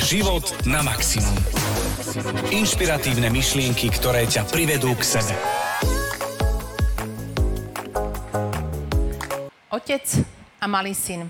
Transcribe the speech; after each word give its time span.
Život 0.00 0.64
na 0.64 0.80
maximum. 0.80 1.36
Inšpiratívne 2.48 3.28
myšlienky, 3.28 3.92
ktoré 3.92 4.24
ťa 4.24 4.48
privedú 4.48 4.96
k 4.96 5.04
sebe. 5.04 5.36
Otec 9.68 10.04
a 10.56 10.64
malý 10.64 10.96
syn. 10.96 11.28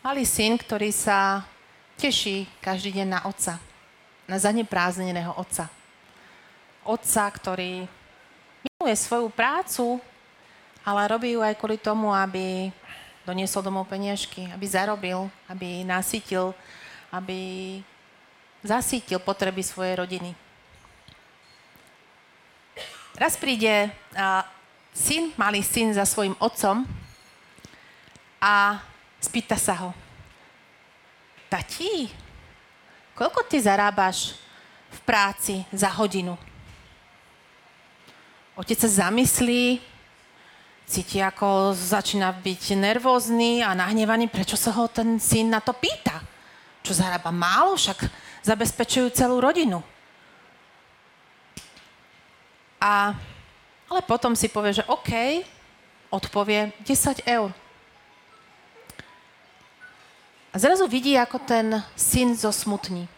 Malý 0.00 0.24
syn, 0.24 0.56
ktorý 0.56 0.88
sa 0.96 1.44
teší 2.00 2.48
každý 2.64 3.04
deň 3.04 3.08
na 3.08 3.20
otca. 3.28 3.60
Na 4.24 4.40
zaneprázdneného 4.40 5.36
otca. 5.36 5.68
Otca, 6.88 7.28
ktorý 7.28 7.84
miluje 8.64 8.94
svoju 8.96 9.28
prácu, 9.28 10.00
ale 10.88 11.04
robí 11.04 11.36
ju 11.36 11.44
aj 11.44 11.52
kvôli 11.60 11.76
tomu, 11.76 12.16
aby 12.16 12.72
doniesol 13.24 13.64
domov 13.64 13.88
peniažky, 13.88 14.48
aby 14.52 14.66
zarobil, 14.68 15.28
aby 15.48 15.80
nasytil, 15.84 16.52
aby 17.08 17.80
zasítil 18.60 19.20
potreby 19.20 19.64
svojej 19.64 19.96
rodiny. 19.96 20.30
Raz 23.16 23.36
príde 23.40 23.88
a, 24.16 24.44
syn, 24.92 25.32
malý 25.36 25.64
syn 25.64 25.96
za 25.96 26.04
svojim 26.04 26.36
otcom 26.36 26.84
a 28.40 28.80
spýta 29.20 29.56
sa 29.56 29.72
ho. 29.84 29.90
Tati, 31.48 32.10
koľko 33.16 33.46
ty 33.46 33.62
zarábaš 33.62 34.34
v 34.90 34.98
práci 35.06 35.54
za 35.70 35.88
hodinu? 35.94 36.34
Otec 38.54 38.78
sa 38.78 39.08
zamyslí, 39.10 39.82
cíti, 40.84 41.20
ako 41.20 41.72
začína 41.72 42.32
byť 42.32 42.76
nervózny 42.76 43.64
a 43.64 43.72
nahnevaný, 43.72 44.28
prečo 44.28 44.56
sa 44.56 44.72
ho 44.76 44.88
ten 44.88 45.16
syn 45.16 45.50
na 45.50 45.60
to 45.60 45.72
pýta. 45.72 46.20
Čo 46.84 47.00
zarába 47.00 47.32
málo, 47.32 47.80
však 47.80 48.04
zabezpečujú 48.44 49.08
celú 49.16 49.40
rodinu. 49.40 49.80
A, 52.76 53.16
ale 53.88 54.00
potom 54.04 54.36
si 54.36 54.52
povie, 54.52 54.76
že 54.76 54.88
OK, 54.92 55.40
odpovie 56.12 56.76
10 56.84 57.24
eur. 57.24 57.48
A 60.52 60.56
zrazu 60.60 60.86
vidí, 60.86 61.16
ako 61.18 61.40
ten 61.42 61.82
syn 61.98 62.36
zosmutní. 62.36 63.08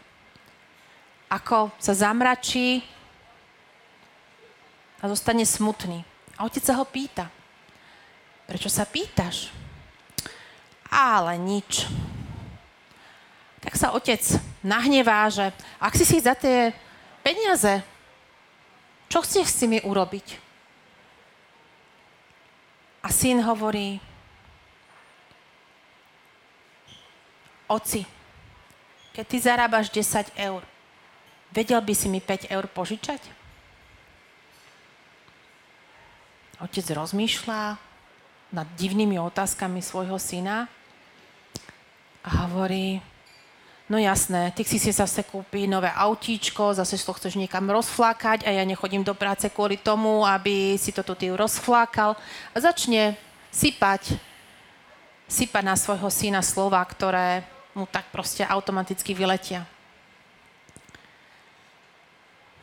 Ako 1.27 1.69
sa 1.77 1.93
zamračí 1.93 2.81
a 4.97 5.05
zostane 5.05 5.45
smutný. 5.45 6.01
A 6.39 6.47
otec 6.47 6.63
sa 6.63 6.79
ho 6.79 6.87
pýta. 6.87 7.29
Prečo 8.47 8.71
sa 8.71 8.87
pýtaš? 8.87 9.51
Ale 10.87 11.35
nič. 11.35 11.83
Tak 13.59 13.75
sa 13.75 13.91
otec 13.91 14.23
nahnevá, 14.63 15.27
že 15.27 15.51
ak 15.83 15.93
si 15.99 16.07
si 16.07 16.23
za 16.23 16.31
tie 16.31 16.71
peniaze, 17.19 17.83
čo 19.11 19.19
chceš 19.19 19.47
s 19.51 19.59
nimi 19.67 19.83
urobiť? 19.83 20.39
A 23.03 23.11
syn 23.11 23.43
hovorí, 23.43 23.99
oci, 27.67 28.07
keď 29.11 29.25
ty 29.27 29.37
zarábaš 29.43 29.91
10 29.91 30.31
eur, 30.39 30.63
vedel 31.51 31.79
by 31.83 31.93
si 31.95 32.07
mi 32.07 32.23
5 32.23 32.47
eur 32.47 32.63
požičať? 32.71 33.19
Otec 36.63 36.87
rozmýšľa, 36.89 37.86
nad 38.51 38.67
divnými 38.79 39.19
otázkami 39.19 39.83
svojho 39.83 40.15
syna 40.15 40.71
a 42.23 42.29
hovorí, 42.47 42.99
no 43.91 43.99
jasné, 43.99 44.51
ty 44.55 44.63
si 44.63 44.79
si 44.79 44.91
zase 44.91 45.23
kúpi 45.23 45.67
nové 45.67 45.91
autíčko, 45.91 46.75
zase 46.75 46.99
to 46.99 47.11
chceš 47.15 47.35
niekam 47.35 47.67
rozflákať 47.67 48.47
a 48.47 48.51
ja 48.51 48.63
nechodím 48.63 49.03
do 49.03 49.15
práce 49.15 49.47
kvôli 49.51 49.75
tomu, 49.79 50.23
aby 50.23 50.79
si 50.79 50.91
to 50.91 51.03
tu 51.03 51.15
ty 51.15 51.31
rozflákal 51.31 52.15
a 52.51 52.57
začne 52.59 53.15
sypať, 53.51 54.15
sypať 55.27 55.63
na 55.63 55.75
svojho 55.75 56.07
syna 56.07 56.39
slova, 56.39 56.79
ktoré 56.83 57.43
mu 57.75 57.83
tak 57.87 58.07
proste 58.11 58.47
automaticky 58.47 59.11
vyletia. 59.11 59.67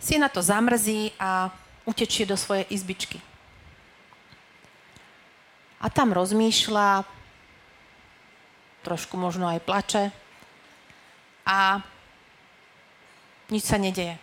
Syna 0.01 0.29
to 0.29 0.45
zamrzí 0.45 1.17
a 1.17 1.49
utečie 1.89 2.29
do 2.29 2.37
svojej 2.37 2.69
izbičky. 2.69 3.34
A 5.81 5.87
tam 5.91 6.15
rozmýšľa, 6.15 7.07
trošku 8.85 9.17
možno 9.17 9.49
aj 9.49 9.65
plače 9.65 10.05
a 11.49 11.81
nič 13.49 13.65
sa 13.65 13.81
nedeje. 13.81 14.21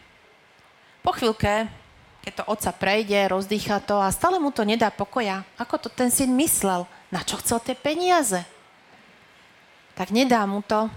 Po 1.02 1.18
chvíľke, 1.18 1.66
keď 2.22 2.34
to 2.38 2.44
otca 2.46 2.72
prejde, 2.78 3.26
rozdýcha 3.26 3.82
to 3.82 3.98
a 3.98 4.14
stále 4.14 4.38
mu 4.38 4.54
to 4.54 4.62
nedá 4.62 4.94
pokoja. 4.94 5.42
Ako 5.58 5.82
to 5.82 5.90
ten 5.90 6.14
syn 6.14 6.38
myslel? 6.38 6.86
Na 7.10 7.26
čo 7.26 7.42
chcel 7.42 7.58
tie 7.62 7.74
peniaze? 7.74 8.46
Tak 9.98 10.14
nedá 10.14 10.46
mu 10.46 10.62
to, 10.62 10.88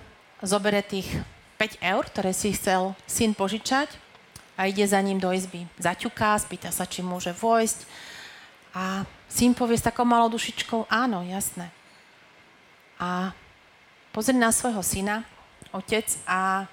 zobere 0.44 0.84
tých 0.84 1.08
5 1.56 1.80
eur, 1.80 2.04
ktoré 2.12 2.36
si 2.36 2.52
chcel 2.52 2.92
syn 3.08 3.32
požičať 3.32 3.88
a 4.60 4.68
ide 4.68 4.84
za 4.84 5.00
ním 5.00 5.16
do 5.16 5.32
izby. 5.32 5.64
Zaťuká, 5.80 6.36
spýta 6.36 6.68
sa, 6.68 6.84
či 6.84 7.00
môže 7.00 7.32
vojsť 7.32 7.88
a 8.76 9.08
syn 9.28 9.56
povie 9.56 9.78
s 9.78 9.86
takou 9.86 10.06
malou 10.06 10.30
dušičkou, 10.30 10.86
áno, 10.88 11.24
jasné. 11.26 11.70
A 12.98 13.34
pozrie 14.14 14.38
na 14.38 14.54
svojho 14.54 14.80
syna, 14.80 15.26
otec, 15.74 16.06
a 16.28 16.70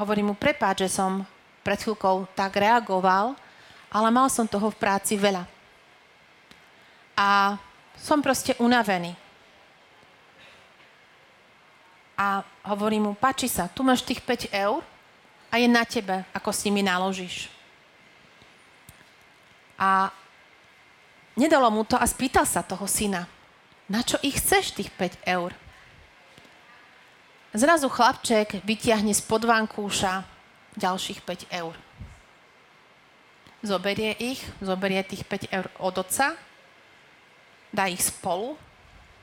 hovorí 0.00 0.22
mu, 0.26 0.34
prepáč, 0.34 0.86
že 0.86 0.98
som 0.98 1.22
pred 1.62 1.78
chvíľkou 1.78 2.26
tak 2.34 2.58
reagoval, 2.58 3.38
ale 3.90 4.08
mal 4.10 4.30
som 4.30 4.46
toho 4.46 4.70
v 4.70 4.80
práci 4.80 5.18
veľa. 5.18 5.46
A 7.14 7.58
som 8.00 8.24
proste 8.24 8.56
unavený. 8.56 9.12
A 12.16 12.44
hovorí 12.68 13.00
mu, 13.00 13.16
páči 13.16 13.48
sa, 13.48 13.68
tu 13.68 13.80
máš 13.80 14.04
tých 14.04 14.20
5 14.20 14.52
eur 14.52 14.84
a 15.50 15.54
je 15.56 15.68
na 15.68 15.84
tebe, 15.84 16.22
ako 16.36 16.50
s 16.52 16.64
nimi 16.68 16.84
naložíš. 16.84 17.48
A 19.80 20.12
Nedalo 21.40 21.72
mu 21.72 21.88
to 21.88 21.96
a 21.96 22.04
spýtal 22.04 22.44
sa 22.44 22.60
toho 22.60 22.84
syna, 22.84 23.24
na 23.88 24.04
čo 24.04 24.20
ich 24.20 24.36
chceš 24.36 24.76
tých 24.76 24.92
5 24.92 25.24
eur? 25.24 25.56
Zrazu 27.56 27.88
chlapček 27.88 28.60
vytiahne 28.60 29.16
z 29.16 29.24
podvankúša 29.24 30.20
ďalších 30.76 31.24
5 31.24 31.48
eur. 31.48 31.72
Zoberie 33.64 34.12
ich, 34.20 34.44
zoberie 34.60 35.00
tých 35.00 35.24
5 35.24 35.48
eur 35.48 35.66
od 35.80 36.04
otca, 36.04 36.36
dá 37.72 37.88
ich 37.88 38.04
spolu 38.04 38.60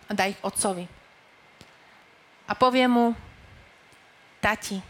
a 0.09 0.17
dá 0.17 0.25
ich 0.25 0.41
otcovi. 0.41 0.89
A 2.49 2.57
povie 2.57 2.89
mu, 2.89 3.13
tati, 4.41 4.81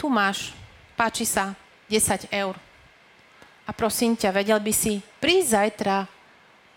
tu 0.00 0.08
máš, 0.08 0.56
páči 0.96 1.28
sa, 1.28 1.52
10 1.92 2.32
eur. 2.32 2.56
A 3.68 3.76
prosím 3.76 4.16
ťa, 4.16 4.32
vedel 4.32 4.56
by 4.56 4.72
si 4.72 5.04
prísť 5.20 5.48
zajtra 5.52 6.08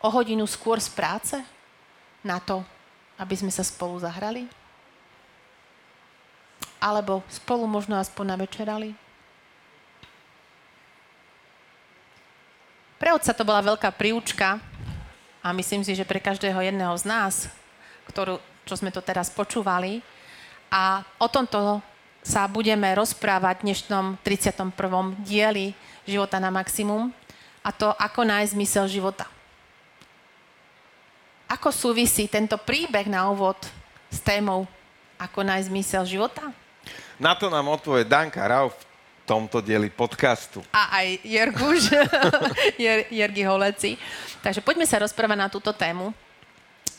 o 0.04 0.08
hodinu 0.12 0.44
skôr 0.44 0.84
z 0.84 0.92
práce 0.92 1.40
na 2.20 2.44
to, 2.44 2.60
aby 3.16 3.40
sme 3.40 3.48
sa 3.48 3.64
spolu 3.64 3.96
zahrali? 4.04 4.52
Alebo 6.84 7.24
spolu 7.32 7.64
možno 7.64 7.96
aspoň 7.96 8.36
navečerali? 8.36 8.92
Pre 13.00 13.10
otca 13.16 13.32
to 13.32 13.48
bola 13.48 13.64
veľká 13.64 13.96
príučka 13.96 14.60
a 15.40 15.48
myslím 15.56 15.84
si, 15.88 15.96
že 15.96 16.08
pre 16.08 16.20
každého 16.20 16.60
jedného 16.60 16.96
z 17.00 17.04
nás, 17.08 17.34
ktorú, 18.08 18.40
čo 18.68 18.76
sme 18.76 18.92
to 18.92 19.00
teraz 19.00 19.32
počúvali. 19.32 20.04
A 20.68 21.04
o 21.20 21.28
tomto 21.32 21.84
sa 22.24 22.48
budeme 22.48 22.92
rozprávať 22.96 23.60
v 23.60 23.66
dnešnom 23.72 24.06
31. 24.24 24.72
dieli 25.24 25.76
Života 26.08 26.40
na 26.40 26.52
maximum 26.52 27.12
a 27.64 27.72
to, 27.72 27.92
ako 27.96 28.28
nájsť 28.28 28.56
zmysel 28.56 28.88
života. 28.92 29.33
Ako 31.54 31.70
súvisí 31.70 32.26
tento 32.26 32.58
príbeh 32.58 33.06
na 33.06 33.30
úvod 33.30 33.54
s 34.10 34.18
témou 34.18 34.66
Ako 35.22 35.46
nájsť 35.46 35.70
zmysel 35.70 36.04
života? 36.10 36.50
Na 37.22 37.38
to 37.38 37.46
nám 37.46 37.70
odpovie 37.70 38.10
Danka 38.10 38.42
Rau 38.42 38.74
v 38.74 38.82
tomto 39.24 39.62
dieli 39.62 39.88
podcastu. 39.88 40.66
A 40.74 41.00
aj 41.00 41.22
Jerguš, 41.22 41.94
Jer, 42.84 43.06
Jergy 43.08 43.46
Holeci. 43.46 43.96
Takže 44.42 44.66
poďme 44.66 44.90
sa 44.90 45.00
rozprávať 45.00 45.38
na 45.38 45.48
túto 45.48 45.70
tému. 45.72 46.10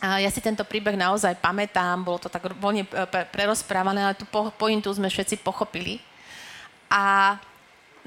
Ja 0.00 0.30
si 0.30 0.40
tento 0.40 0.62
príbeh 0.62 0.94
naozaj 0.94 1.36
pamätám, 1.42 2.00
bolo 2.00 2.22
to 2.22 2.30
tak 2.30 2.46
voľne 2.62 2.86
prerozprávané, 3.34 4.06
ale 4.06 4.14
tú 4.16 4.24
pointu 4.56 4.88
sme 4.94 5.10
všetci 5.10 5.42
pochopili. 5.42 5.98
A 6.88 7.36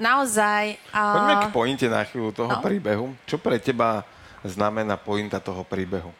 naozaj... 0.00 0.80
Poďme 0.90 1.34
k 1.44 1.46
pointe 1.52 1.86
na 1.86 2.02
chvíľu 2.08 2.32
toho 2.32 2.56
no? 2.56 2.64
príbehu. 2.64 3.12
Čo 3.28 3.36
pre 3.36 3.60
teba 3.60 4.02
znamená 4.42 4.96
pointa 4.98 5.38
toho 5.38 5.62
príbehu? 5.62 6.10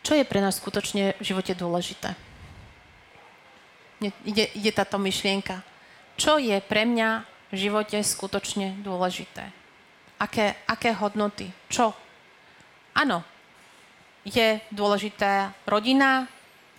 Čo 0.00 0.16
je 0.16 0.24
pre 0.24 0.40
nás 0.40 0.56
skutočne 0.56 1.16
v 1.20 1.24
živote 1.24 1.52
dôležité? 1.52 2.16
Ide, 4.00 4.48
ide 4.56 4.70
táto 4.72 4.96
myšlienka. 4.96 5.60
Čo 6.16 6.40
je 6.40 6.56
pre 6.64 6.88
mňa 6.88 7.24
v 7.52 7.56
živote 7.56 8.00
skutočne 8.00 8.80
dôležité? 8.80 9.52
Aké, 10.20 10.56
aké 10.64 10.96
hodnoty? 10.96 11.52
Čo? 11.68 11.92
Áno, 12.96 13.24
je 14.24 14.60
dôležitá 14.72 15.52
rodina, 15.68 16.28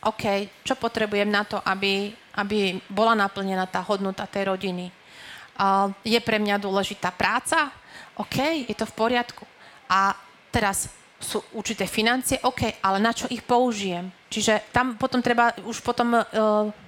OK, 0.02 0.50
čo 0.66 0.74
potrebujem 0.78 1.30
na 1.30 1.46
to, 1.46 1.62
aby, 1.62 2.10
aby 2.42 2.82
bola 2.90 3.14
naplnená 3.14 3.70
tá 3.70 3.86
hodnota 3.86 4.26
tej 4.26 4.50
rodiny. 4.50 4.90
Uh, 5.62 5.94
je 6.02 6.18
pre 6.18 6.42
mňa 6.42 6.58
dôležitá 6.58 7.14
práca, 7.14 7.70
OK, 8.18 8.66
je 8.66 8.74
to 8.74 8.90
v 8.90 8.98
poriadku. 8.98 9.46
A 9.90 10.18
teraz 10.50 10.90
sú 11.22 11.40
určité 11.54 11.86
financie, 11.86 12.42
OK, 12.44 12.82
ale 12.82 12.98
na 12.98 13.14
čo 13.14 13.30
ich 13.30 13.46
použijem? 13.46 14.10
Čiže 14.28 14.74
tam 14.74 14.98
potom 14.98 15.22
treba 15.22 15.54
už 15.64 15.80
potom 15.86 16.18
uh, 16.18 16.24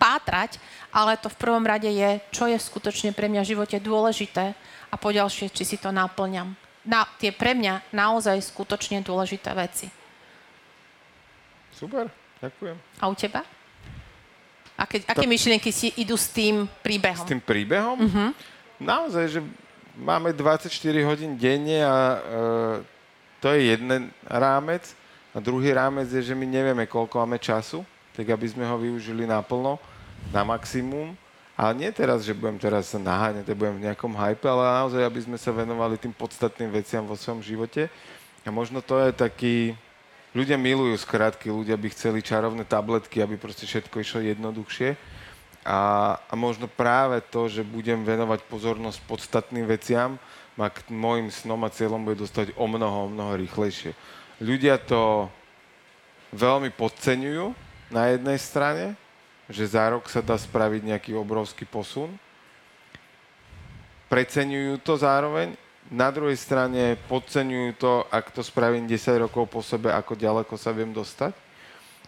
pátrať, 0.01 0.57
ale 0.89 1.19
to 1.21 1.29
v 1.29 1.39
prvom 1.39 1.63
rade 1.63 1.87
je, 1.87 2.09
čo 2.33 2.49
je 2.49 2.57
skutočne 2.57 3.13
pre 3.13 3.29
mňa 3.29 3.41
v 3.45 3.51
živote 3.55 3.77
dôležité 3.77 4.57
a 4.89 4.95
poďalšie, 4.95 5.53
či 5.53 5.63
si 5.63 5.77
to 5.77 5.93
naplňam. 5.93 6.57
Na 6.83 7.07
tie 7.19 7.31
pre 7.31 7.55
mňa 7.55 7.95
naozaj 7.95 8.41
skutočne 8.43 8.99
dôležité 9.05 9.53
veci. 9.55 9.87
Super, 11.73 12.09
ďakujem. 12.43 12.75
A 12.99 13.03
u 13.09 13.15
teba? 13.15 13.41
Aké, 14.73 15.05
aké 15.05 15.25
myšlienky 15.29 15.69
si 15.69 15.93
idú 16.01 16.17
s 16.17 16.33
tým 16.33 16.65
príbehom? 16.81 17.25
S 17.25 17.29
tým 17.29 17.43
príbehom? 17.43 17.97
Uh-huh. 18.01 18.29
Naozaj, 18.81 19.25
že 19.29 19.39
máme 19.97 20.33
24 20.33 20.69
hodín 21.05 21.37
denne 21.37 21.85
a 21.85 21.97
uh, 22.17 22.92
to 23.43 23.51
je 23.51 23.75
jeden 23.75 24.07
rámec. 24.23 24.95
A 25.35 25.43
druhý 25.43 25.75
rámec 25.75 26.07
je, 26.07 26.31
že 26.31 26.31
my 26.31 26.47
nevieme, 26.47 26.87
koľko 26.87 27.27
máme 27.27 27.35
času, 27.43 27.83
tak 28.15 28.31
aby 28.31 28.47
sme 28.47 28.63
ho 28.63 28.79
využili 28.79 29.27
naplno, 29.27 29.75
na 30.31 30.47
maximum. 30.47 31.11
Ale 31.59 31.75
nie 31.75 31.91
teraz, 31.91 32.23
že 32.23 32.31
budem 32.31 32.55
teraz 32.55 32.95
naháňať, 32.95 33.51
budem 33.51 33.83
v 33.83 33.85
nejakom 33.91 34.15
hype, 34.15 34.47
ale 34.47 34.63
naozaj, 34.79 35.03
aby 35.03 35.19
sme 35.27 35.35
sa 35.35 35.51
venovali 35.51 35.99
tým 35.99 36.15
podstatným 36.15 36.71
veciam 36.71 37.03
vo 37.03 37.19
svojom 37.19 37.43
živote. 37.43 37.91
A 38.47 38.49
možno 38.49 38.79
to 38.79 38.95
je 39.03 39.11
taký... 39.11 39.55
Ľudia 40.33 40.57
milujú 40.57 40.97
skrátky, 40.97 41.53
ľudia 41.53 41.77
by 41.77 41.93
chceli 41.93 42.25
čarovné 42.25 42.65
tabletky, 42.65 43.21
aby 43.21 43.37
proste 43.37 43.69
všetko 43.69 44.01
išlo 44.01 44.25
jednoduchšie. 44.25 44.97
A, 45.61 45.79
a 46.25 46.33
možno 46.33 46.65
práve 46.65 47.21
to, 47.29 47.45
že 47.45 47.61
budem 47.61 48.01
venovať 48.01 48.41
pozornosť 48.49 48.97
podstatným 49.05 49.69
veciam, 49.69 50.17
ma 50.53 50.69
k 50.69 50.85
môjim 50.93 51.33
snom 51.33 51.61
a 51.65 51.73
cieľom 51.73 52.05
bude 52.05 52.21
dostať 52.21 52.53
o 52.57 52.65
mnoho, 52.69 53.09
o 53.09 53.11
mnoho 53.11 53.33
rýchlejšie. 53.41 53.97
Ľudia 54.37 54.77
to 54.81 55.29
veľmi 56.33 56.73
podceňujú 56.73 57.53
na 57.93 58.09
jednej 58.13 58.37
strane, 58.41 58.85
že 59.49 59.69
za 59.69 59.89
rok 59.89 60.09
sa 60.09 60.21
dá 60.21 60.37
spraviť 60.37 60.81
nejaký 60.93 61.11
obrovský 61.13 61.65
posun. 61.65 62.13
Preceňujú 64.09 64.81
to 64.81 64.93
zároveň. 64.97 65.57
Na 65.91 66.09
druhej 66.09 66.37
strane 66.39 66.95
podceňujú 67.09 67.69
to, 67.77 68.05
ak 68.09 68.33
to 68.33 68.41
spravím 68.41 68.89
10 68.89 69.25
rokov 69.29 69.45
po 69.51 69.61
sebe, 69.61 69.93
ako 69.93 70.17
ďaleko 70.17 70.53
sa 70.57 70.73
viem 70.73 70.89
dostať. 70.93 71.33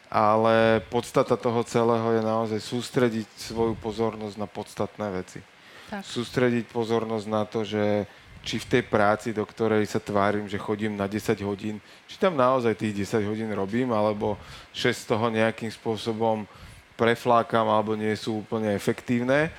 Ale 0.10 0.86
podstata 0.94 1.34
toho 1.36 1.66
celého 1.66 2.08
je 2.14 2.22
naozaj 2.24 2.62
sústrediť 2.62 3.26
svoju 3.36 3.74
pozornosť 3.82 4.38
na 4.38 4.48
podstatné 4.48 5.08
veci. 5.12 5.42
Tak. 5.90 6.02
Sústrediť 6.02 6.72
pozornosť 6.72 7.28
na 7.30 7.44
to, 7.46 7.66
že 7.66 8.10
či 8.46 8.62
v 8.62 8.70
tej 8.78 8.84
práci, 8.86 9.34
do 9.34 9.42
ktorej 9.42 9.90
sa 9.90 9.98
tvárim, 9.98 10.46
že 10.46 10.62
chodím 10.62 10.94
na 10.94 11.10
10 11.10 11.42
hodín, 11.42 11.82
či 12.06 12.22
tam 12.22 12.38
naozaj 12.38 12.78
tých 12.78 13.10
10 13.10 13.26
hodín 13.26 13.50
robím, 13.50 13.90
alebo 13.90 14.38
6 14.78 14.94
z 14.94 15.06
toho 15.10 15.34
nejakým 15.34 15.74
spôsobom 15.74 16.46
preflákam, 16.94 17.66
alebo 17.66 17.98
nie 17.98 18.14
sú 18.14 18.46
úplne 18.46 18.78
efektívne. 18.78 19.50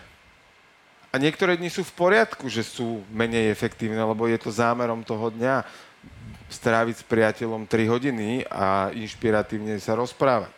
A 1.11 1.19
niektoré 1.19 1.59
dni 1.59 1.67
sú 1.67 1.83
v 1.83 1.97
poriadku, 1.99 2.47
že 2.47 2.63
sú 2.63 3.03
menej 3.11 3.51
efektívne, 3.51 3.99
lebo 3.99 4.31
je 4.31 4.39
to 4.39 4.55
zámerom 4.55 5.03
toho 5.03 5.35
dňa 5.35 5.67
stráviť 6.47 7.03
s 7.03 7.05
priateľom 7.11 7.67
3 7.67 7.91
hodiny 7.91 8.47
a 8.47 8.95
inšpiratívne 8.95 9.75
sa 9.83 9.99
rozprávať. 9.99 10.55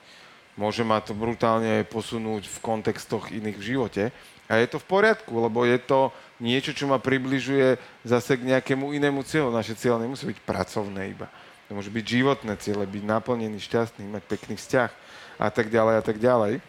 Môže 0.59 0.83
ma 0.83 0.99
to 0.99 1.15
brutálne 1.15 1.87
posunúť 1.87 2.51
v 2.51 2.59
kontextoch 2.61 3.31
iných 3.31 3.57
v 3.57 3.67
živote. 3.73 4.05
A 4.51 4.59
je 4.59 4.67
to 4.67 4.83
v 4.83 4.89
poriadku, 4.91 5.31
lebo 5.31 5.63
je 5.63 5.79
to 5.79 6.11
niečo, 6.39 6.75
čo 6.75 6.87
ma 6.87 7.03
približuje 7.03 7.79
zase 8.07 8.39
k 8.39 8.47
nejakému 8.55 8.95
inému 8.95 9.23
cieľu. 9.27 9.55
Naše 9.55 9.75
cieľ 9.75 9.99
nemusí 9.99 10.27
byť 10.27 10.39
pracovné 10.43 11.15
iba. 11.15 11.27
To 11.69 11.77
môže 11.77 11.93
byť 11.93 12.05
životné 12.07 12.55
ciele, 12.59 12.89
byť 12.89 13.05
naplnený, 13.05 13.61
šťastný, 13.61 14.09
mať 14.09 14.25
pekný 14.25 14.57
vzťah 14.57 14.91
a 15.37 15.49
tak 15.53 15.69
ďalej 15.69 15.95
a 16.01 16.03
tak 16.03 16.17
ďalej. 16.17 16.65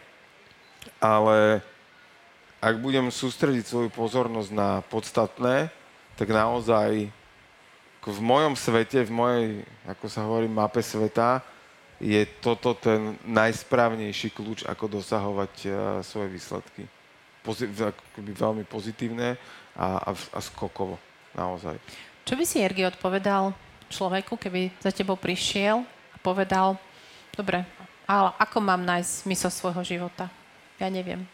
Ale 1.00 1.64
ak 2.60 2.74
budem 2.76 3.08
sústrediť 3.08 3.64
svoju 3.64 3.88
pozornosť 3.88 4.50
na 4.52 4.84
podstatné, 4.92 5.72
tak 6.20 6.28
naozaj 6.28 7.08
v 8.04 8.20
mojom 8.20 8.52
svete, 8.56 9.00
v 9.08 9.12
mojej, 9.12 9.44
ako 9.88 10.06
sa 10.08 10.24
hovorí, 10.28 10.48
mape 10.48 10.84
sveta, 10.84 11.40
je 12.00 12.24
toto 12.40 12.72
ten 12.72 13.16
najsprávnejší 13.28 14.32
kľúč, 14.32 14.64
ako 14.64 15.00
dosahovať 15.00 15.52
uh, 15.68 15.72
svoje 16.00 16.32
výsledky. 16.32 16.88
Pozi- 17.44 17.68
veľmi 18.16 18.64
pozitívne 18.68 19.36
a, 19.76 20.10
a, 20.10 20.10
a 20.12 20.40
skokovo, 20.42 20.98
naozaj. 21.34 21.78
Čo 22.26 22.34
by 22.38 22.44
si, 22.46 22.62
Ergi, 22.62 22.86
odpovedal 22.86 23.54
človeku, 23.90 24.38
keby 24.38 24.70
za 24.78 24.94
tebou 24.94 25.18
prišiel 25.18 25.82
a 26.14 26.16
povedal, 26.22 26.78
dobre, 27.34 27.66
ale 28.06 28.30
ako 28.38 28.58
mám 28.62 28.82
nájsť 28.86 29.10
smysl 29.26 29.50
svojho 29.50 29.82
života? 29.82 30.30
Ja 30.78 30.86
neviem. 30.90 31.26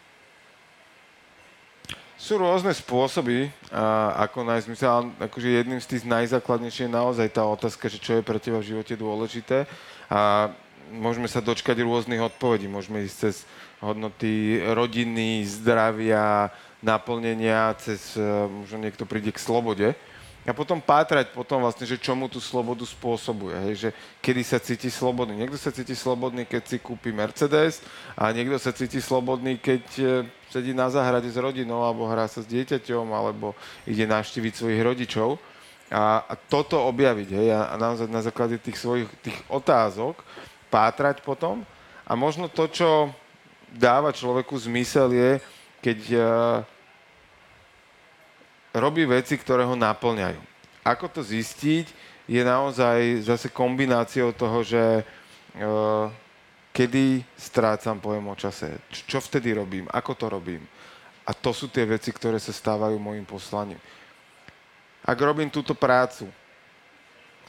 Sú 2.17 2.41
rôzne 2.41 2.73
spôsoby, 2.73 3.53
a, 3.69 4.25
ako 4.25 4.41
nájsť 4.41 4.65
zmysel, 4.65 4.89
ale 4.89 5.05
akože 5.21 5.47
jedným 5.53 5.77
z 5.77 5.89
tých 5.93 6.03
najzákladnejších 6.09 6.89
je 6.89 6.97
naozaj 6.97 7.27
tá 7.29 7.45
otázka, 7.45 7.85
že 7.93 8.01
čo 8.01 8.17
je 8.17 8.25
pre 8.25 8.41
teba 8.41 8.57
v 8.57 8.73
živote 8.73 8.97
dôležité. 8.97 9.69
A 10.09 10.49
môžeme 10.91 11.27
sa 11.27 11.43
dočkať 11.43 11.79
rôznych 11.83 12.21
odpovedí. 12.23 12.71
Môžeme 12.71 13.03
ísť 13.03 13.17
cez 13.17 13.35
hodnoty 13.83 14.61
rodiny, 14.73 15.45
zdravia, 15.45 16.49
naplnenia, 16.81 17.73
cez, 17.77 18.15
e, 18.17 18.23
možno 18.47 18.77
niekto 18.81 19.05
príde 19.05 19.33
k 19.33 19.41
slobode. 19.41 19.93
A 20.47 20.55
potom 20.55 20.79
pátrať 20.79 21.35
potom 21.35 21.59
vlastne, 21.59 21.83
že 21.83 21.99
čo 21.99 22.15
mu 22.15 22.31
tú 22.31 22.39
slobodu 22.39 22.87
spôsobuje. 22.87 23.51
Hej? 23.67 23.73
Že 23.75 23.89
kedy 24.23 24.41
sa 24.47 24.63
cíti 24.63 24.87
slobodný. 24.87 25.35
Niekto 25.35 25.59
sa 25.59 25.75
cíti 25.75 25.91
slobodný, 25.91 26.47
keď 26.47 26.63
si 26.63 26.77
kúpi 26.79 27.11
Mercedes 27.11 27.83
a 28.15 28.31
niekto 28.31 28.55
sa 28.55 28.71
cíti 28.71 29.03
slobodný, 29.03 29.59
keď 29.59 29.83
e, 29.99 30.05
sedí 30.47 30.71
na 30.71 30.87
záhrade 30.87 31.27
s 31.27 31.35
rodinou 31.35 31.83
alebo 31.83 32.07
hrá 32.07 32.31
sa 32.31 32.39
s 32.39 32.47
dieťaťom 32.47 33.11
alebo 33.11 33.51
ide 33.83 34.07
navštíviť 34.07 34.53
svojich 34.55 34.81
rodičov. 34.81 35.35
A, 35.87 36.23
a 36.27 36.33
toto 36.35 36.79
objaviť, 36.83 37.29
hej, 37.31 37.47
a, 37.55 37.71
a 37.71 37.75
naozaj 37.79 38.11
na 38.11 38.19
základe 38.19 38.59
tých 38.59 38.75
svojich 38.75 39.07
tých 39.23 39.39
otázok 39.47 40.19
pátrať 40.67 41.23
potom. 41.23 41.63
A 42.07 42.15
možno 42.15 42.47
to, 42.47 42.67
čo 42.71 43.11
dáva 43.71 44.15
človeku 44.15 44.55
zmysel 44.55 45.11
je, 45.11 45.31
keď 45.83 45.99
uh, 46.15 46.23
robí 48.71 49.03
veci, 49.03 49.35
ktoré 49.35 49.67
ho 49.67 49.75
naplňajú. 49.75 50.39
Ako 50.87 51.11
to 51.11 51.19
zistiť, 51.19 51.91
je 52.27 52.41
naozaj 52.43 53.23
zase 53.23 53.47
kombináciou 53.51 54.31
toho, 54.35 54.63
že 54.63 55.03
uh, 55.03 56.07
kedy 56.75 57.25
strácam 57.33 57.97
pojem 57.97 58.25
o 58.27 58.35
čase, 58.37 58.77
čo, 58.91 59.17
vtedy 59.17 59.55
robím, 59.55 59.89
ako 59.89 60.11
to 60.13 60.25
robím. 60.29 60.63
A 61.27 61.33
to 61.33 61.51
sú 61.51 61.67
tie 61.67 61.83
veci, 61.83 62.13
ktoré 62.13 62.39
sa 62.39 62.53
stávajú 62.55 62.95
môjim 63.01 63.25
poslaním. 63.25 63.81
Ak 65.03 65.17
robím 65.19 65.49
túto 65.51 65.75
prácu, 65.75 66.29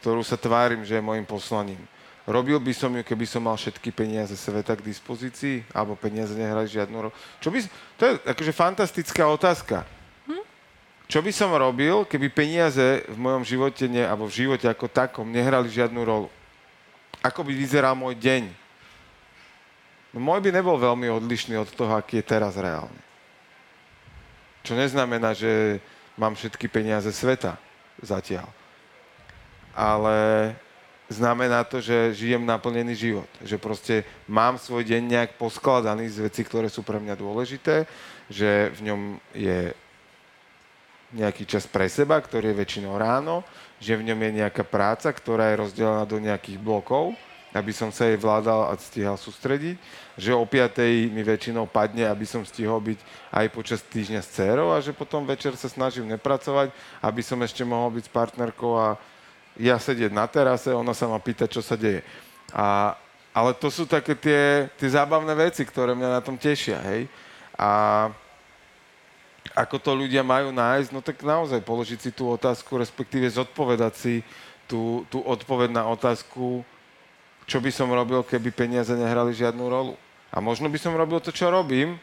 ktorú 0.00 0.22
sa 0.22 0.38
tvárim, 0.38 0.82
že 0.82 0.98
je 0.98 1.04
môjim 1.04 1.26
poslaním, 1.26 1.78
Robil 2.28 2.60
by 2.60 2.72
som 2.76 2.92
ju, 2.92 3.00
keby 3.00 3.24
som 3.24 3.40
mal 3.40 3.56
všetky 3.56 3.88
peniaze 3.88 4.36
sveta 4.36 4.76
k 4.76 4.84
dispozícii? 4.84 5.64
Alebo 5.72 5.96
peniaze 5.96 6.36
nehrali 6.36 6.68
žiadnu 6.68 7.08
rolu? 7.08 7.14
Čo 7.40 7.48
by, 7.48 7.58
to 7.96 8.02
je 8.04 8.12
akože 8.20 8.52
fantastická 8.52 9.24
otázka. 9.32 9.88
Hm? 10.28 10.44
Čo 11.08 11.24
by 11.24 11.32
som 11.32 11.56
robil, 11.56 12.04
keby 12.04 12.28
peniaze 12.28 13.00
v 13.08 13.16
mojom 13.16 13.48
živote, 13.48 13.88
ne, 13.88 14.04
alebo 14.04 14.28
v 14.28 14.44
živote 14.44 14.68
ako 14.68 14.92
takom 14.92 15.24
nehrali 15.24 15.72
žiadnu 15.72 16.04
rolu? 16.04 16.28
Ako 17.24 17.40
by 17.40 17.52
vyzeral 17.56 17.96
môj 17.96 18.12
deň? 18.20 18.52
No 20.12 20.20
môj 20.20 20.44
by 20.44 20.52
nebol 20.52 20.76
veľmi 20.76 21.08
odlišný 21.08 21.56
od 21.56 21.72
toho, 21.72 21.96
aký 21.96 22.20
je 22.20 22.28
teraz 22.28 22.60
reálne. 22.60 23.00
Čo 24.68 24.76
neznamená, 24.76 25.32
že 25.32 25.80
mám 26.12 26.36
všetky 26.36 26.68
peniaze 26.68 27.08
sveta 27.08 27.56
zatiaľ. 28.04 28.52
Ale 29.72 30.52
znamená 31.08 31.64
to, 31.64 31.80
že 31.80 32.14
žijem 32.14 32.44
naplnený 32.44 32.94
život. 32.94 33.30
Že 33.40 33.56
proste 33.58 33.94
mám 34.28 34.60
svoj 34.60 34.84
deň 34.84 35.02
nejak 35.04 35.30
poskladaný 35.40 36.08
z 36.08 36.28
veci, 36.28 36.44
ktoré 36.44 36.68
sú 36.68 36.84
pre 36.84 37.00
mňa 37.00 37.16
dôležité, 37.16 37.88
že 38.28 38.72
v 38.76 38.92
ňom 38.92 39.00
je 39.32 39.72
nejaký 41.16 41.48
čas 41.48 41.64
pre 41.64 41.88
seba, 41.88 42.20
ktorý 42.20 42.52
je 42.52 42.60
väčšinou 42.60 43.00
ráno, 43.00 43.40
že 43.80 43.96
v 43.96 44.12
ňom 44.12 44.20
je 44.20 44.30
nejaká 44.44 44.60
práca, 44.68 45.08
ktorá 45.08 45.48
je 45.50 45.60
rozdelená 45.64 46.04
do 46.04 46.20
nejakých 46.20 46.60
blokov 46.60 47.16
aby 47.56 47.72
som 47.72 47.88
sa 47.88 48.04
jej 48.04 48.20
vládal 48.20 48.68
a 48.68 48.76
stíhal 48.76 49.16
sústrediť, 49.16 49.80
že 50.20 50.36
o 50.36 50.44
5 50.44 51.08
mi 51.08 51.22
väčšinou 51.24 51.64
padne, 51.64 52.04
aby 52.04 52.28
som 52.28 52.44
stihol 52.44 52.82
byť 52.84 53.00
aj 53.32 53.46
počas 53.48 53.80
týždňa 53.80 54.20
s 54.20 54.32
dcerou 54.36 54.74
a 54.74 54.84
že 54.84 54.92
potom 54.92 55.24
večer 55.24 55.56
sa 55.56 55.70
snažím 55.70 56.10
nepracovať, 56.12 56.74
aby 57.00 57.22
som 57.24 57.40
ešte 57.40 57.64
mohol 57.64 57.96
byť 57.96 58.04
s 58.04 58.12
partnerkou 58.12 58.72
a 58.76 59.00
ja 59.58 59.76
sedieť 59.76 60.14
na 60.14 60.24
terase, 60.30 60.70
ona 60.70 60.94
sa 60.94 61.10
ma 61.10 61.18
pýta, 61.18 61.50
čo 61.50 61.58
sa 61.58 61.74
deje. 61.74 62.06
A, 62.54 62.94
ale 63.34 63.52
to 63.58 63.68
sú 63.68 63.84
také 63.84 64.14
tie, 64.14 64.70
tie 64.78 64.88
zábavné 64.88 65.34
veci, 65.34 65.66
ktoré 65.66 65.92
mňa 65.92 66.10
na 66.18 66.22
tom 66.22 66.38
tešia, 66.38 66.78
hej. 66.94 67.10
A 67.58 68.08
ako 69.58 69.76
to 69.82 69.90
ľudia 69.98 70.22
majú 70.22 70.54
nájsť, 70.54 70.90
no 70.94 71.02
tak 71.02 71.18
naozaj 71.26 71.58
položiť 71.66 71.98
si 71.98 72.10
tú 72.14 72.30
otázku, 72.30 72.78
respektíve 72.78 73.26
zodpovedať 73.26 73.92
si 73.98 74.14
tú, 74.70 75.02
tú 75.10 75.18
odpoveď 75.26 75.74
na 75.74 75.84
otázku, 75.90 76.62
čo 77.48 77.58
by 77.58 77.70
som 77.74 77.90
robil, 77.90 78.22
keby 78.22 78.54
peniaze 78.54 78.94
nehrali 78.94 79.34
žiadnu 79.34 79.64
rolu. 79.66 79.98
A 80.30 80.38
možno 80.38 80.70
by 80.70 80.78
som 80.78 80.94
robil 80.94 81.18
to, 81.18 81.34
čo 81.34 81.50
robím, 81.50 81.98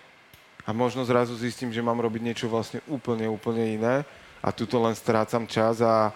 a 0.65 0.73
možno 0.73 1.05
zrazu 1.05 1.37
zistím, 1.37 1.69
že 1.69 1.85
mám 1.85 2.01
robiť 2.01 2.21
niečo 2.25 2.47
vlastne 2.49 2.81
úplne, 2.89 3.29
úplne 3.29 3.77
iné 3.77 3.95
a 4.41 4.49
tuto 4.49 4.81
len 4.81 4.97
strácam 4.97 5.45
čas 5.45 5.77
a, 5.77 6.09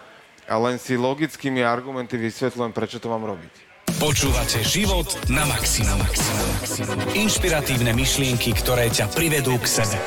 a 0.49 0.55
len 0.57 0.81
si 0.81 0.97
logickými 0.97 1.61
argumenty 1.61 2.17
vysvetľujem, 2.17 2.73
prečo 2.73 2.97
to 2.97 3.05
mám 3.07 3.21
robiť. 3.21 3.69
Počúvate 4.01 4.65
život 4.65 5.05
na 5.29 5.45
maximum. 5.45 6.01
Inšpiratívne 7.13 7.93
myšlienky, 7.93 8.57
ktoré 8.57 8.89
ťa 8.89 9.13
privedú 9.13 9.53
k 9.61 9.65
sebe. 9.69 9.97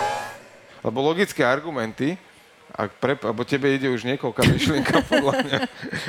Lebo 0.82 0.98
logické 0.98 1.46
argumenty 1.46 2.18
ak 2.72 2.90
pre, 2.96 3.12
alebo 3.20 3.44
tebe 3.44 3.68
ide 3.68 3.84
už 3.92 4.08
niekoľká 4.08 4.48
myšlienka 4.48 5.04
podľa 5.12 5.44
mňa. 5.44 5.58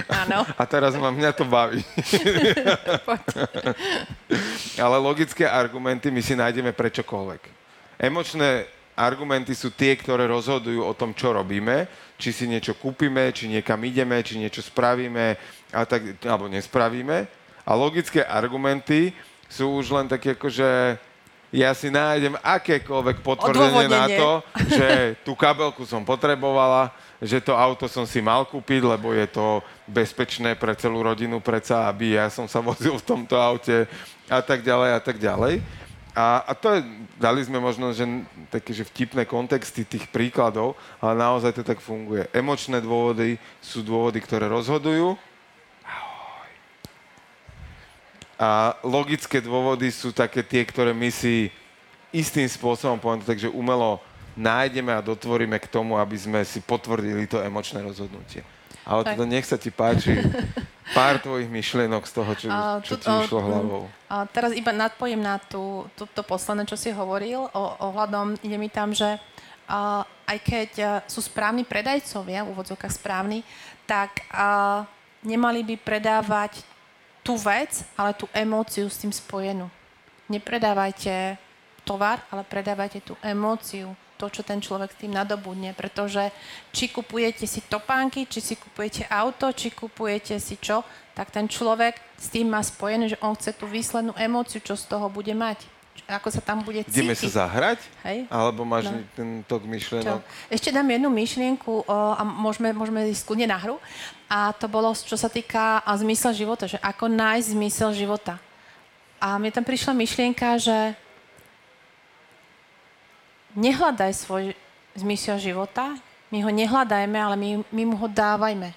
Áno. 0.08 0.48
A 0.48 0.64
teraz 0.64 0.96
ma 0.96 1.12
mňa 1.12 1.36
to 1.36 1.44
baví. 1.44 1.84
Ale 4.84 4.96
logické 5.04 5.44
argumenty 5.44 6.08
my 6.08 6.24
si 6.24 6.40
nájdeme 6.40 6.72
pre 6.72 6.88
čokoľvek. 6.88 7.42
Emočné 8.00 8.64
argumenty 8.96 9.52
sú 9.52 9.76
tie, 9.76 10.00
ktoré 10.00 10.24
rozhodujú 10.24 10.88
o 10.88 10.94
tom, 10.96 11.12
čo 11.12 11.36
robíme, 11.36 11.92
či 12.24 12.32
si 12.32 12.48
niečo 12.48 12.72
kúpime, 12.80 13.36
či 13.36 13.52
niekam 13.52 13.84
ideme, 13.84 14.24
či 14.24 14.40
niečo 14.40 14.64
spravíme, 14.64 15.36
a 15.76 15.84
tak, 15.84 16.16
alebo 16.24 16.48
nespravíme. 16.48 17.28
A 17.68 17.76
logické 17.76 18.24
argumenty 18.24 19.12
sú 19.52 19.76
už 19.76 19.92
len 19.92 20.08
také 20.08 20.32
ako, 20.32 20.48
že 20.48 20.96
ja 21.54 21.70
si 21.76 21.92
nájdem 21.92 22.40
akékoľvek 22.40 23.22
potvrdenie 23.22 23.86
na 23.92 24.08
to, 24.08 24.32
že 24.72 25.20
tú 25.22 25.36
kabelku 25.36 25.86
som 25.86 26.02
potrebovala, 26.02 26.90
že 27.22 27.44
to 27.44 27.54
auto 27.54 27.86
som 27.86 28.08
si 28.10 28.24
mal 28.24 28.48
kúpiť, 28.48 28.82
lebo 28.82 29.14
je 29.14 29.28
to 29.30 29.62
bezpečné 29.86 30.58
pre 30.58 30.74
celú 30.80 31.04
rodinu, 31.04 31.44
predsa, 31.44 31.92
aby 31.92 32.18
ja 32.18 32.32
som 32.32 32.50
sa 32.50 32.58
vozil 32.64 32.98
v 32.98 33.06
tomto 33.06 33.38
aute 33.38 33.86
a 34.32 34.40
tak 34.42 34.64
ďalej 34.66 34.90
a 34.96 35.00
tak 35.04 35.20
ďalej. 35.20 35.62
A, 36.14 36.46
a 36.46 36.54
to 36.54 36.78
je, 36.78 36.86
dali 37.18 37.42
sme 37.42 37.58
možno, 37.58 37.90
že 37.90 38.06
také, 38.54 38.70
že 38.70 38.86
vtipné 38.86 39.26
kontexty 39.26 39.82
tých 39.82 40.06
príkladov, 40.14 40.78
ale 41.02 41.18
naozaj 41.18 41.58
to 41.58 41.64
tak 41.66 41.82
funguje. 41.82 42.30
Emočné 42.30 42.78
dôvody 42.86 43.42
sú 43.58 43.82
dôvody, 43.82 44.22
ktoré 44.22 44.46
rozhodujú 44.46 45.18
A 48.44 48.76
logické 48.84 49.40
dôvody 49.40 49.88
sú 49.94 50.12
také 50.12 50.42
tie, 50.42 50.66
ktoré 50.66 50.92
my 50.92 51.08
si 51.14 51.48
istým 52.12 52.50
spôsobom, 52.50 53.00
poviem 53.00 53.22
to 53.22 53.30
tak, 53.30 53.40
že 53.40 53.48
umelo 53.48 54.02
nájdeme 54.34 54.92
a 54.92 55.06
dotvoríme 55.06 55.56
k 55.62 55.72
tomu, 55.72 55.96
aby 55.96 56.18
sme 56.18 56.42
si 56.42 56.60
potvrdili 56.60 57.30
to 57.30 57.40
emočné 57.40 57.80
rozhodnutie. 57.86 58.42
Ale 58.84 59.06
teda 59.06 59.24
nech 59.24 59.46
sa 59.46 59.56
ti 59.56 59.70
páči 59.72 60.18
pár 60.92 61.24
tvojich 61.24 61.48
myšlienok 61.48 62.04
z 62.04 62.14
toho, 62.14 62.32
čo, 62.36 62.48
čo 62.84 62.96
ti 63.00 63.08
išlo 63.08 63.40
hlavou. 63.40 63.84
A 64.12 64.28
teraz 64.28 64.52
iba 64.52 64.76
nadpojím 64.76 65.24
na 65.24 65.40
tú, 65.40 65.88
tú, 65.96 66.04
to 66.12 66.22
posledné, 66.28 66.68
čo 66.68 66.76
si 66.76 66.92
hovoril 66.92 67.48
o, 67.48 67.64
ohľadom, 67.80 68.36
ide 68.44 68.60
mi 68.60 68.68
tam, 68.68 68.92
že 68.92 69.16
a, 69.64 70.04
aj 70.28 70.38
keď 70.44 70.70
a, 70.76 70.86
sú 71.08 71.24
správni 71.24 71.64
predajcovia, 71.64 72.44
v 72.44 72.52
úvodzovkách 72.52 72.94
správni, 72.94 73.48
tak 73.88 74.28
a, 74.28 74.84
nemali 75.24 75.64
by 75.64 75.76
predávať 75.80 76.62
tú 77.24 77.40
vec, 77.40 77.88
ale 77.96 78.12
tú 78.14 78.28
emóciu 78.36 78.92
s 78.92 79.00
tým 79.00 79.16
spojenú. 79.16 79.72
Nepredávajte 80.28 81.40
tovar, 81.88 82.20
ale 82.28 82.44
predávajte 82.44 83.00
tú 83.00 83.16
emóciu, 83.24 83.96
to, 84.24 84.32
čo 84.32 84.48
ten 84.48 84.64
človek 84.64 84.96
tým 84.96 85.12
nadobudne, 85.12 85.76
pretože 85.76 86.32
či 86.72 86.88
kupujete 86.88 87.44
si 87.44 87.60
topánky, 87.68 88.24
či 88.24 88.40
si 88.40 88.56
kupujete 88.56 89.04
auto, 89.12 89.52
či 89.52 89.76
kupujete 89.76 90.40
si 90.40 90.56
čo, 90.56 90.88
tak 91.12 91.28
ten 91.36 91.52
človek 91.52 92.00
s 92.16 92.32
tým 92.32 92.48
má 92.48 92.64
spojené, 92.64 93.12
že 93.12 93.20
on 93.20 93.36
chce 93.36 93.52
tú 93.60 93.68
výslednú 93.68 94.16
emóciu, 94.16 94.64
čo 94.64 94.80
z 94.80 94.88
toho 94.88 95.12
bude 95.12 95.36
mať 95.36 95.68
ako 96.04 96.28
sa 96.34 96.42
tam 96.44 96.66
bude 96.66 96.84
cítiť. 96.84 97.00
Ideme 97.00 97.16
sa 97.16 97.48
zahrať? 97.48 97.80
Hej? 98.04 98.28
Alebo 98.28 98.68
máš 98.68 98.92
no. 98.92 99.00
ten 99.16 99.46
tok 99.46 99.64
myšlienok? 99.64 100.20
Čo? 100.20 100.52
Ešte 100.52 100.70
dám 100.74 100.90
jednu 100.90 101.08
myšlienku 101.14 101.86
o, 101.86 101.96
a 102.18 102.22
môžeme, 102.26 102.76
môžeme 102.76 103.08
ísť 103.08 103.24
kľudne 103.24 103.48
na 103.48 103.58
hru. 103.62 103.78
A 104.28 104.52
to 104.58 104.68
bolo, 104.68 104.92
čo 104.92 105.16
sa 105.16 105.30
týka 105.30 105.80
a 105.86 105.92
zmysel 105.96 106.34
života, 106.34 106.66
že 106.68 106.82
ako 106.82 107.08
nájsť 107.08 107.48
zmysel 107.56 107.90
života. 107.96 108.42
A 109.22 109.40
mne 109.40 109.54
tam 109.56 109.64
prišla 109.64 109.96
myšlienka, 109.96 110.60
že 110.60 110.98
nehľadaj 113.58 114.12
svoj 114.14 114.44
zmysel 114.94 115.42
života, 115.42 115.98
my 116.34 116.42
ho 116.42 116.50
nehľadajme, 116.50 117.18
ale 117.18 117.36
my, 117.38 117.50
my 117.70 117.84
mu 117.86 117.96
ho 117.98 118.08
dávajme. 118.10 118.74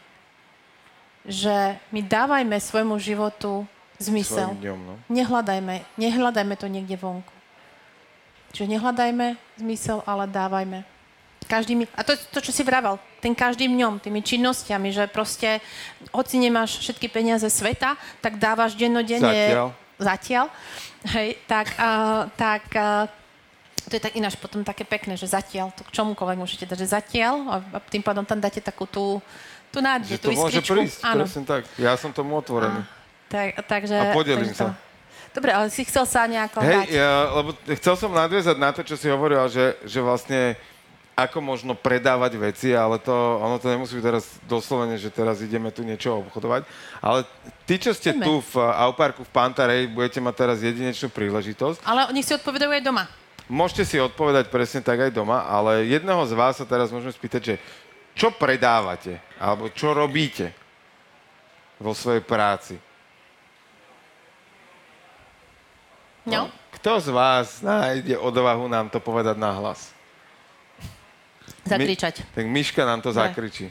Že 1.25 1.80
my 1.90 2.00
dávajme 2.04 2.56
svojmu 2.61 2.97
životu 3.00 3.64
zmysel. 3.97 4.52
Dňom, 4.61 4.80
no. 4.85 4.95
Nehľadajme, 5.09 5.85
nehľadajme 5.97 6.54
to 6.61 6.68
niekde 6.68 7.00
vonku. 7.00 7.33
Čiže 8.52 8.76
nehľadajme 8.76 9.37
zmysel, 9.61 10.04
ale 10.04 10.28
dávajme. 10.28 10.85
Každými, 11.47 11.87
a 11.95 12.02
to 12.02 12.12
je 12.12 12.18
to, 12.28 12.40
čo 12.42 12.50
si 12.50 12.66
vravel, 12.66 12.99
ten 13.23 13.30
každým 13.30 13.71
dňom, 13.71 14.02
tými 14.02 14.18
činnosťami, 14.18 14.90
že 14.90 15.06
proste, 15.06 15.62
hoci 16.11 16.42
nemáš 16.42 16.83
všetky 16.83 17.06
peniaze 17.06 17.47
sveta, 17.47 17.95
tak 18.18 18.37
dávaš 18.42 18.75
dennodenne... 18.75 19.54
Zatiaľ. 19.54 19.68
Zatiaľ. 19.97 20.47
Hej, 21.06 21.28
tak, 21.47 21.73
uh, 21.78 22.28
tak 22.35 22.66
uh, 22.75 23.06
to 23.87 23.95
je 23.95 24.02
tak 24.02 24.14
ináč 24.19 24.35
potom 24.35 24.66
také 24.66 24.83
pekné, 24.83 25.14
že 25.14 25.31
zatiaľ, 25.31 25.71
to 25.71 25.87
k 25.87 25.95
čomukoľvek 25.95 26.38
môžete 26.38 26.64
dať, 26.66 26.78
že 26.83 26.88
zatiaľ 26.90 27.35
a 27.73 27.78
tým 27.87 28.02
pádom 28.02 28.26
tam 28.26 28.43
dáte 28.43 28.59
takú 28.59 28.85
tú, 28.87 29.23
tú 29.71 29.78
nádej, 29.78 30.19
tú 30.19 30.35
to 30.35 30.38
môže 30.38 30.59
prísť, 30.62 31.07
Áno. 31.07 31.23
presne 31.23 31.45
tak. 31.47 31.62
Ja 31.78 31.95
som 31.95 32.11
tomu 32.11 32.35
otvorený. 32.35 32.83
A. 32.83 32.88
Tak, 33.26 33.49
takže, 33.66 33.95
a 33.95 34.14
podelím 34.14 34.50
takže 34.50 34.59
to... 34.59 34.66
sa. 34.71 34.85
Dobre, 35.37 35.50
ale 35.52 35.69
si 35.69 35.85
chcel 35.85 36.09
sa 36.09 36.25
nejako 36.25 36.64
Hej, 36.64 36.97
ja, 36.97 37.28
lebo 37.28 37.52
chcel 37.76 37.95
som 38.00 38.09
nadviezať 38.09 38.57
na 38.57 38.73
to, 38.73 38.81
čo 38.81 38.97
si 38.97 39.05
hovoril, 39.12 39.45
že, 39.52 39.76
že 39.85 40.00
vlastne 40.00 40.57
ako 41.16 41.40
možno 41.40 41.73
predávať 41.73 42.37
veci, 42.37 42.69
ale 42.76 43.00
to, 43.00 43.12
ono 43.40 43.57
to 43.57 43.73
nemusí 43.73 43.97
byť 43.97 44.05
teraz 44.05 44.25
doslovene, 44.45 45.00
že 45.00 45.09
teraz 45.09 45.40
ideme 45.40 45.73
tu 45.73 45.81
niečo 45.81 46.21
obchodovať. 46.21 46.69
Ale 47.00 47.25
tí, 47.64 47.81
čo 47.81 47.97
ste 47.97 48.12
Ideme. 48.12 48.28
tu 48.28 48.33
v 48.52 48.55
Auparku 48.61 49.25
v 49.25 49.33
Pantarej, 49.33 49.88
budete 49.88 50.21
mať 50.21 50.35
teraz 50.37 50.61
jedinečnú 50.61 51.09
príležitosť. 51.09 51.81
Ale 51.88 52.12
oni 52.12 52.21
si 52.21 52.37
odpovedajú 52.37 52.69
aj 52.69 52.85
doma. 52.85 53.09
Môžete 53.47 53.87
si 53.87 53.97
odpovedať 54.03 54.50
presne 54.50 54.83
tak 54.83 55.07
aj 55.07 55.15
doma, 55.15 55.47
ale 55.47 55.87
jedného 55.87 56.19
z 56.26 56.35
vás 56.35 56.59
sa 56.59 56.67
teraz 56.67 56.91
môžeme 56.91 57.15
spýtať, 57.15 57.41
že 57.43 57.55
čo 58.19 58.35
predávate? 58.35 59.23
Alebo 59.38 59.71
čo 59.71 59.95
robíte 59.95 60.50
vo 61.79 61.95
svojej 61.95 62.26
práci? 62.26 62.75
No. 66.26 66.50
Kto 66.75 66.99
z 66.99 67.09
vás 67.15 67.62
nájde 67.62 68.19
odvahu 68.19 68.67
nám 68.67 68.91
to 68.91 68.99
povedať 68.99 69.38
na 69.38 69.55
hlas? 69.55 69.95
Zakričať. 71.62 72.26
My, 72.26 72.35
tak 72.35 72.45
Miška 72.50 72.83
nám 72.83 72.99
to 72.99 73.15
zakričí. 73.15 73.71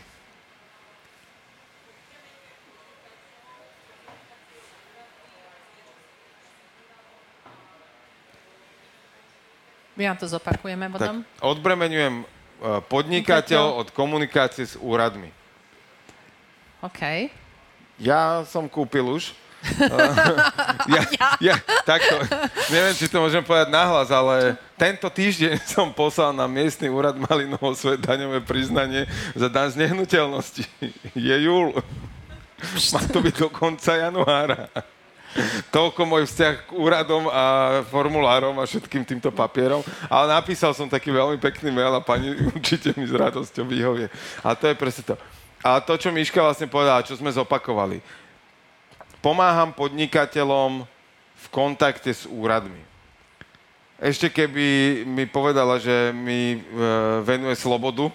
My 9.96 10.12
vám 10.12 10.18
to 10.20 10.28
zopakujeme 10.28 10.92
potom. 10.92 11.24
Tak 11.24 11.44
odbremenujem 11.44 12.22
e, 12.22 12.26
podnikateľ 12.92 13.80
od 13.80 13.88
komunikácie 13.96 14.68
s 14.68 14.76
úradmi. 14.76 15.32
OK. 16.84 17.32
Ja 18.00 18.44
som 18.44 18.68
kúpil 18.68 19.08
už 19.08 19.32
ja, 20.94 21.02
ja, 21.42 21.56
takto, 21.86 22.22
neviem, 22.70 22.94
či 22.94 23.10
to 23.10 23.18
môžem 23.18 23.42
povedať 23.42 23.74
nahlas, 23.74 24.10
ale 24.14 24.60
tento 24.78 25.10
týždeň 25.10 25.62
som 25.74 25.90
poslal 25.90 26.32
na 26.36 26.46
miestny 26.46 26.90
úrad 26.90 27.18
Malinovo 27.18 27.74
svoje 27.74 27.98
daňové 28.02 28.46
priznanie 28.46 29.10
za 29.34 29.50
dan 29.50 29.72
z 29.72 29.86
nehnuteľnosti. 29.86 30.64
Je 31.18 31.36
júl. 31.46 31.74
Má 32.94 33.02
to 33.10 33.20
byť 33.22 33.36
do 33.36 33.50
konca 33.52 34.00
januára. 34.00 34.72
Toľko 35.70 36.02
môj 36.08 36.24
vzťah 36.32 36.54
k 36.68 36.70
úradom 36.76 37.28
a 37.28 37.44
formulárom 37.92 38.56
a 38.60 38.68
všetkým 38.68 39.04
týmto 39.04 39.30
papierom. 39.30 39.84
Ale 40.08 40.32
napísal 40.32 40.72
som 40.72 40.88
taký 40.88 41.12
veľmi 41.12 41.36
pekný 41.40 41.72
mail 41.76 41.92
a 41.92 42.04
pani 42.04 42.32
určite 42.56 42.96
mi 42.96 43.04
s 43.04 43.12
radosťou 43.12 43.68
vyhovie. 43.68 44.08
A 44.44 44.56
to 44.56 44.72
je 44.72 44.76
presne 44.80 45.04
to. 45.12 45.16
A 45.66 45.82
to, 45.82 45.98
čo 45.98 46.14
Miška 46.14 46.40
vlastne 46.40 46.70
povedala, 46.70 47.04
čo 47.04 47.18
sme 47.18 47.34
zopakovali 47.34 48.26
pomáham 49.26 49.74
podnikateľom 49.74 50.86
v 51.34 51.46
kontakte 51.50 52.14
s 52.14 52.30
úradmi. 52.30 52.78
Ešte 53.98 54.30
keby 54.30 55.02
mi 55.02 55.26
povedala, 55.26 55.82
že 55.82 56.14
mi 56.14 56.54
e, 56.54 56.58
venuje 57.26 57.58
slobodu, 57.58 58.14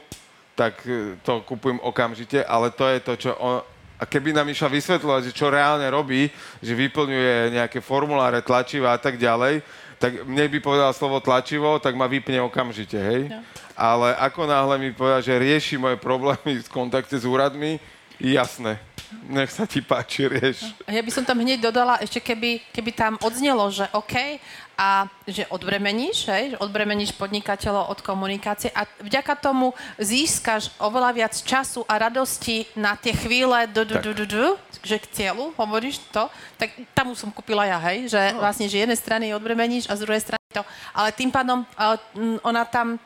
tak 0.54 0.78
e, 0.86 1.18
to 1.26 1.42
kupujem 1.42 1.82
okamžite, 1.82 2.46
ale 2.46 2.70
to 2.70 2.86
je 2.86 2.98
to, 3.02 3.12
čo 3.26 3.30
on, 3.42 3.58
a 4.00 4.08
keby 4.08 4.32
nám 4.32 4.48
išla 4.48 4.72
vysvetľovať, 4.72 5.28
že 5.28 5.36
čo 5.36 5.52
reálne 5.52 5.84
robí, 5.92 6.32
že 6.64 6.72
vyplňuje 6.72 7.52
nejaké 7.52 7.84
formuláre, 7.84 8.40
tlačiva 8.40 8.96
a 8.96 8.98
tak 8.98 9.20
ďalej, 9.20 9.60
tak 10.00 10.24
mne 10.24 10.48
by 10.48 10.58
povedal 10.64 10.96
slovo 10.96 11.20
tlačivo, 11.20 11.76
tak 11.76 11.92
ma 11.92 12.08
vypne 12.08 12.40
okamžite, 12.40 12.96
hej? 12.96 13.28
No. 13.28 13.44
Ale 13.76 14.16
ako 14.16 14.48
náhle 14.48 14.80
mi 14.80 14.96
povedal, 14.96 15.20
že 15.20 15.36
rieši 15.36 15.76
moje 15.76 16.00
problémy 16.00 16.64
v 16.64 16.72
kontakte 16.72 17.20
s 17.20 17.28
úradmi, 17.28 17.76
jasné 18.20 18.78
nech 19.26 19.50
sa 19.50 19.66
ti 19.66 19.82
páči, 19.82 20.30
rieš. 20.30 20.70
Ja 20.86 21.02
by 21.02 21.10
som 21.10 21.26
tam 21.26 21.42
hneď 21.42 21.58
dodala, 21.58 21.98
ešte 21.98 22.22
keby, 22.22 22.62
keby 22.70 22.90
tam 22.94 23.12
odznelo, 23.18 23.66
že 23.70 23.90
OK, 23.90 24.38
a 24.80 25.04
že 25.28 25.44
odbremeníš, 25.52 26.24
hej, 26.32 26.44
že 26.56 26.60
odbremeníš 26.64 27.12
podnikateľov 27.20 27.92
od 27.92 28.00
komunikácie 28.00 28.72
a 28.72 28.88
vďaka 29.04 29.36
tomu 29.36 29.76
získaš 30.00 30.72
oveľa 30.80 31.10
viac 31.12 31.34
času 31.36 31.84
a 31.84 32.00
radosti 32.00 32.64
na 32.80 32.96
tie 32.96 33.12
chvíle, 33.12 33.68
du, 33.68 33.84
du, 33.84 34.00
du, 34.00 34.16
du, 34.16 34.24
du, 34.24 34.46
že 34.80 34.96
k 34.96 35.06
cieľu, 35.12 35.52
hovoríš 35.60 36.00
to, 36.08 36.32
tak 36.56 36.72
tam 36.96 37.12
už 37.12 37.20
som 37.20 37.28
kúpila 37.28 37.68
ja, 37.68 37.76
hej, 37.92 38.08
že 38.08 38.32
no. 38.32 38.40
vlastne, 38.40 38.72
že 38.72 38.80
jednej 38.80 38.96
strany 38.96 39.36
odbremeníš 39.36 39.84
a 39.92 40.00
z 40.00 40.08
druhej 40.08 40.24
strany 40.24 40.40
to. 40.48 40.64
Ale 40.96 41.12
tým 41.12 41.28
pádom 41.28 41.68
ona 42.40 42.64
tam, 42.64 42.96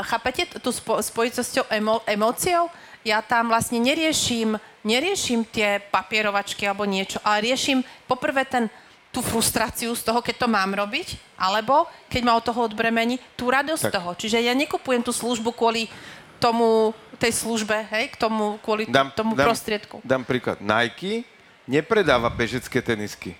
chápete, 0.00 0.48
tú 0.64 0.72
spo, 0.72 0.96
spojitosťou 0.96 1.68
emo, 1.68 2.00
emóciou, 2.08 2.72
ja 3.06 3.22
tam 3.22 3.50
vlastne 3.50 3.78
neriešim 3.82 4.58
neriešim 4.88 5.44
tie 5.44 5.82
papierovačky 5.92 6.64
alebo 6.64 6.88
niečo, 6.88 7.20
ale 7.20 7.52
riešim 7.52 7.84
poprvé 8.08 8.48
ten, 8.48 8.72
tú 9.12 9.20
frustráciu 9.20 9.92
z 9.92 10.00
toho, 10.00 10.24
keď 10.24 10.46
to 10.46 10.48
mám 10.48 10.72
robiť, 10.72 11.20
alebo 11.36 11.84
keď 12.08 12.20
ma 12.24 12.32
od 12.38 12.44
toho 12.44 12.64
odbremení, 12.64 13.20
tú 13.36 13.52
radosť 13.52 13.84
tak. 13.88 13.94
toho. 14.00 14.10
Čiže 14.16 14.40
ja 14.40 14.56
nekupujem 14.56 15.04
tú 15.04 15.12
službu 15.12 15.52
kvôli 15.52 15.92
tomu, 16.38 16.96
tej 17.18 17.34
službe, 17.34 17.74
hej, 17.90 18.14
k 18.14 18.16
tomu, 18.16 18.62
kvôli 18.62 18.86
dám, 18.86 19.10
tomu 19.10 19.34
dám, 19.34 19.50
prostriedku. 19.50 19.98
Dám 20.06 20.22
príklad. 20.22 20.62
Nike 20.62 21.26
nepredáva 21.66 22.30
bežecké 22.30 22.78
tenisky. 22.78 23.34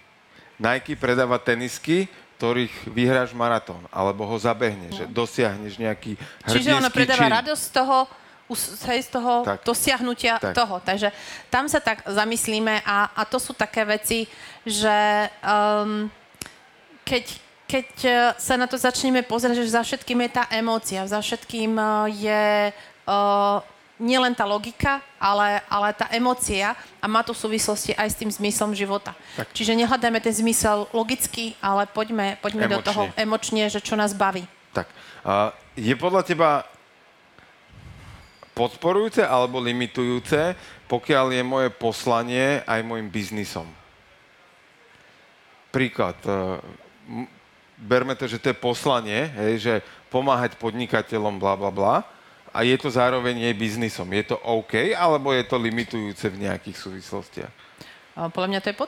Nike 0.58 0.98
predáva 0.98 1.38
tenisky, 1.38 2.10
ktorých 2.38 2.90
vyhráš 2.90 3.30
maratón, 3.34 3.82
alebo 3.90 4.26
ho 4.26 4.36
zabehneš, 4.38 4.94
no. 4.94 4.98
že 5.02 5.04
dosiahneš 5.10 5.74
nejaký 5.78 6.14
Čiže 6.46 6.74
ona 6.74 6.90
predáva 6.90 7.26
čin. 7.26 7.34
radosť 7.34 7.62
z 7.62 7.70
toho, 7.74 8.06
hej, 8.56 9.00
z 9.04 9.10
toho 9.12 9.44
tak. 9.44 9.60
dosiahnutia 9.64 10.40
tak. 10.40 10.56
toho. 10.56 10.80
Takže 10.80 11.12
tam 11.52 11.68
sa 11.68 11.80
tak 11.80 12.04
zamyslíme 12.08 12.80
a, 12.84 13.12
a 13.12 13.22
to 13.28 13.36
sú 13.36 13.52
také 13.52 13.84
veci, 13.84 14.24
že 14.64 15.28
um, 15.44 16.08
keď, 17.04 17.24
keď 17.64 17.88
e, 18.04 18.12
sa 18.36 18.60
na 18.60 18.68
to 18.68 18.76
začneme 18.76 19.24
pozrieť, 19.24 19.64
že 19.64 19.72
za 19.72 19.82
všetkým 19.84 20.20
je 20.28 20.30
tá 20.32 20.44
emócia, 20.52 21.08
za 21.08 21.20
všetkým 21.24 21.72
e, 21.72 21.84
je 22.12 22.44
uh, 23.08 23.64
nielen 23.98 24.36
tá 24.36 24.44
logika, 24.44 25.00
ale, 25.16 25.64
ale 25.66 25.88
tá 25.96 26.06
emócia 26.12 26.76
a 27.00 27.06
má 27.08 27.24
to 27.24 27.32
súvislosti 27.32 27.96
aj 27.96 28.08
s 28.12 28.18
tým 28.20 28.30
zmyslom 28.30 28.76
života. 28.76 29.16
Tak. 29.34 29.50
Čiže 29.56 29.74
nehľadajme 29.74 30.20
ten 30.20 30.34
zmysel 30.36 30.86
logicky, 30.92 31.56
ale 31.64 31.88
poďme, 31.88 32.36
poďme 32.44 32.68
do 32.68 32.80
toho 32.84 33.10
emočne, 33.16 33.66
že 33.72 33.80
čo 33.82 33.96
nás 33.96 34.12
baví. 34.12 34.44
Tak. 34.76 34.86
Uh, 35.24 35.50
je 35.74 35.94
podľa 35.96 36.22
teba 36.22 36.62
podporujúce 38.58 39.22
alebo 39.22 39.62
limitujúce, 39.62 40.58
pokiaľ 40.90 41.38
je 41.38 41.42
moje 41.46 41.68
poslanie 41.70 42.58
aj 42.66 42.82
môjim 42.82 43.06
biznisom. 43.06 43.70
Príklad. 45.70 46.18
E, 46.26 46.58
berme 47.78 48.18
to, 48.18 48.26
že 48.26 48.42
to 48.42 48.50
je 48.50 48.58
poslanie, 48.58 49.30
hej, 49.38 49.54
že 49.62 49.74
pomáhať 50.10 50.58
podnikateľom, 50.58 51.38
bla, 51.38 51.54
bla, 51.54 51.70
bla. 51.70 51.96
A 52.50 52.66
je 52.66 52.74
to 52.74 52.90
zároveň 52.90 53.38
jej 53.38 53.54
biznisom. 53.54 54.08
Je 54.10 54.34
to 54.34 54.36
OK, 54.42 54.90
alebo 54.96 55.30
je 55.30 55.44
to 55.46 55.54
limitujúce 55.60 56.26
v 56.26 56.48
nejakých 56.48 56.74
súvislostiach? 56.80 57.52
Podľa 58.18 58.48
mňa 58.50 58.60
to 58.64 58.74
je 58.74 58.80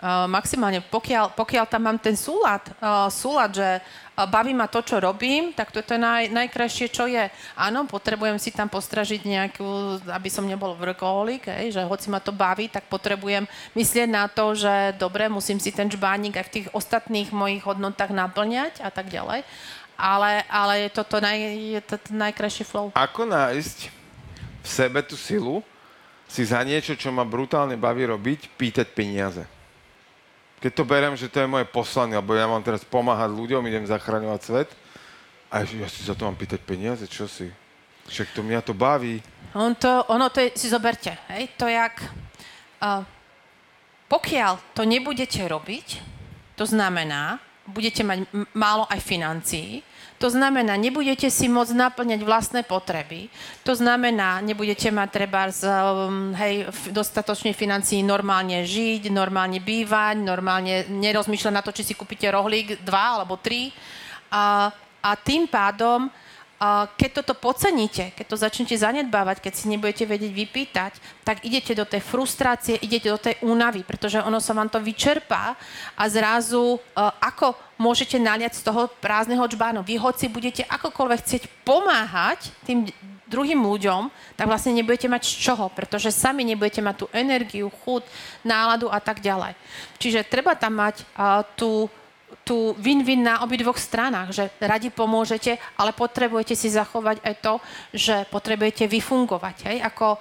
podporujúce. 0.00 0.32
Maximálne, 0.32 0.80
pokiaľ, 0.80 1.36
pokiaľ 1.36 1.64
tam 1.68 1.82
mám 1.84 1.98
ten 2.00 2.16
súlad, 2.16 2.64
súlad, 3.12 3.52
že 3.52 3.84
baví 4.16 4.56
ma 4.56 4.64
to, 4.64 4.80
čo 4.80 4.96
robím, 5.00 5.52
tak 5.52 5.72
to 5.72 5.84
je 5.84 6.00
naj, 6.00 6.32
najkrajšie, 6.32 6.88
čo 6.88 7.04
je. 7.04 7.28
Áno, 7.56 7.84
potrebujem 7.84 8.40
si 8.40 8.48
tam 8.48 8.68
postražiť 8.68 9.20
nejakú, 9.24 10.00
aby 10.08 10.28
som 10.32 10.48
nebol 10.48 10.72
workaholic, 10.76 11.48
hej, 11.52 11.76
že 11.76 11.82
hoci 11.84 12.08
ma 12.08 12.20
to 12.20 12.32
baví, 12.32 12.72
tak 12.72 12.88
potrebujem 12.88 13.44
myslieť 13.76 14.08
na 14.08 14.24
to, 14.28 14.56
že 14.56 14.96
dobre, 14.96 15.28
musím 15.28 15.60
si 15.60 15.68
ten 15.68 15.88
žbánik 15.88 16.36
aj 16.36 16.46
v 16.48 16.54
tých 16.60 16.66
ostatných 16.72 17.28
mojich 17.32 17.64
hodnotách 17.64 18.12
naplňať 18.12 18.80
a 18.80 18.88
tak 18.88 19.12
ďalej. 19.12 19.44
Ale, 20.00 20.48
ale 20.48 20.88
je 20.88 20.90
to 20.96 21.04
to, 21.04 21.16
naj, 21.20 21.36
je 21.76 21.80
to, 21.84 21.96
najkrajšie 22.08 22.64
flow. 22.64 22.88
Ako 22.96 23.28
nájsť 23.28 23.92
v 24.64 24.68
sebe 24.68 25.04
tú 25.04 25.12
silu 25.12 25.60
si 26.24 26.40
za 26.40 26.64
niečo, 26.64 26.96
čo 26.96 27.12
ma 27.12 27.20
brutálne 27.20 27.76
baví 27.76 28.08
robiť, 28.08 28.48
pýtať 28.56 28.96
peniaze? 28.96 29.44
Keď 30.60 30.72
to 30.76 30.84
beriem, 30.84 31.16
že 31.16 31.32
to 31.32 31.40
je 31.40 31.48
moje 31.48 31.64
poslanie, 31.68 32.14
lebo 32.20 32.36
ja 32.36 32.44
mám 32.44 32.60
teraz 32.60 32.84
pomáhať 32.84 33.32
ľuďom, 33.32 33.64
idem 33.64 33.88
zachraňovať 33.88 34.40
svet, 34.44 34.70
a 35.50 35.66
ja 35.66 35.88
si 35.90 36.06
za 36.06 36.14
to 36.14 36.28
mám 36.28 36.38
pýtať 36.38 36.62
peniaze, 36.62 37.02
čo 37.10 37.26
si? 37.26 37.50
Však 38.06 38.36
to 38.36 38.46
mňa 38.46 38.60
to 38.62 38.70
baví. 38.70 39.18
On 39.56 39.74
to, 39.74 40.06
ono 40.06 40.30
to 40.30 40.38
je, 40.46 40.54
si 40.54 40.70
zoberte, 40.70 41.10
hej, 41.34 41.50
to 41.58 41.66
jak, 41.66 41.98
uh, 42.78 43.02
pokiaľ 44.06 44.76
to 44.78 44.86
nebudete 44.86 45.42
robiť, 45.42 45.98
to 46.54 46.64
znamená, 46.68 47.42
budete 47.66 48.06
mať 48.06 48.30
m- 48.30 48.46
málo 48.54 48.86
aj 48.86 49.00
financií, 49.02 49.82
to 50.20 50.28
znamená, 50.28 50.76
nebudete 50.76 51.32
si 51.32 51.48
môcť 51.48 51.72
naplňať 51.72 52.20
vlastné 52.20 52.60
potreby. 52.68 53.32
To 53.64 53.72
znamená, 53.72 54.44
nebudete 54.44 54.92
mať 54.92 55.08
treba 55.08 55.48
z, 55.48 55.64
um, 55.64 56.36
hej, 56.36 56.68
dostatočne 56.92 57.56
financií 57.56 58.04
normálne 58.04 58.60
žiť, 58.68 59.08
normálne 59.08 59.64
bývať, 59.64 60.20
normálne 60.20 60.84
nerozmýšľať 60.92 61.54
na 61.56 61.64
to, 61.64 61.72
či 61.72 61.88
si 61.88 61.94
kúpite 61.96 62.28
rohlík 62.28 62.84
dva 62.84 63.16
alebo 63.16 63.40
tri. 63.40 63.72
A, 64.28 64.68
a 65.00 65.10
tým 65.16 65.48
pádom 65.48 66.12
keď 67.00 67.24
toto 67.24 67.32
podceníte, 67.32 68.12
keď 68.12 68.26
to 68.28 68.36
začnete 68.36 68.76
zanedbávať, 68.76 69.40
keď 69.40 69.52
si 69.56 69.64
nebudete 69.72 70.04
vedieť 70.04 70.28
vypýtať, 70.28 70.92
tak 71.24 71.40
idete 71.40 71.72
do 71.72 71.88
tej 71.88 72.04
frustrácie, 72.04 72.76
idete 72.84 73.08
do 73.08 73.16
tej 73.16 73.40
únavy, 73.40 73.80
pretože 73.80 74.20
ono 74.20 74.44
sa 74.44 74.52
vám 74.52 74.68
to 74.68 74.76
vyčerpá 74.76 75.56
a 75.96 76.04
zrazu 76.12 76.76
uh, 76.76 77.16
ako 77.16 77.56
môžete 77.80 78.20
naliať 78.20 78.60
z 78.60 78.62
toho 78.68 78.92
prázdneho 79.00 79.40
čbánu. 79.48 79.80
Vy 79.80 79.96
hoci 79.96 80.28
budete 80.28 80.68
akokoľvek 80.68 81.20
chcieť 81.24 81.42
pomáhať 81.64 82.52
tým 82.68 82.84
druhým 83.24 83.64
ľuďom, 83.64 84.12
tak 84.36 84.44
vlastne 84.44 84.76
nebudete 84.76 85.08
mať 85.08 85.22
z 85.24 85.34
čoho, 85.48 85.72
pretože 85.72 86.12
sami 86.12 86.44
nebudete 86.44 86.84
mať 86.84 86.96
tú 87.00 87.06
energiu, 87.16 87.72
chud, 87.72 88.04
náladu 88.44 88.92
a 88.92 89.00
tak 89.00 89.24
ďalej. 89.24 89.56
Čiže 89.96 90.28
treba 90.28 90.52
tam 90.52 90.76
mať 90.76 91.08
uh, 91.16 91.40
tú 91.56 91.88
tu 92.50 92.74
win-win 92.82 93.22
na 93.22 93.46
obidvoch 93.46 93.78
stranách, 93.78 94.34
že 94.34 94.50
radi 94.58 94.90
pomôžete, 94.90 95.54
ale 95.78 95.94
potrebujete 95.94 96.58
si 96.58 96.66
zachovať 96.66 97.22
aj 97.22 97.34
to, 97.38 97.54
že 97.94 98.26
potrebujete 98.26 98.90
vyfungovať. 98.90 99.70
Hej? 99.70 99.76
Ako 99.86 100.18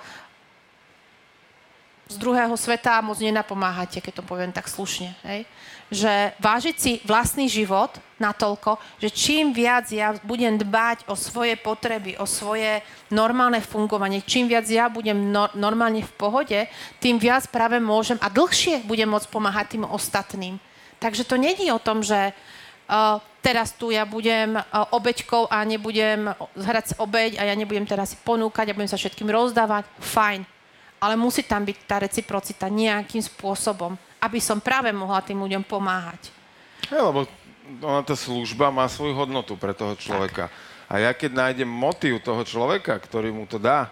z 2.09 2.15
druhého 2.21 2.53
sveta 2.53 3.01
moc 3.01 3.17
nenapomáhate, 3.17 3.97
keď 3.97 4.21
to 4.21 4.23
poviem 4.29 4.53
tak 4.53 4.69
slušne. 4.69 5.17
Hej? 5.25 5.49
Že 5.89 6.13
vážiť 6.37 6.75
si 6.77 6.91
vlastný 7.01 7.49
život 7.49 7.97
natoľko, 8.21 8.77
že 9.01 9.09
čím 9.09 9.49
viac 9.49 9.89
ja 9.89 10.13
budem 10.21 10.53
dbať 10.53 11.09
o 11.09 11.17
svoje 11.17 11.57
potreby, 11.57 12.13
o 12.21 12.29
svoje 12.29 12.85
normálne 13.09 13.57
fungovanie, 13.57 14.21
čím 14.21 14.45
viac 14.45 14.69
ja 14.69 14.85
budem 14.85 15.33
no, 15.33 15.49
normálne 15.57 16.05
v 16.05 16.13
pohode, 16.13 16.59
tým 17.01 17.17
viac 17.17 17.49
práve 17.49 17.81
môžem 17.81 18.21
a 18.21 18.29
dlhšie 18.29 18.85
budem 18.85 19.09
môcť 19.09 19.33
pomáhať 19.33 19.65
tým 19.73 19.85
ostatným. 19.89 20.61
Takže 20.99 21.23
to 21.23 21.39
není 21.39 21.71
o 21.71 21.79
tom, 21.79 22.03
že 22.03 22.35
uh, 22.35 23.23
teraz 23.39 23.71
tu 23.71 23.89
ja 23.89 24.03
budem 24.03 24.59
uh, 24.59 24.63
obeťkou 24.91 25.47
a 25.47 25.63
nebudem 25.63 26.27
hrať 26.59 26.99
obeť 26.99 27.39
a 27.39 27.47
ja 27.47 27.55
nebudem 27.55 27.87
teraz 27.87 28.13
ponúkať 28.19 28.69
a 28.69 28.75
budem 28.75 28.91
sa 28.91 28.99
všetkým 28.99 29.31
rozdávať. 29.31 29.87
Fajn. 30.03 30.43
Ale 30.99 31.15
musí 31.15 31.47
tam 31.47 31.63
byť 31.63 31.77
tá 31.87 32.03
reciprocita 32.03 32.67
nejakým 32.67 33.23
spôsobom, 33.23 33.95
aby 34.19 34.43
som 34.43 34.59
práve 34.59 34.91
mohla 34.91 35.23
tým 35.23 35.39
ľuďom 35.39 35.63
pomáhať. 35.63 36.35
Ja, 36.91 37.07
lebo 37.07 37.23
ona 37.79 38.03
tá 38.03 38.19
služba 38.19 38.67
má 38.67 38.83
svoju 38.91 39.15
hodnotu 39.15 39.55
pre 39.55 39.71
toho 39.71 39.95
človeka. 39.95 40.51
Tak. 40.51 40.91
A 40.91 40.93
ja 40.99 41.11
keď 41.15 41.31
nájdem 41.47 41.69
motív 41.69 42.19
toho 42.19 42.43
človeka, 42.43 42.99
ktorý 42.99 43.31
mu 43.31 43.47
to 43.47 43.55
dá, 43.55 43.87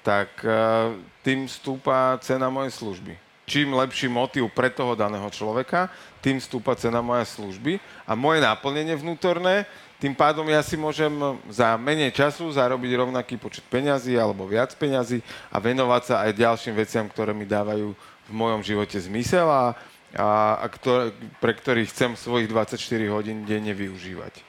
tak 0.00 0.32
uh, 0.40 0.96
tým 1.20 1.44
stúpa 1.44 2.16
cena 2.24 2.48
mojej 2.48 2.72
služby 2.72 3.23
čím 3.44 3.76
lepší 3.76 4.08
motív 4.08 4.48
pre 4.52 4.72
toho 4.72 4.96
daného 4.96 5.28
človeka, 5.28 5.92
tým 6.24 6.40
stúpa 6.40 6.72
cena 6.76 7.04
mojej 7.04 7.28
služby 7.36 7.76
a 8.08 8.16
moje 8.16 8.40
náplnenie 8.40 8.96
vnútorné, 8.96 9.68
tým 10.00 10.12
pádom 10.12 10.44
ja 10.52 10.60
si 10.60 10.76
môžem 10.76 11.08
za 11.48 11.80
menej 11.80 12.12
času 12.12 12.44
zarobiť 12.52 12.92
rovnaký 12.92 13.40
počet 13.40 13.64
peňazí 13.72 14.20
alebo 14.20 14.44
viac 14.44 14.76
peňazí 14.76 15.24
a 15.48 15.56
venovať 15.56 16.02
sa 16.04 16.14
aj 16.28 16.30
ďalším 16.36 16.74
veciam, 16.76 17.08
ktoré 17.08 17.32
mi 17.32 17.48
dávajú 17.48 17.96
v 18.28 18.32
mojom 18.32 18.60
živote 18.60 19.00
zmysel 19.00 19.48
a, 19.48 19.72
a, 20.12 20.60
a 20.60 20.66
ktor, 20.76 21.08
pre 21.40 21.56
ktorý 21.56 21.88
chcem 21.88 22.16
svojich 22.20 22.52
24 22.52 22.76
hodín 23.08 23.48
denne 23.48 23.72
využívať. 23.72 24.44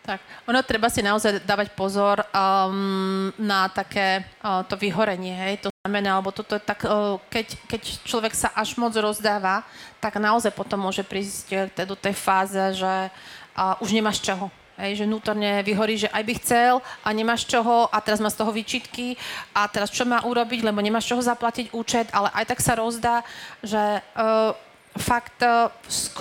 Tak, 0.00 0.18
ono 0.50 0.58
treba 0.66 0.90
si 0.90 1.06
naozaj 1.06 1.46
dávať 1.46 1.70
pozor 1.76 2.24
um, 2.34 3.30
na 3.38 3.70
také 3.70 4.26
uh, 4.42 4.66
to 4.66 4.74
vyhorenie, 4.74 5.38
hej, 5.38 5.54
to 5.62 5.69
znamená, 5.80 6.20
alebo 6.20 6.28
toto 6.28 6.52
je 6.52 6.60
tak, 6.60 6.84
uh, 6.84 7.16
keď, 7.32 7.56
keď 7.64 7.82
človek 8.04 8.36
sa 8.36 8.52
až 8.52 8.76
moc 8.76 8.92
rozdáva, 8.92 9.64
tak 9.96 10.20
naozaj 10.20 10.52
potom 10.52 10.76
môže 10.76 11.00
prísť 11.00 11.72
uh, 11.72 11.88
do 11.88 11.96
tej 11.96 12.12
fáze, 12.12 12.76
že 12.76 13.08
už 13.80 13.88
nemáš 13.96 14.20
čoho. 14.20 14.52
Hej, 14.76 15.00
že 15.00 15.08
vnútorne 15.08 15.64
vyhorí, 15.64 15.96
že 15.96 16.12
aj 16.12 16.20
by 16.20 16.32
chcel 16.36 16.74
a 17.00 17.08
nemáš 17.16 17.48
čoho 17.48 17.88
a 17.88 17.96
teraz 18.04 18.20
má 18.20 18.28
z 18.28 18.44
toho 18.44 18.52
výčitky 18.52 19.16
a 19.56 19.64
teraz 19.72 19.88
čo 19.88 20.04
má 20.04 20.20
urobiť, 20.20 20.68
lebo 20.68 20.84
nemáš 20.84 21.08
čoho 21.08 21.24
zaplatiť 21.24 21.72
účet, 21.72 22.12
ale 22.12 22.28
aj 22.36 22.44
tak 22.44 22.60
sa 22.60 22.76
rozdá, 22.76 23.24
že 23.64 23.80
uh, 23.80 24.52
fakt 24.98 25.38
uh, 25.46 25.70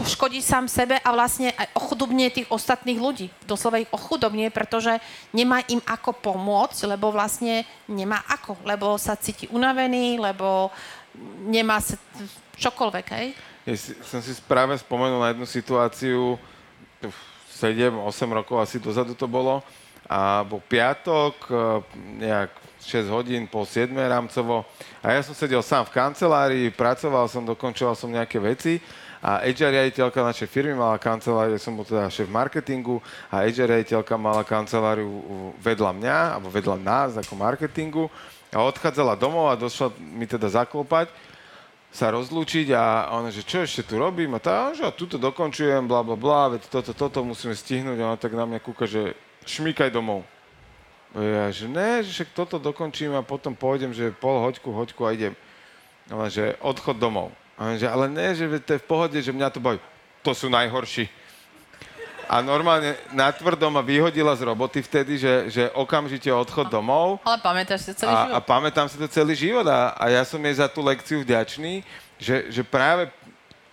škodí 0.05 0.45
sám 0.45 0.69
sebe 0.69 1.01
a 1.01 1.09
vlastne 1.09 1.49
aj 1.57 1.73
ochudobnie 1.73 2.29
tých 2.29 2.45
ostatných 2.53 3.01
ľudí. 3.01 3.27
Doslova 3.49 3.81
ich 3.81 3.89
ochudobnie, 3.89 4.53
pretože 4.53 5.01
nemá 5.33 5.65
im 5.69 5.81
ako 5.89 6.13
pomôcť, 6.13 6.85
lebo 6.85 7.09
vlastne 7.09 7.65
nemá 7.89 8.21
ako, 8.29 8.61
lebo 8.61 8.93
sa 9.01 9.17
cíti 9.17 9.49
unavený, 9.49 10.21
lebo 10.21 10.69
nemá 11.49 11.81
sa 11.81 11.97
čokoľvek, 12.61 13.05
hej? 13.17 13.27
Ja 13.65 13.73
som 14.05 14.21
si 14.21 14.33
práve 14.45 14.77
spomenul 14.77 15.17
na 15.17 15.33
jednu 15.33 15.45
situáciu, 15.49 16.37
7-8 17.59 17.99
rokov 18.31 18.55
asi 18.63 18.79
dozadu 18.79 19.11
to 19.17 19.27
bolo. 19.27 19.59
A 20.09 20.41
bol 20.47 20.63
piatok, 20.63 21.35
e, 21.45 21.53
nejak 22.23 22.49
6 22.83 23.11
hodín, 23.11 23.45
po 23.45 23.67
7 23.67 23.91
rámcovo. 23.91 24.63
A 25.03 25.15
ja 25.15 25.21
som 25.23 25.35
sedel 25.35 25.59
sám 25.59 25.87
v 25.87 25.95
kancelárii, 25.95 26.67
pracoval 26.71 27.27
som, 27.27 27.43
dokončoval 27.43 27.95
som 27.95 28.11
nejaké 28.11 28.39
veci 28.39 28.79
a 29.19 29.43
HR 29.43 29.75
riaditeľka 29.75 30.23
našej 30.23 30.47
firmy 30.47 30.71
mala 30.71 30.95
kanceláriu, 30.95 31.59
som 31.59 31.75
bol 31.75 31.83
teda 31.83 32.07
šéf 32.07 32.31
marketingu 32.31 33.03
a 33.27 33.43
HR 33.43 33.75
riaditeľka 33.75 34.15
mala 34.15 34.47
kanceláriu 34.47 35.11
vedľa 35.59 35.91
mňa, 35.91 36.17
alebo 36.39 36.47
vedľa 36.47 36.77
nás 36.79 37.19
ako 37.19 37.35
marketingu 37.35 38.07
a 38.49 38.63
odchádzala 38.63 39.19
domov 39.19 39.51
a 39.51 39.59
došla 39.59 39.91
mi 39.99 40.23
teda 40.23 40.47
zaklopať 40.47 41.11
sa 41.89 42.13
rozlúčiť 42.13 42.69
a 42.77 43.09
ona, 43.17 43.33
že 43.33 43.41
čo 43.41 43.65
ešte 43.65 43.81
tu 43.81 43.97
robím 43.97 44.37
a 44.37 44.39
tá, 44.39 44.71
že 44.77 44.85
tuto 44.93 45.17
dokončujem, 45.17 45.89
bla 45.89 46.05
bla 46.05 46.13
bla, 46.13 46.53
veď 46.53 46.69
toto, 46.69 46.93
toto 46.93 47.25
musíme 47.25 47.57
stihnúť 47.57 47.97
a 47.97 48.07
ona 48.13 48.17
tak 48.17 48.37
na 48.37 48.45
mňa 48.45 48.59
kúka, 48.61 48.85
že 48.85 49.17
šmíkaj 49.49 49.89
domov. 49.89 50.21
A 51.13 51.19
ja, 51.21 51.45
že 51.49 51.65
ne, 51.65 52.05
že 52.05 52.13
však 52.13 52.37
toto 52.37 52.61
dokončím 52.61 53.17
a 53.17 53.25
potom 53.25 53.57
pôjdem, 53.57 53.89
že 53.89 54.13
pol 54.13 54.37
hoďku, 54.45 54.69
hoďku 54.69 55.01
a 55.05 55.13
idem. 55.13 55.33
Ale 56.09 56.29
že 56.29 56.53
odchod 56.61 57.01
domov. 57.01 57.33
A 57.57 57.75
že 57.75 57.89
ale 57.89 58.05
ne, 58.09 58.33
že 58.37 58.45
to 58.61 58.77
je 58.77 58.81
v 58.81 58.89
pohode, 58.89 59.17
že 59.17 59.33
mňa 59.33 59.49
to 59.49 59.59
baví. 59.59 59.81
To 60.21 60.31
sú 60.37 60.47
najhorší 60.47 61.09
a 62.29 62.45
normálne 62.45 62.93
natvrdo 63.09 63.73
ma 63.73 63.81
vyhodila 63.81 64.37
z 64.37 64.45
roboty 64.45 64.85
vtedy, 64.85 65.17
že, 65.17 65.49
že 65.49 65.63
okamžite 65.73 66.29
odchod 66.29 66.69
domov. 66.69 67.17
Ale 67.25 67.41
pamätáš 67.41 67.89
si 67.89 67.91
celý 67.97 68.13
a, 68.13 68.21
život. 68.21 68.35
A 68.37 68.39
pamätám 68.45 68.85
si 68.85 69.01
to 69.01 69.07
celý 69.09 69.33
život 69.33 69.65
a, 69.65 69.97
a 69.97 70.13
ja 70.13 70.21
som 70.21 70.37
jej 70.37 70.61
za 70.61 70.69
tú 70.69 70.85
lekciu 70.85 71.25
vďačný, 71.25 71.81
že, 72.21 72.53
že 72.53 72.61
práve 72.61 73.09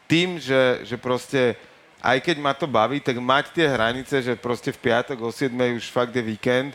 tým, 0.09 0.41
že, 0.41 0.89
že 0.89 0.97
proste 0.97 1.53
aj 2.01 2.17
keď 2.25 2.37
ma 2.41 2.57
to 2.57 2.65
baví, 2.65 2.97
tak 2.97 3.21
mať 3.21 3.53
tie 3.53 3.69
hranice, 3.69 4.25
že 4.25 4.33
proste 4.41 4.73
v 4.73 4.81
piatok 4.89 5.21
o 5.21 5.29
7 5.29 5.53
už 5.77 5.93
fakt 5.93 6.17
je 6.17 6.25
víkend 6.25 6.73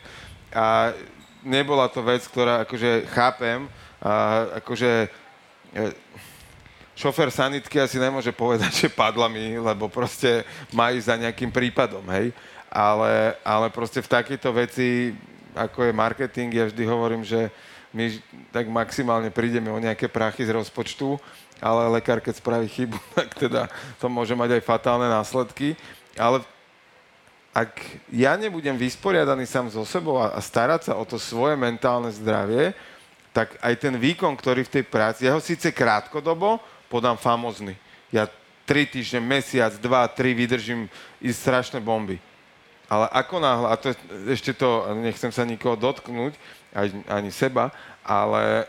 a 0.53 0.91
nebola 1.41 1.89
to 1.89 2.03
vec, 2.05 2.21
ktorá 2.27 2.63
akože 2.67 3.09
chápem, 3.11 3.65
a 4.01 4.45
akože 4.61 5.09
šofer 6.97 7.29
sanitky 7.33 7.81
asi 7.81 7.97
nemôže 7.97 8.29
povedať, 8.33 8.71
že 8.85 8.89
padla 8.89 9.25
mi, 9.31 9.57
lebo 9.57 9.89
proste 9.89 10.45
má 10.75 10.93
ísť 10.93 11.07
za 11.07 11.15
nejakým 11.17 11.49
prípadom, 11.49 12.03
hej. 12.13 12.35
Ale, 12.71 13.35
ale 13.43 13.67
proste 13.67 13.99
v 13.99 14.11
takejto 14.11 14.49
veci, 14.55 15.11
ako 15.51 15.91
je 15.91 15.93
marketing, 15.93 16.49
ja 16.55 16.65
vždy 16.71 16.83
hovorím, 16.87 17.23
že 17.27 17.51
my 17.91 18.07
tak 18.55 18.71
maximálne 18.71 19.27
prídeme 19.27 19.67
o 19.67 19.83
nejaké 19.83 20.07
prachy 20.07 20.47
z 20.47 20.55
rozpočtu, 20.55 21.19
ale 21.59 21.99
lekár, 21.99 22.23
keď 22.23 22.39
spraví 22.39 22.67
chybu, 22.71 22.97
tak 23.17 23.35
teda 23.35 23.67
to 23.99 24.07
môže 24.07 24.31
mať 24.31 24.59
aj 24.59 24.63
fatálne 24.63 25.07
následky. 25.11 25.75
Ale 26.15 26.43
ak 27.51 27.71
ja 28.07 28.39
nebudem 28.39 28.79
vysporiadaný 28.79 29.43
sám 29.43 29.67
so 29.67 29.83
sebou 29.83 30.15
a, 30.15 30.39
starať 30.39 30.91
sa 30.91 30.93
o 30.95 31.03
to 31.03 31.19
svoje 31.19 31.59
mentálne 31.59 32.07
zdravie, 32.15 32.71
tak 33.35 33.55
aj 33.59 33.75
ten 33.79 33.95
výkon, 33.95 34.35
ktorý 34.35 34.63
v 34.67 34.73
tej 34.79 34.83
práci, 34.87 35.27
ja 35.27 35.35
ho 35.35 35.43
síce 35.43 35.71
krátkodobo, 35.71 36.59
podám 36.91 37.15
famozny. 37.15 37.75
Ja 38.11 38.27
tri 38.67 38.87
týždne, 38.87 39.23
mesiac, 39.23 39.75
dva, 39.79 40.07
tri 40.07 40.35
vydržím 40.35 40.87
ísť 41.19 41.39
strašné 41.39 41.79
bomby. 41.83 42.19
Ale 42.91 43.07
ako 43.07 43.35
náhle, 43.39 43.67
a 43.71 43.75
to 43.79 43.95
ešte 44.27 44.51
to, 44.51 44.83
nechcem 44.99 45.31
sa 45.31 45.47
nikoho 45.47 45.79
dotknúť, 45.79 46.35
ani, 46.75 47.03
ani 47.07 47.31
seba, 47.31 47.71
ale 48.03 48.67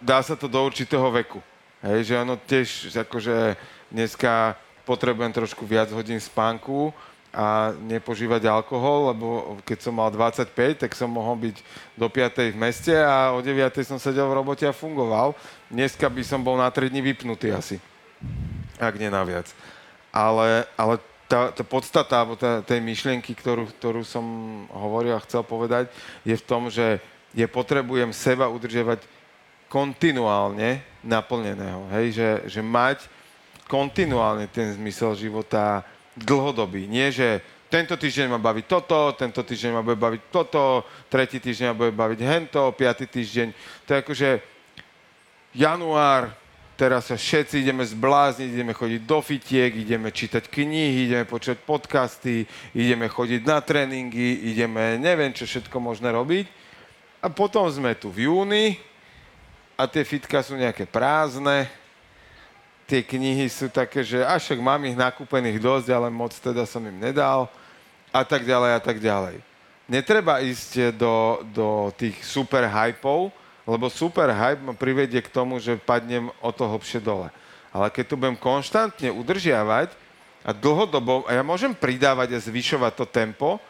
dá 0.00 0.20
sa 0.20 0.36
to 0.36 0.48
do 0.48 0.60
určitého 0.60 1.08
veku. 1.12 1.40
Hej, 1.80 2.12
že 2.12 2.14
ono 2.20 2.36
tiež, 2.36 2.68
akože 3.08 3.56
dneska 3.88 4.56
potrebujem 4.84 5.32
trošku 5.32 5.64
viac 5.64 5.88
hodín 5.92 6.20
spánku 6.20 6.92
a 7.28 7.76
nepožívať 7.76 8.48
alkohol, 8.48 9.12
lebo 9.12 9.26
keď 9.68 9.78
som 9.84 9.94
mal 9.94 10.08
25, 10.08 10.48
tak 10.80 10.96
som 10.96 11.12
mohol 11.12 11.36
byť 11.48 11.56
do 11.94 12.08
5. 12.08 12.54
v 12.54 12.58
meste 12.58 12.94
a 12.96 13.36
o 13.36 13.44
9. 13.44 13.68
som 13.84 14.00
sedel 14.00 14.24
v 14.24 14.36
robote 14.40 14.64
a 14.64 14.72
fungoval. 14.72 15.36
Dneska 15.68 16.08
by 16.08 16.22
som 16.24 16.40
bol 16.40 16.56
na 16.56 16.72
3 16.72 16.88
dní 16.88 17.04
vypnutý 17.04 17.52
asi, 17.52 17.76
ak 18.80 18.96
nie 18.96 19.12
na 19.12 19.20
viac. 19.28 19.52
Ale, 20.08 20.64
ale 20.72 20.98
tá, 21.28 21.52
tá 21.52 21.60
podstata 21.60 22.16
alebo 22.16 22.34
tá, 22.40 22.64
tej 22.64 22.80
myšlienky, 22.80 23.36
ktorú, 23.36 23.68
ktorú 23.76 24.00
som 24.02 24.24
hovoril 24.72 25.12
a 25.12 25.24
chcel 25.28 25.44
povedať, 25.44 25.92
je 26.24 26.32
v 26.32 26.46
tom, 26.48 26.72
že 26.72 26.98
je 27.36 27.44
potrebujem 27.44 28.08
seba 28.16 28.48
udržiavať 28.48 29.04
kontinuálne 29.68 30.80
naplneného. 31.04 31.92
Hej? 31.92 32.16
Že, 32.16 32.30
že 32.48 32.60
mať 32.64 32.98
kontinuálne 33.68 34.48
ten 34.48 34.72
zmysel 34.72 35.12
života 35.12 35.84
dlhodobý. 36.22 36.90
Nie, 36.90 37.14
že 37.14 37.40
tento 37.68 38.00
týždeň 38.00 38.32
ma 38.32 38.40
baví 38.40 38.64
toto, 38.64 39.12
tento 39.12 39.44
týždeň 39.44 39.70
ma 39.76 39.84
bude 39.84 40.00
baviť 40.00 40.22
toto, 40.32 40.88
tretí 41.12 41.36
týždeň 41.36 41.66
ma 41.72 41.76
bude 41.76 41.92
baviť 41.92 42.20
hento, 42.24 42.72
piatý 42.72 43.04
týždeň. 43.04 43.52
To 43.84 43.88
je 43.92 44.00
akože 44.00 44.30
január, 45.52 46.32
teraz 46.80 47.12
sa 47.12 47.16
všetci 47.20 47.60
ideme 47.60 47.84
zblázniť, 47.84 48.48
ideme 48.48 48.72
chodiť 48.72 49.00
do 49.04 49.18
fitiek, 49.20 49.68
ideme 49.76 50.08
čítať 50.08 50.48
knihy, 50.48 51.12
ideme 51.12 51.26
počať 51.28 51.60
podcasty, 51.60 52.48
ideme 52.72 53.04
chodiť 53.04 53.40
na 53.44 53.60
tréningy, 53.60 54.48
ideme 54.48 54.96
neviem, 54.96 55.36
čo 55.36 55.44
všetko 55.44 55.76
možné 55.76 56.08
robiť. 56.08 56.48
A 57.20 57.28
potom 57.28 57.68
sme 57.68 57.92
tu 57.98 58.08
v 58.08 58.32
júni 58.32 58.80
a 59.76 59.84
tie 59.84 60.08
fitka 60.08 60.40
sú 60.40 60.56
nejaké 60.56 60.88
prázdne, 60.88 61.68
tie 62.88 63.04
knihy 63.04 63.52
sú 63.52 63.68
také, 63.68 64.00
že 64.00 64.24
až 64.24 64.48
však 64.48 64.60
mám 64.64 64.80
ich 64.88 64.96
nakúpených 64.96 65.60
dosť, 65.60 65.92
ale 65.92 66.08
moc 66.08 66.32
teda 66.32 66.64
som 66.64 66.80
im 66.88 66.96
nedal 66.96 67.52
a 68.08 68.24
tak 68.24 68.48
ďalej 68.48 68.70
a 68.72 68.80
tak 68.80 68.96
ďalej. 68.96 69.44
Netreba 69.84 70.40
ísť 70.40 70.96
do, 70.96 71.44
do 71.52 71.68
tých 72.00 72.16
super 72.24 72.64
hypov, 72.64 73.28
lebo 73.68 73.92
super 73.92 74.32
hype 74.32 74.64
ma 74.64 74.72
privedie 74.72 75.20
k 75.20 75.28
tomu, 75.28 75.60
že 75.60 75.76
padnem 75.76 76.32
o 76.40 76.48
to 76.48 76.64
hlbšie 76.64 77.04
dole. 77.04 77.28
Ale 77.68 77.92
keď 77.92 78.04
tu 78.08 78.14
budem 78.16 78.36
konštantne 78.40 79.12
udržiavať 79.12 79.92
a 80.40 80.56
dlhodobo, 80.56 81.28
a 81.28 81.36
ja 81.36 81.44
môžem 81.44 81.76
pridávať 81.76 82.32
a 82.32 82.40
zvyšovať 82.40 82.92
to 82.96 83.04
tempo, 83.04 83.60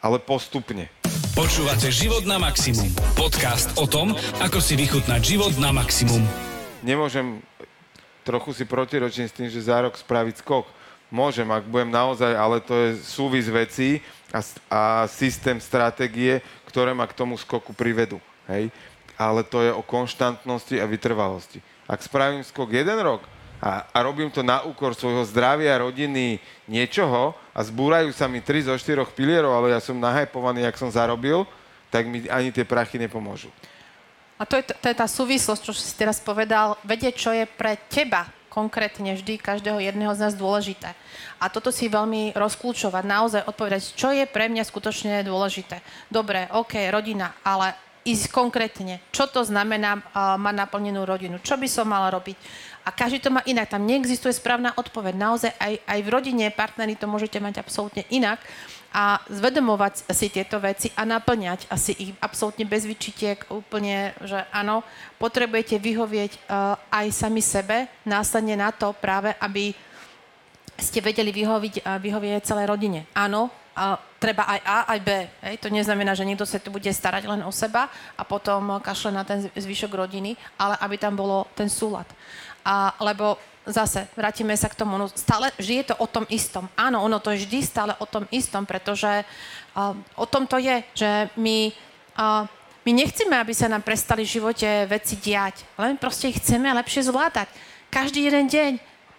ale 0.00 0.16
postupne. 0.16 0.88
Počúvate 1.36 1.92
Život 1.92 2.24
na 2.24 2.40
maximum. 2.40 2.88
Podcast 3.12 3.76
o 3.76 3.84
tom, 3.84 4.16
ako 4.40 4.60
si 4.60 4.76
vychutnať 4.76 5.20
život 5.20 5.52
na 5.60 5.72
maximum. 5.72 6.24
Nemôžem 6.80 7.40
trochu 8.22 8.54
si 8.54 8.64
protiročím 8.64 9.26
s 9.26 9.36
tým, 9.36 9.48
že 9.50 9.66
za 9.66 9.82
rok 9.82 9.94
spraviť 9.98 10.42
skok. 10.42 10.66
Môžem, 11.12 11.44
ak 11.52 11.68
budem 11.68 11.92
naozaj, 11.92 12.32
ale 12.32 12.56
to 12.64 12.72
je 12.72 12.90
súvis 13.04 13.44
vecí 13.44 14.00
a, 14.32 14.40
a 14.72 14.80
systém 15.12 15.60
stratégie, 15.60 16.40
ktoré 16.64 16.96
ma 16.96 17.04
k 17.04 17.12
tomu 17.12 17.36
skoku 17.36 17.76
privedú. 17.76 18.16
Hej? 18.48 18.72
Ale 19.20 19.44
to 19.44 19.60
je 19.60 19.68
o 19.68 19.84
konštantnosti 19.84 20.80
a 20.80 20.88
vytrvalosti. 20.88 21.60
Ak 21.84 22.00
spravím 22.00 22.40
skok 22.40 22.72
jeden 22.72 22.96
rok 23.04 23.28
a, 23.60 23.84
a 23.92 23.98
robím 24.00 24.32
to 24.32 24.40
na 24.40 24.64
úkor 24.64 24.96
svojho 24.96 25.28
zdravia, 25.28 25.84
rodiny, 25.84 26.40
niečoho 26.64 27.36
a 27.52 27.60
zbúrajú 27.60 28.08
sa 28.16 28.24
mi 28.24 28.40
tri 28.40 28.64
zo 28.64 28.72
štyroch 28.72 29.12
pilierov, 29.12 29.52
ale 29.52 29.76
ja 29.76 29.80
som 29.84 30.00
nahajpovaný, 30.00 30.64
jak 30.64 30.80
som 30.80 30.88
zarobil, 30.88 31.44
tak 31.92 32.08
mi 32.08 32.24
ani 32.32 32.48
tie 32.48 32.64
prachy 32.64 32.96
nepomôžu. 32.96 33.52
A 34.42 34.44
to 34.44 34.58
je, 34.58 34.66
to 34.66 34.90
je 34.90 34.98
tá 34.98 35.06
súvislosť, 35.06 35.62
čo 35.62 35.70
si 35.70 35.94
teraz 35.94 36.18
povedal, 36.18 36.74
vedieť, 36.82 37.14
čo 37.14 37.30
je 37.30 37.46
pre 37.46 37.78
teba 37.86 38.26
konkrétne 38.50 39.14
vždy 39.14 39.38
každého 39.38 39.78
jedného 39.78 40.10
z 40.18 40.22
nás 40.26 40.34
dôležité. 40.34 40.98
A 41.38 41.46
toto 41.46 41.70
si 41.70 41.86
veľmi 41.86 42.34
rozklúčovať, 42.34 43.06
naozaj 43.06 43.46
odpovedať, 43.46 43.94
čo 43.94 44.10
je 44.10 44.26
pre 44.26 44.50
mňa 44.50 44.66
skutočne 44.66 45.22
dôležité. 45.22 45.78
Dobre, 46.10 46.50
OK, 46.50 46.90
rodina, 46.90 47.38
ale 47.46 47.78
ísť 48.02 48.34
konkrétne. 48.34 48.98
Čo 49.14 49.30
to 49.30 49.46
znamená 49.46 50.02
uh, 50.02 50.34
mať 50.34 50.54
naplnenú 50.66 51.06
rodinu? 51.06 51.38
Čo 51.38 51.54
by 51.54 51.70
som 51.70 51.86
mala 51.86 52.10
robiť? 52.10 52.34
A 52.82 52.90
každý 52.90 53.22
to 53.22 53.30
má 53.30 53.46
inak. 53.46 53.70
Tam 53.70 53.86
neexistuje 53.86 54.34
správna 54.34 54.74
odpoveď. 54.74 55.14
Naozaj 55.14 55.54
aj, 55.54 55.74
aj 55.86 55.98
v 56.02 56.08
rodine, 56.10 56.50
partneri 56.50 56.98
to 56.98 57.06
môžete 57.06 57.38
mať 57.38 57.62
absolútne 57.62 58.02
inak 58.10 58.42
a 58.92 59.24
zvedomovať 59.32 60.04
si 60.12 60.28
tieto 60.28 60.60
veci 60.60 60.92
a 60.92 61.08
naplňať 61.08 61.64
asi 61.72 61.96
ich 61.96 62.12
absolútne 62.20 62.68
bez 62.68 62.84
vyčitiek 62.84 63.40
úplne, 63.48 64.12
že 64.20 64.44
áno, 64.52 64.84
potrebujete 65.16 65.80
vyhovieť 65.80 66.32
uh, 66.36 66.76
aj 66.92 67.06
sami 67.10 67.40
sebe, 67.40 67.88
následne 68.04 68.60
na 68.60 68.68
to 68.68 68.92
práve, 68.92 69.32
aby 69.40 69.72
ste 70.76 71.00
vedeli 71.00 71.32
vyhoviť, 71.32 71.74
uh, 71.82 71.96
vyhovieť 71.96 72.44
celej 72.44 72.68
rodine. 72.68 73.08
Áno, 73.16 73.48
a 73.72 73.96
treba 74.20 74.44
aj 74.44 74.60
A, 74.68 74.76
aj 74.92 75.00
B. 75.00 75.10
Hej? 75.48 75.54
To 75.64 75.72
neznamená, 75.72 76.12
že 76.12 76.28
niekto 76.28 76.44
sa 76.44 76.60
tu 76.60 76.68
bude 76.68 76.88
starať 76.92 77.24
len 77.24 77.40
o 77.40 77.52
seba 77.52 77.88
a 78.12 78.22
potom 78.22 78.76
kašle 78.84 79.08
na 79.08 79.24
ten 79.24 79.48
zvyšok 79.48 79.88
rodiny, 79.96 80.36
ale 80.60 80.76
aby 80.84 81.00
tam 81.00 81.16
bolo 81.16 81.48
ten 81.56 81.72
súlad. 81.72 82.04
A, 82.60 82.92
lebo 83.00 83.40
zase, 83.66 84.10
vrátime 84.18 84.56
sa 84.58 84.66
k 84.66 84.78
tomu, 84.78 84.98
no 84.98 85.06
stále 85.12 85.54
vždy 85.54 85.92
to 85.92 85.94
o 85.98 86.06
tom 86.10 86.26
istom. 86.30 86.66
Áno, 86.74 87.02
ono 87.02 87.22
to 87.22 87.30
je 87.30 87.46
vždy 87.46 87.58
stále 87.62 87.92
o 87.98 88.06
tom 88.06 88.26
istom, 88.34 88.66
pretože 88.66 89.22
uh, 89.22 89.94
o 90.18 90.26
tom 90.26 90.46
to 90.50 90.58
je, 90.58 90.82
že 90.94 91.10
my, 91.38 91.70
uh, 92.18 92.44
my 92.82 92.90
nechceme, 92.90 93.34
aby 93.38 93.54
sa 93.54 93.70
nám 93.70 93.86
prestali 93.86 94.26
v 94.26 94.34
živote 94.40 94.68
veci 94.90 95.14
diať, 95.18 95.62
len 95.78 95.94
proste 95.94 96.30
ich 96.30 96.42
chceme 96.42 96.66
lepšie 96.74 97.06
zvládať. 97.06 97.46
Každý 97.92 98.26
jeden 98.26 98.50
deň 98.50 98.72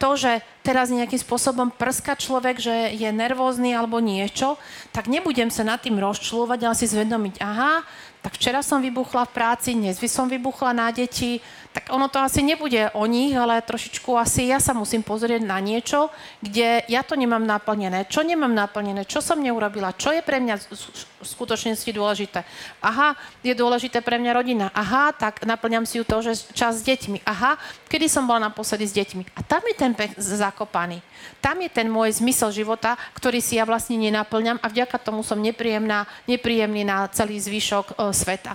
to, 0.03 0.19
že 0.19 0.43
teraz 0.67 0.91
nejakým 0.91 1.21
spôsobom 1.21 1.71
prska 1.71 2.19
človek, 2.19 2.59
že 2.59 2.91
je 2.91 3.07
nervózny 3.07 3.71
alebo 3.71 4.03
niečo, 4.03 4.59
tak 4.91 5.07
nebudem 5.07 5.47
sa 5.47 5.63
nad 5.63 5.79
tým 5.79 5.95
rozčľúvať, 5.95 6.59
ale 6.59 6.75
si 6.75 6.91
zvedomiť, 6.91 7.39
aha, 7.39 7.87
tak 8.19 8.35
včera 8.35 8.59
som 8.59 8.83
vybuchla 8.83 9.23
v 9.27 9.35
práci, 9.35 9.71
dnes 9.71 9.95
by 9.95 10.09
som 10.11 10.27
vybuchla 10.27 10.75
na 10.75 10.91
deti, 10.91 11.39
tak 11.73 11.89
ono 11.89 12.05
to 12.05 12.21
asi 12.21 12.45
nebude 12.45 12.93
o 12.93 13.03
nich, 13.09 13.33
ale 13.33 13.57
trošičku 13.65 14.13
asi 14.13 14.53
ja 14.53 14.61
sa 14.61 14.77
musím 14.77 15.01
pozrieť 15.01 15.41
na 15.41 15.57
niečo, 15.57 16.13
kde 16.37 16.85
ja 16.85 17.01
to 17.01 17.17
nemám 17.17 17.41
naplnené. 17.41 18.05
Čo 18.05 18.21
nemám 18.21 18.53
naplnené? 18.53 19.09
Čo 19.09 19.25
som 19.25 19.41
neurobila? 19.41 19.97
Čo 19.97 20.13
je 20.13 20.21
pre 20.21 20.37
mňa 20.37 20.61
v 20.61 21.25
skutočnosti 21.25 21.89
dôležité? 21.89 22.45
Aha, 22.77 23.17
je 23.41 23.57
dôležité 23.57 24.05
pre 24.05 24.21
mňa 24.21 24.31
rodina. 24.37 24.65
Aha, 24.69 25.17
tak 25.17 25.41
naplňam 25.41 25.89
si 25.89 25.97
ju 25.97 26.05
to, 26.05 26.21
že 26.21 26.45
čas 26.53 26.79
s 26.79 26.85
deťmi. 26.85 27.25
Aha, 27.25 27.57
kedy 27.89 28.05
som 28.05 28.29
bola 28.29 28.53
naposledy 28.53 28.85
s 28.85 28.93
deťmi? 28.93 29.33
A 29.33 29.41
tam 29.41 29.65
je 29.65 29.73
ten 29.73 29.97
pek 29.97 30.13
zakopaný. 30.13 31.01
Tam 31.41 31.57
je 31.57 31.73
ten 31.73 31.89
môj 31.89 32.21
zmysel 32.21 32.53
života, 32.53 32.93
ktorý 33.17 33.41
si 33.41 33.57
ja 33.57 33.65
vlastne 33.65 33.97
nenaplňam 33.97 34.61
a 34.61 34.69
vďaka 34.69 35.01
tomu 35.01 35.25
som 35.25 35.41
nepríjemná, 35.41 36.05
nepríjemný 36.29 36.85
na 36.85 37.09
celý 37.09 37.41
zvyšok 37.41 37.97
e, 37.97 38.13
sveta. 38.13 38.53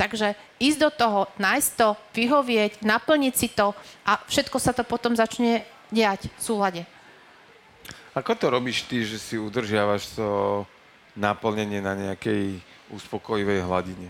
Takže 0.00 0.32
ísť 0.56 0.78
do 0.80 0.88
toho, 0.88 1.20
nájsť 1.36 1.70
to, 1.76 1.92
vyhovieť, 2.16 2.80
naplniť 2.80 3.34
si 3.36 3.52
to 3.52 3.76
a 4.08 4.16
všetko 4.16 4.56
sa 4.56 4.72
to 4.72 4.80
potom 4.80 5.12
začne 5.12 5.60
diať 5.92 6.32
v 6.32 6.40
súlade. 6.40 6.82
Ako 8.16 8.32
to 8.32 8.48
robíš 8.48 8.88
ty, 8.88 9.04
že 9.04 9.20
si 9.20 9.36
udržiavaš 9.36 10.16
to 10.16 10.64
naplnenie 11.12 11.84
na 11.84 11.92
nejakej 11.92 12.64
uspokojivej 12.88 13.60
hladine? 13.60 14.08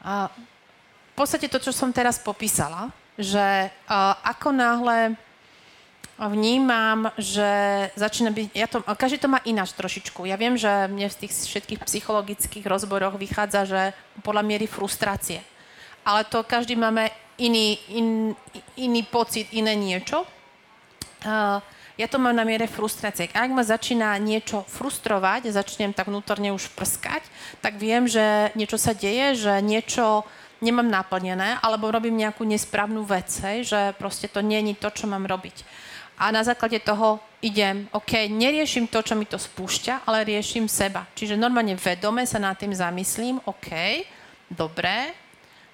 A 0.00 0.32
v 0.32 1.14
podstate 1.14 1.52
to, 1.52 1.60
čo 1.60 1.76
som 1.76 1.92
teraz 1.92 2.16
popísala, 2.16 2.88
že 3.20 3.68
ako 4.24 4.48
náhle 4.48 5.12
vnímam, 6.28 7.08
že 7.16 7.48
začína 7.96 8.28
byť, 8.28 8.46
ja 8.52 8.68
to, 8.68 8.84
každý 8.84 9.16
to 9.24 9.32
má 9.32 9.40
ináč 9.48 9.72
trošičku. 9.72 10.28
Ja 10.28 10.36
viem, 10.36 10.60
že 10.60 10.68
mne 10.92 11.08
v 11.08 11.18
tých 11.24 11.32
všetkých 11.32 11.80
psychologických 11.80 12.68
rozboroch 12.68 13.16
vychádza, 13.16 13.64
že 13.64 13.82
podľa 14.20 14.44
miery 14.44 14.68
frustrácie. 14.68 15.40
Ale 16.04 16.28
to 16.28 16.44
každý 16.44 16.76
máme 16.76 17.08
iný, 17.40 17.80
in, 17.88 18.36
iný 18.76 19.02
pocit, 19.08 19.48
iné 19.56 19.72
niečo. 19.72 20.28
Uh, 21.24 21.64
ja 21.96 22.08
to 22.08 22.20
mám 22.20 22.36
na 22.36 22.44
miere 22.44 22.68
frustrácie. 22.68 23.32
Ak 23.32 23.52
ma 23.52 23.64
začína 23.64 24.16
niečo 24.20 24.64
frustrovať, 24.68 25.52
začnem 25.52 25.96
tak 25.96 26.12
vnútorne 26.12 26.52
už 26.52 26.72
prskať, 26.76 27.24
tak 27.64 27.80
viem, 27.80 28.04
že 28.08 28.52
niečo 28.56 28.76
sa 28.76 28.92
deje, 28.92 29.36
že 29.36 29.52
niečo 29.60 30.24
nemám 30.60 30.88
naplnené, 30.88 31.56
alebo 31.64 31.88
robím 31.92 32.20
nejakú 32.20 32.44
nesprávnu 32.44 33.04
vec, 33.08 33.28
hej, 33.44 33.64
že 33.64 33.80
proste 33.96 34.28
to 34.28 34.44
nie 34.44 34.60
je 34.60 34.76
to, 34.76 34.88
čo 34.92 35.04
mám 35.08 35.24
robiť 35.24 35.88
a 36.20 36.28
na 36.28 36.44
základe 36.44 36.76
toho 36.84 37.16
idem, 37.40 37.88
OK, 37.96 38.28
neriešim 38.28 38.84
to, 38.84 39.00
čo 39.00 39.16
mi 39.16 39.24
to 39.24 39.40
spúšťa, 39.40 40.04
ale 40.04 40.28
riešim 40.28 40.68
seba. 40.68 41.08
Čiže 41.16 41.40
normálne 41.40 41.80
vedome 41.80 42.28
sa 42.28 42.36
nad 42.36 42.60
tým 42.60 42.76
zamyslím, 42.76 43.40
OK, 43.48 44.04
dobre, 44.52 45.16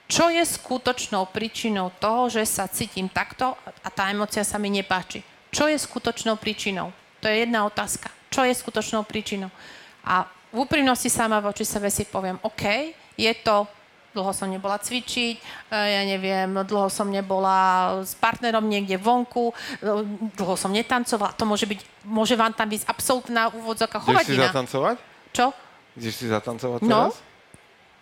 čo 0.07 0.31
je 0.31 0.39
skutočnou 0.39 1.27
príčinou 1.35 1.91
toho, 1.99 2.31
že 2.31 2.47
sa 2.47 2.71
cítim 2.71 3.11
takto 3.11 3.59
a 3.83 3.89
tá 3.91 4.07
emocia 4.07 4.47
sa 4.47 4.55
mi 4.55 4.71
nepáči? 4.71 5.27
Čo 5.51 5.67
je 5.67 5.75
skutočnou 5.75 6.39
príčinou? 6.39 6.95
To 7.19 7.27
je 7.27 7.43
jedna 7.43 7.67
otázka. 7.67 8.07
Čo 8.31 8.47
je 8.47 8.55
skutočnou 8.55 9.03
príčinou? 9.03 9.51
A 10.07 10.31
v 10.55 10.63
úprimnosti 10.63 11.11
sama 11.11 11.43
voči 11.43 11.67
sebe 11.67 11.91
si 11.91 12.07
poviem, 12.07 12.39
OK, 12.47 12.95
je 13.19 13.33
to 13.43 13.67
dlho 14.17 14.33
som 14.33 14.49
nebola 14.49 14.81
cvičiť, 14.81 15.37
e, 15.37 15.77
ja 15.77 16.03
neviem, 16.09 16.49
dlho 16.65 16.89
som 16.89 17.13
nebola 17.13 18.01
s 18.01 18.17
partnerom 18.17 18.65
niekde 18.65 18.97
vonku, 18.97 19.53
e, 19.53 19.55
dlho 20.33 20.57
som 20.57 20.73
netancovala. 20.73 21.37
To 21.37 21.45
môže 21.45 21.69
byť, 21.69 21.81
môže 22.09 22.33
vám 22.33 22.57
tam 22.57 22.73
byť 22.73 22.89
absolútna 22.89 23.53
úvodzovka 23.53 24.01
hovadina. 24.01 24.25
Ideš 24.25 24.33
si 24.33 24.47
zatancovať? 24.49 24.97
Čo? 25.37 25.47
Ideš 26.01 26.15
si 26.17 26.27
zatancovať 26.33 26.81
no. 26.89 27.13
teraz? 27.13 27.17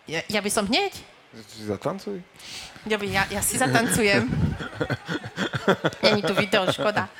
Ja, 0.06 0.20
ja 0.30 0.40
by 0.40 0.50
som 0.52 0.70
hneď. 0.70 0.94
Si 1.34 1.66
zatancuj. 1.66 2.22
Ja, 2.86 2.94
ja, 3.02 3.26
ja 3.26 3.42
si 3.42 3.58
zatancujem. 3.58 4.30
Není 6.04 6.22
tu 6.22 6.34
video, 6.38 6.62
škoda. 6.70 7.10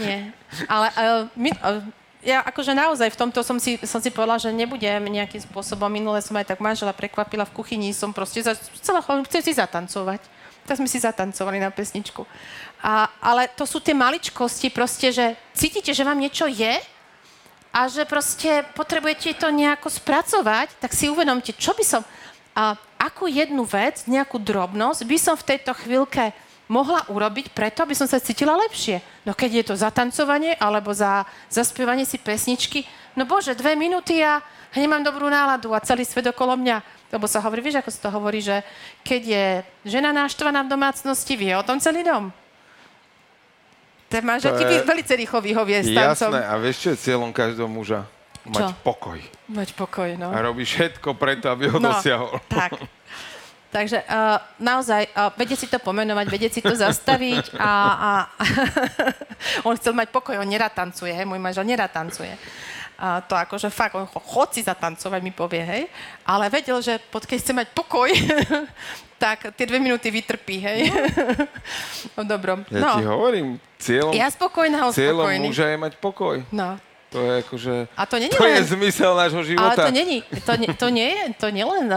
Nie. 0.00 0.32
Ale 0.64 0.88
uh, 0.96 1.28
my, 1.36 1.50
uh, 1.60 1.84
ja 2.20 2.44
akože 2.44 2.76
naozaj 2.76 3.16
v 3.16 3.20
tomto 3.20 3.40
som 3.40 3.56
si, 3.56 3.80
som 3.88 3.96
si 3.96 4.12
povedala, 4.12 4.36
že 4.36 4.52
nebudem 4.52 5.00
nejakým 5.08 5.40
spôsobom, 5.40 5.88
minule 5.88 6.20
som 6.20 6.36
aj 6.36 6.52
tak 6.52 6.60
manžela 6.60 6.92
prekvapila 6.92 7.48
v 7.48 7.56
kuchyni, 7.56 7.96
som 7.96 8.12
proste 8.12 8.44
za, 8.44 8.52
chcela, 8.76 9.00
chcem 9.00 9.40
si 9.40 9.52
zatancovať. 9.56 10.20
Tak 10.68 10.76
sme 10.76 10.86
si 10.86 11.00
zatancovali 11.00 11.56
na 11.56 11.72
pesničku. 11.72 12.28
A, 12.84 13.08
ale 13.24 13.48
to 13.56 13.64
sú 13.64 13.80
tie 13.80 13.96
maličkosti 13.96 14.68
proste, 14.68 15.08
že 15.08 15.32
cítite, 15.56 15.96
že 15.96 16.04
vám 16.04 16.20
niečo 16.20 16.44
je 16.44 16.76
a 17.72 17.80
že 17.88 18.04
proste 18.04 18.68
potrebujete 18.76 19.40
to 19.40 19.48
nejako 19.48 19.88
spracovať, 19.88 20.76
tak 20.76 20.92
si 20.92 21.08
uvedomte, 21.08 21.56
čo 21.56 21.72
by 21.72 21.84
som, 21.84 22.04
a, 22.52 22.76
akú 23.00 23.24
jednu 23.32 23.64
vec, 23.64 24.04
nejakú 24.04 24.36
drobnosť 24.36 25.00
by 25.08 25.16
som 25.16 25.34
v 25.40 25.56
tejto 25.56 25.72
chvíľke 25.72 26.36
mohla 26.70 27.02
urobiť 27.10 27.50
preto, 27.50 27.82
aby 27.82 27.98
som 27.98 28.06
sa 28.06 28.22
cítila 28.22 28.54
lepšie. 28.54 29.02
No 29.26 29.34
keď 29.34 29.50
je 29.50 29.64
to 29.66 29.74
za 29.74 29.90
tancovanie 29.90 30.54
alebo 30.54 30.94
za 30.94 31.26
zaspievanie 31.50 32.06
si 32.06 32.14
pesničky, 32.22 32.86
no 33.18 33.26
bože, 33.26 33.58
dve 33.58 33.74
minúty 33.74 34.22
a 34.22 34.38
nemám 34.78 35.02
dobrú 35.02 35.26
náladu 35.26 35.74
a 35.74 35.82
celý 35.82 36.06
svet 36.06 36.30
okolo 36.30 36.54
mňa. 36.54 36.78
Lebo 37.10 37.26
sa 37.26 37.42
hovorí, 37.42 37.58
vieš, 37.58 37.82
ako 37.82 37.90
sa 37.90 38.00
to 38.06 38.10
hovorí, 38.14 38.38
že 38.38 38.62
keď 39.02 39.22
je 39.26 39.46
žena 39.82 40.14
náštvaná 40.14 40.62
v 40.62 40.70
domácnosti, 40.70 41.34
vie 41.34 41.50
o 41.58 41.66
tom 41.66 41.82
celý 41.82 42.06
dom. 42.06 42.30
Ten 44.06 44.22
manžel 44.22 44.54
ti 44.54 44.62
je... 44.62 44.86
veľmi 44.86 45.02
rýchlo 45.02 45.38
vyhovie 45.42 45.78
s 45.82 45.90
tancom. 45.90 46.30
Jasné, 46.34 46.42
a 46.46 46.54
vieš, 46.62 46.76
čo 46.86 46.88
je 46.94 46.98
cieľom 47.02 47.30
každého 47.34 47.66
muža? 47.66 48.06
Mať 48.46 48.62
čo? 48.62 48.66
pokoj. 48.86 49.18
Mať 49.50 49.68
pokoj, 49.74 50.10
no. 50.18 50.30
A 50.30 50.38
robí 50.38 50.62
všetko 50.62 51.18
preto, 51.18 51.50
aby 51.50 51.66
ho 51.66 51.78
no, 51.82 51.90
dosiahol. 51.94 52.38
Tak. 52.46 52.78
Takže 53.70 54.02
uh, 54.02 54.42
naozaj, 54.58 55.14
uh, 55.14 55.30
vedieť 55.38 55.58
si 55.62 55.68
to 55.70 55.78
pomenovať, 55.78 56.26
vedieť 56.26 56.52
si 56.58 56.60
to 56.60 56.74
zastaviť 56.74 57.54
a, 57.54 57.72
a 57.94 58.10
on 59.68 59.78
chcel 59.78 59.94
mať 59.94 60.10
pokoj, 60.10 60.34
on 60.34 60.50
nerad 60.50 60.74
tancuje, 60.74 61.14
hej, 61.14 61.22
môj 61.22 61.38
manžel 61.38 61.62
nerad 61.62 61.86
tancuje. 61.94 62.34
A 63.00 63.22
to 63.24 63.32
akože 63.32 63.72
fakt, 63.72 63.96
on 63.96 64.04
chod 64.04 64.52
si 64.52 64.60
zatancovať, 64.60 65.20
mi 65.24 65.32
povie, 65.32 65.64
hej. 65.64 65.82
Ale 66.26 66.52
vedel, 66.52 66.82
že 66.84 66.98
pod, 66.98 67.24
keď 67.24 67.38
chce 67.40 67.52
mať 67.56 67.68
pokoj, 67.72 68.12
tak 69.22 69.56
tie 69.56 69.64
dve 69.64 69.80
minúty 69.80 70.12
vytrpí, 70.12 70.60
hej. 70.60 70.90
No. 70.90 72.20
no 72.20 72.22
dobrom. 72.26 72.66
Ja 72.68 72.80
no. 72.82 72.92
ti 72.98 73.04
hovorím, 73.06 73.56
cieľom, 73.78 74.12
ja 74.12 74.28
spokojná, 74.28 74.92
cieľom 74.92 75.30
muža 75.46 75.72
je 75.72 75.78
mať 75.78 75.92
pokoj. 75.96 76.42
No, 76.52 76.76
to 77.10 77.18
je 77.18 77.32
akože... 77.42 77.74
A 77.98 78.06
to, 78.06 78.22
to 78.22 78.46
len, 78.46 78.54
je 78.54 78.70
zmysel 78.70 79.12
nášho 79.18 79.42
života. 79.42 79.74
Ale 79.74 79.90
to, 79.90 79.90
není, 79.90 80.22
to, 80.22 80.52
nie, 80.54 80.70
to 80.70 80.86
nie 80.94 81.08
je 81.10 81.24
to 81.34 81.48
nie 81.50 81.66
len 81.66 81.90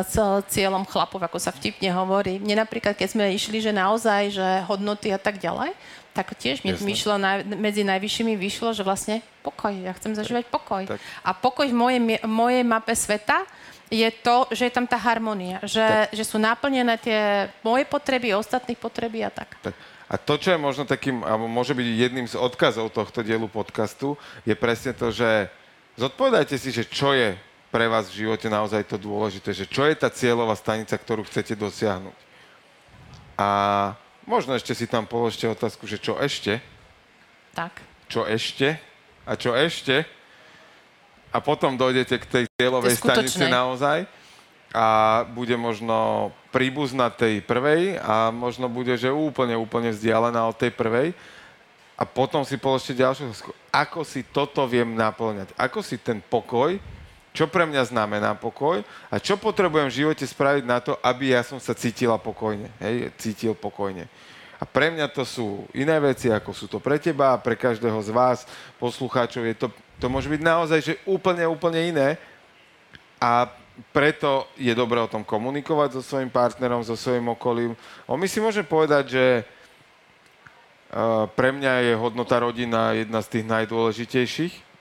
cieľom 0.49 0.83
chlapov, 0.89 1.21
ako 1.21 1.37
sa 1.37 1.53
vtipne 1.53 1.93
hovorí. 1.93 2.41
Mne 2.41 2.65
napríklad, 2.65 2.97
keď 2.97 3.13
sme 3.13 3.29
išli, 3.29 3.61
že 3.61 3.69
naozaj, 3.69 4.33
že 4.33 4.47
hodnoty 4.65 5.13
a 5.13 5.21
tak 5.21 5.37
ďalej, 5.37 5.77
tak 6.17 6.33
tiež 6.33 6.65
mi 6.65 6.73
vyšlo, 6.73 7.17
medzi 7.45 7.85
najvyššími 7.85 8.33
vyšlo, 8.37 8.73
že 8.73 8.85
vlastne 8.85 9.21
pokoj. 9.41 9.73
Ja 9.73 9.93
chcem 9.97 10.17
zažívať 10.17 10.49
pokoj. 10.49 10.85
Tak. 10.89 10.99
A 11.25 11.29
pokoj 11.33 11.65
v 11.69 11.77
mojej, 11.77 11.99
mojej 12.25 12.63
mape 12.65 12.93
sveta 12.97 13.45
je 13.93 14.09
to, 14.09 14.49
že 14.49 14.69
je 14.69 14.73
tam 14.73 14.89
tá 14.89 14.97
harmonia. 14.97 15.61
Že, 15.61 16.09
že 16.09 16.23
sú 16.25 16.41
naplnené 16.41 16.97
tie 16.97 17.49
moje 17.61 17.85
potreby, 17.85 18.33
ostatných 18.33 18.77
potreby 18.77 19.25
a 19.25 19.29
tak. 19.29 19.53
tak. 19.61 19.77
A 20.13 20.21
to, 20.21 20.37
čo 20.37 20.53
je 20.53 20.61
možno 20.61 20.85
takým, 20.85 21.25
alebo 21.25 21.49
môže 21.49 21.73
byť 21.73 21.87
jedným 21.89 22.29
z 22.29 22.37
odkazov 22.37 22.93
tohto 22.93 23.25
dielu 23.25 23.49
podcastu, 23.49 24.13
je 24.45 24.53
presne 24.53 24.93
to, 24.93 25.09
že 25.09 25.49
zodpovedajte 25.97 26.53
si, 26.53 26.69
že 26.69 26.85
čo 26.85 27.17
je 27.17 27.33
pre 27.73 27.89
vás 27.89 28.13
v 28.13 28.29
živote 28.29 28.45
naozaj 28.45 28.85
to 28.85 29.01
dôležité, 29.01 29.49
že 29.57 29.65
čo 29.65 29.89
je 29.89 29.97
tá 29.97 30.13
cieľová 30.13 30.53
stanica, 30.53 30.93
ktorú 30.93 31.25
chcete 31.25 31.57
dosiahnuť. 31.57 32.17
A 33.41 33.49
Možno 34.23 34.55
ešte 34.55 34.71
si 34.71 34.87
tam 34.87 35.03
položte 35.03 35.43
otázku, 35.43 35.83
že 35.83 35.99
čo 35.99 36.15
ešte? 36.15 36.63
Tak. 37.51 37.75
Čo 38.07 38.23
ešte? 38.23 38.79
A 39.27 39.35
čo 39.35 39.51
ešte? 39.51 40.07
A 41.35 41.43
potom 41.43 41.75
dojdete 41.75 42.15
k 42.23 42.25
tej 42.25 42.43
cieľovej 42.55 42.95
stanici 42.95 43.43
naozaj 43.43 44.07
a 44.71 44.85
bude 45.27 45.59
možno 45.59 46.29
príbuzná 46.53 47.09
tej 47.09 47.41
prvej 47.41 47.97
a 47.97 48.29
možno 48.29 48.69
bude, 48.69 48.93
že 48.93 49.09
úplne, 49.09 49.57
úplne 49.57 49.89
vzdialená 49.89 50.45
od 50.45 50.53
tej 50.53 50.69
prvej. 50.69 51.17
A 51.97 52.05
potom 52.05 52.45
si 52.45 52.61
položte 52.61 52.93
ďalšiu 52.93 53.33
otázku. 53.33 53.51
Ako 53.73 54.05
si 54.05 54.21
toto 54.21 54.61
viem 54.69 54.93
naplňať? 54.93 55.49
Ako 55.57 55.81
si 55.81 55.97
ten 55.97 56.21
pokoj, 56.21 56.77
čo 57.33 57.49
pre 57.49 57.65
mňa 57.65 57.89
znamená 57.89 58.37
pokoj 58.37 58.85
a 59.09 59.17
čo 59.17 59.41
potrebujem 59.41 59.89
v 59.89 59.97
živote 60.05 60.21
spraviť 60.21 60.63
na 60.69 60.77
to, 60.77 60.93
aby 61.01 61.33
ja 61.33 61.41
som 61.41 61.57
sa 61.57 61.73
cítila 61.73 62.21
pokojne, 62.21 62.69
hej, 62.77 63.09
cítil 63.17 63.57
pokojne. 63.57 64.05
A 64.61 64.69
pre 64.69 64.93
mňa 64.93 65.09
to 65.09 65.25
sú 65.25 65.65
iné 65.73 65.97
veci, 65.99 66.29
ako 66.29 66.53
sú 66.53 66.69
to 66.69 66.77
pre 66.77 67.01
teba 67.01 67.33
a 67.33 67.41
pre 67.41 67.57
každého 67.57 67.99
z 68.05 68.13
vás, 68.13 68.45
poslucháčov, 68.77 69.43
je 69.49 69.55
to, 69.57 69.67
to 69.97 70.07
môže 70.07 70.29
byť 70.29 70.41
naozaj 70.45 70.79
že 70.79 70.93
úplne, 71.03 71.43
úplne 71.49 71.81
iné. 71.83 72.09
A 73.17 73.49
preto 73.89 74.45
je 74.57 74.73
dobré 74.77 75.01
o 75.01 75.09
tom 75.09 75.25
komunikovať 75.25 75.97
so 75.97 76.01
svojím 76.05 76.29
partnerom, 76.29 76.85
so 76.85 76.93
svojím 76.93 77.33
okolím. 77.33 77.73
On 78.05 78.17
my 78.17 78.27
si 78.29 78.37
môže 78.37 78.61
povedať, 78.61 79.03
že 79.17 79.25
uh, 79.41 81.25
pre 81.33 81.49
mňa 81.49 81.89
je 81.89 81.93
hodnota 81.97 82.37
rodina 82.37 82.93
jedna 82.93 83.19
z 83.25 83.39
tých 83.39 83.45
najdôležitejších 83.49 84.73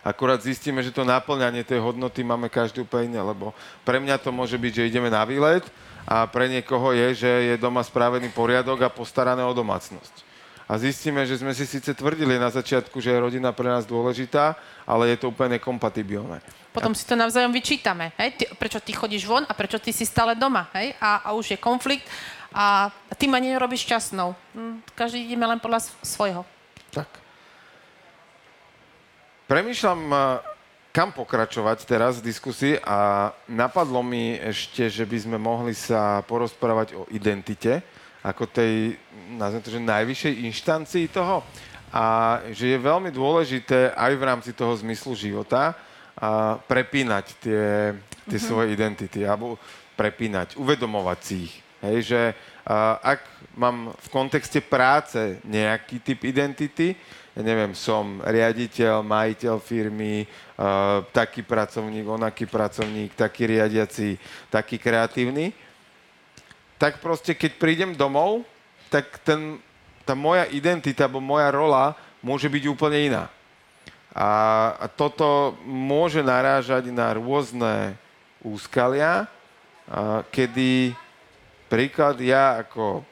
Akurát 0.00 0.40
zistíme, 0.40 0.80
že 0.80 0.96
to 0.96 1.04
naplňanie 1.04 1.60
tej 1.60 1.84
hodnoty 1.84 2.24
máme 2.24 2.48
každý 2.48 2.80
úplne 2.80 3.12
iné, 3.12 3.20
lebo 3.20 3.52
pre 3.84 4.00
mňa 4.00 4.16
to 4.16 4.32
môže 4.32 4.56
byť, 4.56 4.72
že 4.72 4.88
ideme 4.88 5.12
na 5.12 5.20
výlet 5.28 5.60
a 6.08 6.24
pre 6.24 6.48
niekoho 6.48 6.96
je, 6.96 7.20
že 7.20 7.32
je 7.52 7.54
doma 7.60 7.84
spravený 7.84 8.32
poriadok 8.32 8.80
a 8.80 8.88
postarané 8.88 9.44
o 9.44 9.52
domácnosť. 9.52 10.29
A 10.70 10.78
zistíme, 10.78 11.26
že 11.26 11.42
sme 11.42 11.50
si 11.50 11.66
síce 11.66 11.90
tvrdili 11.90 12.38
na 12.38 12.46
začiatku, 12.46 13.02
že 13.02 13.10
je 13.10 13.18
rodina 13.18 13.50
pre 13.50 13.66
nás 13.66 13.82
dôležitá, 13.82 14.54
ale 14.86 15.10
je 15.10 15.18
to 15.18 15.34
úplne 15.34 15.58
kompatibilné. 15.58 16.38
Potom 16.70 16.94
si 16.94 17.02
to 17.02 17.18
navzájom 17.18 17.50
vyčítame. 17.50 18.14
Hej? 18.14 18.38
Ty, 18.38 18.44
prečo 18.54 18.78
ty 18.78 18.94
chodíš 18.94 19.26
von 19.26 19.42
a 19.42 19.52
prečo 19.58 19.82
ty 19.82 19.90
si 19.90 20.06
stále 20.06 20.38
doma. 20.38 20.70
Hej? 20.78 20.94
A, 21.02 21.26
a 21.26 21.28
už 21.34 21.50
je 21.50 21.58
konflikt 21.58 22.06
a 22.54 22.94
ty 23.18 23.26
ma 23.26 23.42
nerobíš 23.42 23.82
šťastnou. 23.82 24.30
Hm, 24.54 24.86
každý 24.94 25.26
ideme 25.26 25.42
len 25.50 25.58
podľa 25.58 25.90
svojho. 26.06 26.46
Tak. 26.94 27.10
Premýšľam, 29.50 30.00
eh, 30.06 30.18
kam 30.94 31.10
pokračovať 31.10 31.82
teraz 31.82 32.22
v 32.22 32.30
diskusii 32.30 32.78
a 32.86 33.30
napadlo 33.50 34.06
mi 34.06 34.38
ešte, 34.38 34.86
že 34.86 35.02
by 35.02 35.18
sme 35.18 35.38
mohli 35.42 35.74
sa 35.74 36.22
porozprávať 36.30 36.94
o 36.94 37.10
identite, 37.10 37.82
ako 38.20 38.44
tej, 38.48 38.96
nazvem 39.36 39.62
to, 39.64 39.70
že 39.72 39.80
najvyššej 39.80 40.34
inštancii 40.48 41.06
toho. 41.08 41.44
A 41.90 42.38
že 42.54 42.70
je 42.70 42.78
veľmi 42.78 43.10
dôležité 43.10 43.90
aj 43.98 44.12
v 44.14 44.22
rámci 44.22 44.50
toho 44.54 44.76
zmyslu 44.78 45.18
života 45.18 45.74
a 46.14 46.60
prepínať 46.68 47.26
tie, 47.42 47.64
tie 48.28 48.38
mm-hmm. 48.38 48.38
svoje 48.38 48.66
identity, 48.70 49.26
alebo 49.26 49.58
prepínať, 49.98 50.54
uvedomovať 50.54 51.18
si 51.24 51.34
ich. 51.50 51.54
Hej, 51.80 51.98
že 52.12 52.22
a, 52.62 53.00
ak 53.16 53.20
mám 53.56 53.90
v 53.96 54.08
kontexte 54.12 54.60
práce 54.62 55.40
nejaký 55.42 55.98
typ 56.04 56.20
identity, 56.28 56.94
ja 57.34 57.42
neviem, 57.46 57.72
som 57.72 58.18
riaditeľ, 58.26 59.06
majiteľ 59.06 59.62
firmy, 59.62 60.26
uh, 60.26 61.06
taký 61.14 61.46
pracovník, 61.46 62.02
onaký 62.02 62.44
pracovník, 62.50 63.14
taký 63.14 63.54
riadiaci, 63.54 64.18
taký 64.50 64.82
kreatívny, 64.82 65.54
tak 66.80 67.04
proste 67.04 67.36
keď 67.36 67.60
prídem 67.60 67.92
domov, 67.92 68.48
tak 68.88 69.20
ten, 69.20 69.60
tá 70.08 70.16
moja 70.16 70.48
identita 70.48 71.04
alebo 71.04 71.20
moja 71.20 71.52
rola 71.52 71.92
môže 72.24 72.48
byť 72.48 72.64
úplne 72.72 72.98
iná. 73.12 73.24
A, 74.16 74.28
a 74.80 74.86
toto 74.88 75.60
môže 75.68 76.24
narážať 76.24 76.88
na 76.88 77.12
rôzne 77.12 77.94
úskalia, 78.40 79.28
a, 79.84 80.24
kedy 80.32 80.96
príklad 81.68 82.16
ja 82.24 82.64
ako 82.64 83.04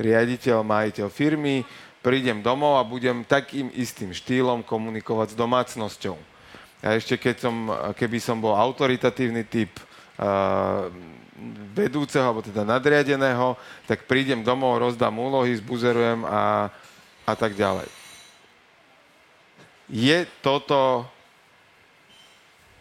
riaditeľ, 0.00 0.64
majiteľ 0.64 1.12
firmy 1.12 1.60
prídem 2.00 2.40
domov 2.40 2.80
a 2.80 2.88
budem 2.88 3.20
takým 3.28 3.68
istým 3.76 4.16
štýlom 4.16 4.64
komunikovať 4.64 5.36
s 5.36 5.38
domácnosťou. 5.38 6.16
A 6.80 6.96
ešte 6.96 7.20
keď 7.20 7.36
som, 7.36 7.56
keby 7.92 8.18
som 8.20 8.40
bol 8.40 8.54
autoritatívny 8.54 9.42
typ 9.48 9.74
uh, 10.20 10.86
vedúceho, 11.76 12.24
alebo 12.24 12.40
teda 12.40 12.64
nadriadeného, 12.64 13.54
tak 13.84 14.08
prídem 14.08 14.40
domov, 14.40 14.80
rozdám 14.80 15.12
úlohy, 15.12 15.56
zbuzerujem 15.60 16.24
a, 16.24 16.72
a 17.28 17.32
tak 17.36 17.52
ďalej. 17.52 17.88
Je 19.86 20.26
toto 20.42 21.06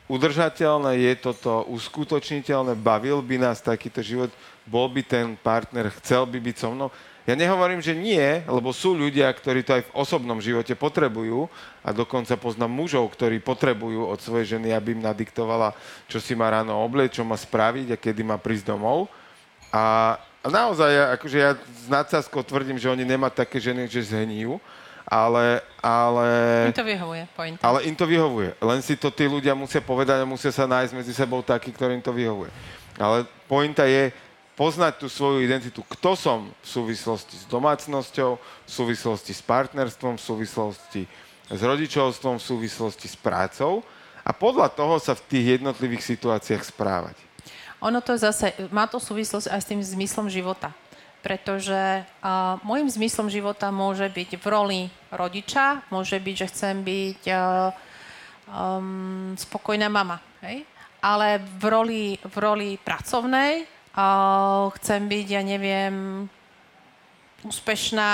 udržateľné, 0.06 1.02
je 1.02 1.14
toto 1.18 1.66
uskutočniteľné, 1.70 2.78
bavil 2.78 3.22
by 3.22 3.42
nás 3.42 3.62
takýto 3.62 4.02
život, 4.06 4.32
bol 4.66 4.90
by 4.90 5.02
ten 5.02 5.38
partner, 5.38 5.90
chcel 6.02 6.26
by 6.26 6.38
byť 6.42 6.56
so 6.58 6.70
mnou. 6.74 6.90
Ja 7.26 7.34
nehovorím, 7.34 7.82
že 7.82 7.98
nie, 7.98 8.22
lebo 8.46 8.70
sú 8.70 8.94
ľudia, 8.94 9.26
ktorí 9.34 9.66
to 9.66 9.74
aj 9.82 9.84
v 9.90 9.96
osobnom 9.98 10.38
živote 10.38 10.78
potrebujú 10.78 11.50
a 11.82 11.90
dokonca 11.90 12.38
poznám 12.38 12.70
mužov, 12.70 13.10
ktorí 13.18 13.42
potrebujú 13.42 14.06
od 14.06 14.22
svojej 14.22 14.58
ženy, 14.58 14.70
aby 14.70 14.94
im 14.94 15.02
nadiktovala, 15.02 15.74
čo 16.06 16.22
si 16.22 16.38
má 16.38 16.54
ráno 16.54 16.78
oblieť, 16.86 17.18
čo 17.18 17.24
má 17.26 17.34
spraviť 17.34 17.98
a 17.98 18.02
kedy 18.02 18.22
má 18.22 18.38
prísť 18.38 18.70
domov. 18.70 19.10
A 19.74 20.16
naozaj, 20.46 21.18
akože 21.18 21.38
ja 21.42 21.58
s 21.58 21.90
nadsázkou 21.90 22.46
tvrdím, 22.46 22.78
že 22.78 22.94
oni 22.94 23.02
nemá 23.02 23.34
také 23.34 23.58
ženy, 23.58 23.90
že 23.90 24.06
zhníjú, 24.06 24.62
ale, 25.10 25.66
ale... 25.82 26.28
Im 26.70 26.78
to 26.78 26.86
vyhovuje, 26.86 27.24
point. 27.34 27.58
Ale 27.58 27.90
im 27.90 27.96
to 27.98 28.06
vyhovuje. 28.06 28.54
Len 28.62 28.80
si 28.86 28.94
to 28.94 29.10
tí 29.10 29.26
ľudia 29.26 29.58
musia 29.58 29.82
povedať 29.82 30.22
a 30.22 30.30
musia 30.30 30.54
sa 30.54 30.70
nájsť 30.70 30.94
medzi 30.94 31.14
sebou 31.18 31.42
takí, 31.42 31.74
ktorým 31.74 32.06
to 32.06 32.14
vyhovuje. 32.14 32.54
Ale 33.02 33.26
pointa 33.50 33.90
je, 33.90 34.14
poznať 34.56 35.04
tú 35.04 35.08
svoju 35.12 35.44
identitu, 35.44 35.84
kto 35.84 36.16
som 36.16 36.40
v 36.64 36.68
súvislosti 36.68 37.36
s 37.36 37.46
domácnosťou, 37.52 38.40
v 38.40 38.72
súvislosti 38.72 39.36
s 39.36 39.44
partnerstvom, 39.44 40.16
v 40.16 40.24
súvislosti 40.24 41.02
s 41.52 41.62
rodičovstvom, 41.62 42.40
v 42.40 42.44
súvislosti 42.44 43.08
s 43.12 43.20
prácou 43.20 43.84
a 44.26 44.32
podľa 44.32 44.72
toho 44.72 44.98
sa 44.98 45.14
v 45.14 45.22
tých 45.28 45.46
jednotlivých 45.60 46.08
situáciách 46.16 46.64
správať. 46.64 47.20
Ono 47.84 48.00
to 48.00 48.16
zase, 48.18 48.56
má 48.72 48.88
to 48.88 48.98
súvislosť 48.98 49.52
aj 49.52 49.60
s 49.62 49.70
tým 49.70 49.82
zmyslom 49.84 50.32
života. 50.32 50.74
Pretože 51.26 52.06
uh, 52.06 52.62
môjim 52.62 52.86
zmyslom 52.86 53.34
života 53.34 53.74
môže 53.74 54.06
byť 54.14 54.38
v 54.38 54.46
roli 54.46 54.82
rodiča, 55.10 55.82
môže 55.90 56.22
byť, 56.22 56.36
že 56.38 56.50
chcem 56.54 56.76
byť 56.86 57.22
uh, 57.34 57.74
um, 58.46 59.34
spokojná 59.34 59.90
mama. 59.90 60.22
Hej? 60.46 60.70
Ale 61.02 61.42
v 61.42 61.64
roli, 61.66 62.04
v 62.22 62.36
roli 62.38 62.70
pracovnej 62.78 63.66
chcem 64.80 65.02
byť, 65.08 65.28
ja 65.32 65.42
neviem, 65.42 66.28
úspešná 67.46 68.10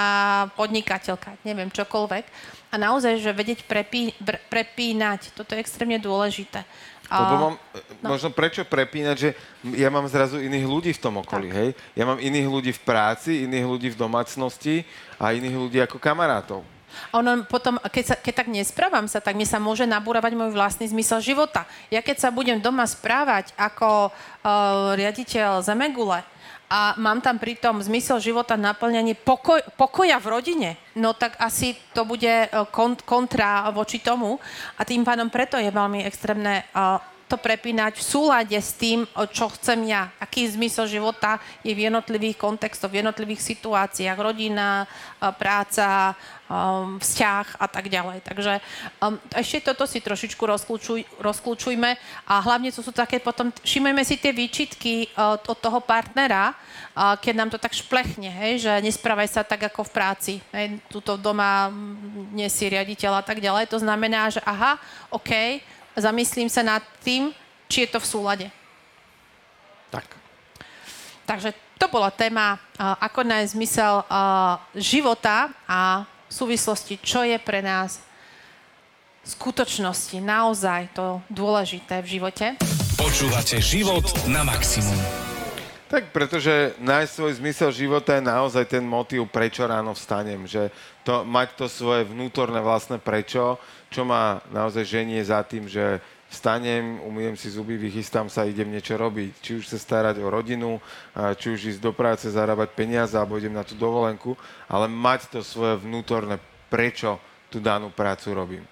podnikateľka, 0.53 1.39
neviem, 1.41 1.71
čokoľvek. 1.71 2.25
A 2.71 2.75
naozaj, 2.77 3.19
že 3.19 3.31
vedieť 3.33 3.65
prepí, 3.65 4.13
br, 4.19 4.37
prepínať, 4.47 5.35
toto 5.35 5.55
je 5.55 5.63
extrémne 5.63 5.97
dôležité. 5.97 6.63
Lebo 7.11 7.35
mám, 7.35 7.55
no. 7.99 8.07
možno 8.15 8.31
prečo 8.31 8.63
prepínať, 8.63 9.15
že 9.19 9.29
ja 9.75 9.91
mám 9.91 10.07
zrazu 10.07 10.39
iných 10.39 10.63
ľudí 10.63 10.91
v 10.95 11.01
tom 11.03 11.19
okolí, 11.19 11.51
tak. 11.51 11.57
hej? 11.59 11.69
Ja 11.91 12.07
mám 12.07 12.23
iných 12.23 12.47
ľudí 12.47 12.71
v 12.71 12.81
práci, 12.87 13.43
iných 13.43 13.67
ľudí 13.67 13.87
v 13.91 13.99
domácnosti 13.99 14.87
a 15.19 15.35
iných 15.35 15.57
ľudí 15.59 15.77
ako 15.83 15.99
kamarátov. 15.99 16.63
Ono 17.15 17.43
potom, 17.45 17.77
keď, 17.91 18.03
sa, 18.03 18.15
keď 18.17 18.33
tak 18.43 18.47
nesprávam 18.49 19.05
sa, 19.05 19.19
tak 19.23 19.35
mi 19.35 19.47
sa 19.47 19.59
môže 19.59 19.87
nabúravať 19.87 20.33
môj 20.35 20.51
vlastný 20.55 20.89
zmysel 20.89 21.19
života. 21.23 21.67
Ja 21.93 21.99
keď 21.99 22.23
sa 22.23 22.29
budem 22.29 22.59
doma 22.59 22.87
správať 22.87 23.51
ako 23.55 24.09
uh, 24.09 24.93
riaditeľ 24.95 25.63
Zemegule, 25.63 26.23
a 26.71 26.95
mám 26.95 27.19
tam 27.19 27.35
pritom 27.35 27.83
zmysel 27.83 28.23
života 28.23 28.55
naplňanie 28.55 29.19
pokoj, 29.19 29.59
pokoja 29.75 30.15
v 30.23 30.31
rodine, 30.31 30.69
no 30.95 31.11
tak 31.11 31.35
asi 31.35 31.75
to 31.91 32.07
bude 32.07 32.23
e, 32.23 32.47
kont, 32.71 33.03
kontra 33.03 33.67
voči 33.75 33.99
tomu 33.99 34.39
a 34.79 34.87
tým 34.87 35.03
pádom 35.03 35.27
preto 35.27 35.59
je 35.59 35.67
veľmi 35.67 36.07
extrémne 36.07 36.63
uh, 36.71 37.10
to 37.31 37.39
prepínať 37.39 37.95
v 37.95 38.03
súlade 38.03 38.59
s 38.59 38.75
tým, 38.75 39.07
čo 39.31 39.47
chcem 39.55 39.87
ja, 39.87 40.11
aký 40.19 40.51
zmysel 40.51 40.91
života 40.91 41.39
je 41.63 41.71
v 41.71 41.87
jednotlivých 41.87 42.35
kontextoch, 42.35 42.91
v 42.91 42.99
jednotlivých 42.99 43.39
situáciách, 43.39 44.19
rodina, 44.19 44.83
práca, 45.39 46.11
vzťah 46.99 47.55
a 47.55 47.67
tak 47.71 47.87
ďalej. 47.87 48.27
Takže 48.27 48.59
um, 48.99 49.15
ešte 49.31 49.71
toto 49.71 49.87
si 49.87 50.03
trošičku 50.03 50.43
rozklúčuj, 50.43 51.07
rozklúčujme 51.23 51.95
a 52.27 52.33
hlavne 52.43 52.75
to 52.75 52.83
sú 52.83 52.91
také 52.91 53.23
potom, 53.23 53.55
všimajme 53.63 54.03
si 54.03 54.19
tie 54.19 54.35
výčitky 54.35 55.07
uh, 55.15 55.39
od 55.39 55.55
toho 55.55 55.79
partnera, 55.79 56.51
uh, 56.51 57.15
keď 57.15 57.33
nám 57.39 57.49
to 57.55 57.57
tak 57.61 57.71
šplechne, 57.71 58.27
hej, 58.27 58.67
že 58.67 58.71
nesprávaj 58.83 59.29
sa 59.31 59.41
tak 59.47 59.71
ako 59.71 59.87
v 59.87 59.95
práci, 59.95 60.33
hej, 60.51 60.75
tuto 60.91 61.15
doma 61.15 61.71
nie 62.35 62.51
si 62.51 62.67
riaditeľ 62.67 63.21
a 63.21 63.23
tak 63.23 63.39
ďalej. 63.39 63.71
To 63.71 63.79
znamená, 63.79 64.27
že 64.27 64.43
aha, 64.43 64.75
OK, 65.07 65.31
zamyslím 65.95 66.49
sa 66.49 66.63
nad 66.63 66.83
tým, 67.03 67.33
či 67.71 67.87
je 67.87 67.89
to 67.91 67.99
v 67.99 68.09
súlade. 68.09 68.47
Tak. 69.91 70.07
Takže 71.27 71.53
to 71.79 71.87
bola 71.91 72.11
téma, 72.11 72.59
ako 72.79 73.23
nájsť 73.23 73.53
zmysel 73.55 74.03
života 74.75 75.51
a 75.67 76.03
v 76.27 76.33
súvislosti, 76.33 76.99
čo 77.01 77.23
je 77.27 77.35
pre 77.39 77.59
nás 77.59 77.99
v 79.21 79.27
skutočnosti 79.29 80.17
naozaj 80.17 80.97
to 80.97 81.21
dôležité 81.29 82.01
v 82.01 82.07
živote. 82.17 82.45
Počúvate 82.97 83.61
život 83.61 84.05
na 84.25 84.41
maximum. 84.41 85.20
Tak 85.91 86.15
pretože 86.15 86.71
nájsť 86.79 87.11
svoj 87.11 87.33
zmysel 87.43 87.69
života 87.75 88.15
je 88.15 88.23
naozaj 88.23 88.63
ten 88.63 88.79
motív, 88.79 89.27
prečo 89.27 89.67
ráno 89.67 89.91
vstanem. 89.91 90.47
Že 90.47 90.71
to, 91.03 91.27
mať 91.27 91.59
to 91.59 91.67
svoje 91.67 92.07
vnútorné 92.07 92.63
vlastné 92.63 92.95
prečo, 92.95 93.59
čo 93.91 94.07
ma 94.07 94.39
naozaj 94.55 94.87
ženie 94.87 95.19
za 95.19 95.43
tým, 95.43 95.67
že 95.67 95.99
vstanem, 96.31 97.03
umiem 97.03 97.35
si 97.35 97.51
zuby, 97.51 97.75
vychystám 97.75 98.31
sa, 98.31 98.47
idem 98.47 98.71
niečo 98.71 98.95
robiť. 98.95 99.43
Či 99.43 99.51
už 99.59 99.67
sa 99.67 99.75
starať 99.75 100.23
o 100.23 100.31
rodinu, 100.31 100.79
či 101.35 101.59
už 101.59 101.75
ísť 101.75 101.83
do 101.83 101.91
práce, 101.91 102.23
zarábať 102.31 102.71
peniaze, 102.71 103.19
alebo 103.19 103.35
idem 103.35 103.51
na 103.51 103.67
tú 103.67 103.75
dovolenku, 103.75 104.39
ale 104.71 104.87
mať 104.87 105.27
to 105.27 105.39
svoje 105.43 105.75
vnútorné 105.83 106.39
prečo 106.71 107.19
tú 107.51 107.59
danú 107.59 107.91
prácu 107.91 108.31
robím 108.31 108.63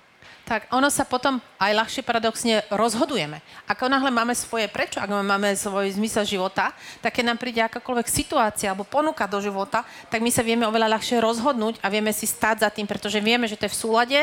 tak 0.50 0.66
ono 0.74 0.90
sa 0.90 1.06
potom 1.06 1.38
aj 1.62 1.78
ľahšie 1.78 2.02
paradoxne 2.02 2.66
rozhodujeme. 2.74 3.38
Ako 3.70 3.86
náhle 3.86 4.10
máme 4.10 4.34
svoje 4.34 4.66
prečo, 4.66 4.98
ak 4.98 5.06
máme 5.06 5.54
svoj 5.54 5.94
zmysel 5.94 6.26
života, 6.26 6.74
tak 7.06 7.22
keď 7.22 7.24
nám 7.30 7.38
príde 7.38 7.62
akákoľvek 7.62 8.10
situácia 8.10 8.74
alebo 8.74 8.82
ponuka 8.82 9.30
do 9.30 9.38
života, 9.38 9.86
tak 10.10 10.26
my 10.26 10.34
sa 10.34 10.42
vieme 10.42 10.66
oveľa 10.66 10.98
ľahšie 10.98 11.22
rozhodnúť 11.22 11.78
a 11.86 11.94
vieme 11.94 12.10
si 12.10 12.26
stať 12.26 12.66
za 12.66 12.70
tým, 12.74 12.90
pretože 12.90 13.22
vieme, 13.22 13.46
že 13.46 13.62
to 13.62 13.70
je 13.70 13.74
v 13.78 13.82
súlade. 13.86 14.20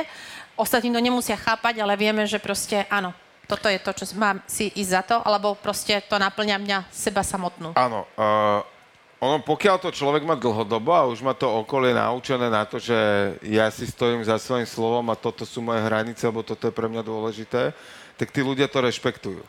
Ostatní 0.58 0.90
to 0.90 0.98
nemusia 0.98 1.38
chápať, 1.38 1.78
ale 1.78 1.94
vieme, 1.94 2.26
že 2.26 2.42
proste 2.42 2.90
áno, 2.90 3.14
toto 3.46 3.70
je 3.70 3.78
to, 3.78 3.94
čo 3.94 4.10
mám 4.18 4.42
si 4.50 4.74
ísť 4.74 4.90
za 4.90 5.02
to, 5.06 5.16
alebo 5.22 5.54
proste 5.54 6.02
to 6.10 6.18
naplňa 6.18 6.58
mňa 6.58 6.78
seba 6.90 7.22
samotnú. 7.22 7.78
Áno, 7.78 8.02
uh 8.18 8.75
ono, 9.16 9.40
pokiaľ 9.40 9.76
to 9.80 9.96
človek 9.96 10.28
má 10.28 10.36
dlhodobo 10.36 10.92
a 10.92 11.08
už 11.08 11.24
má 11.24 11.32
to 11.32 11.48
okolie 11.48 11.96
naučené 11.96 12.52
na 12.52 12.68
to, 12.68 12.76
že 12.76 12.96
ja 13.40 13.72
si 13.72 13.88
stojím 13.88 14.20
za 14.20 14.36
svojím 14.36 14.68
slovom 14.68 15.08
a 15.08 15.16
toto 15.16 15.48
sú 15.48 15.64
moje 15.64 15.80
hranice, 15.80 16.20
lebo 16.28 16.44
toto 16.44 16.68
je 16.68 16.76
pre 16.76 16.84
mňa 16.84 17.00
dôležité, 17.00 17.72
tak 18.20 18.28
tí 18.28 18.44
ľudia 18.44 18.68
to 18.68 18.84
rešpektujú. 18.84 19.40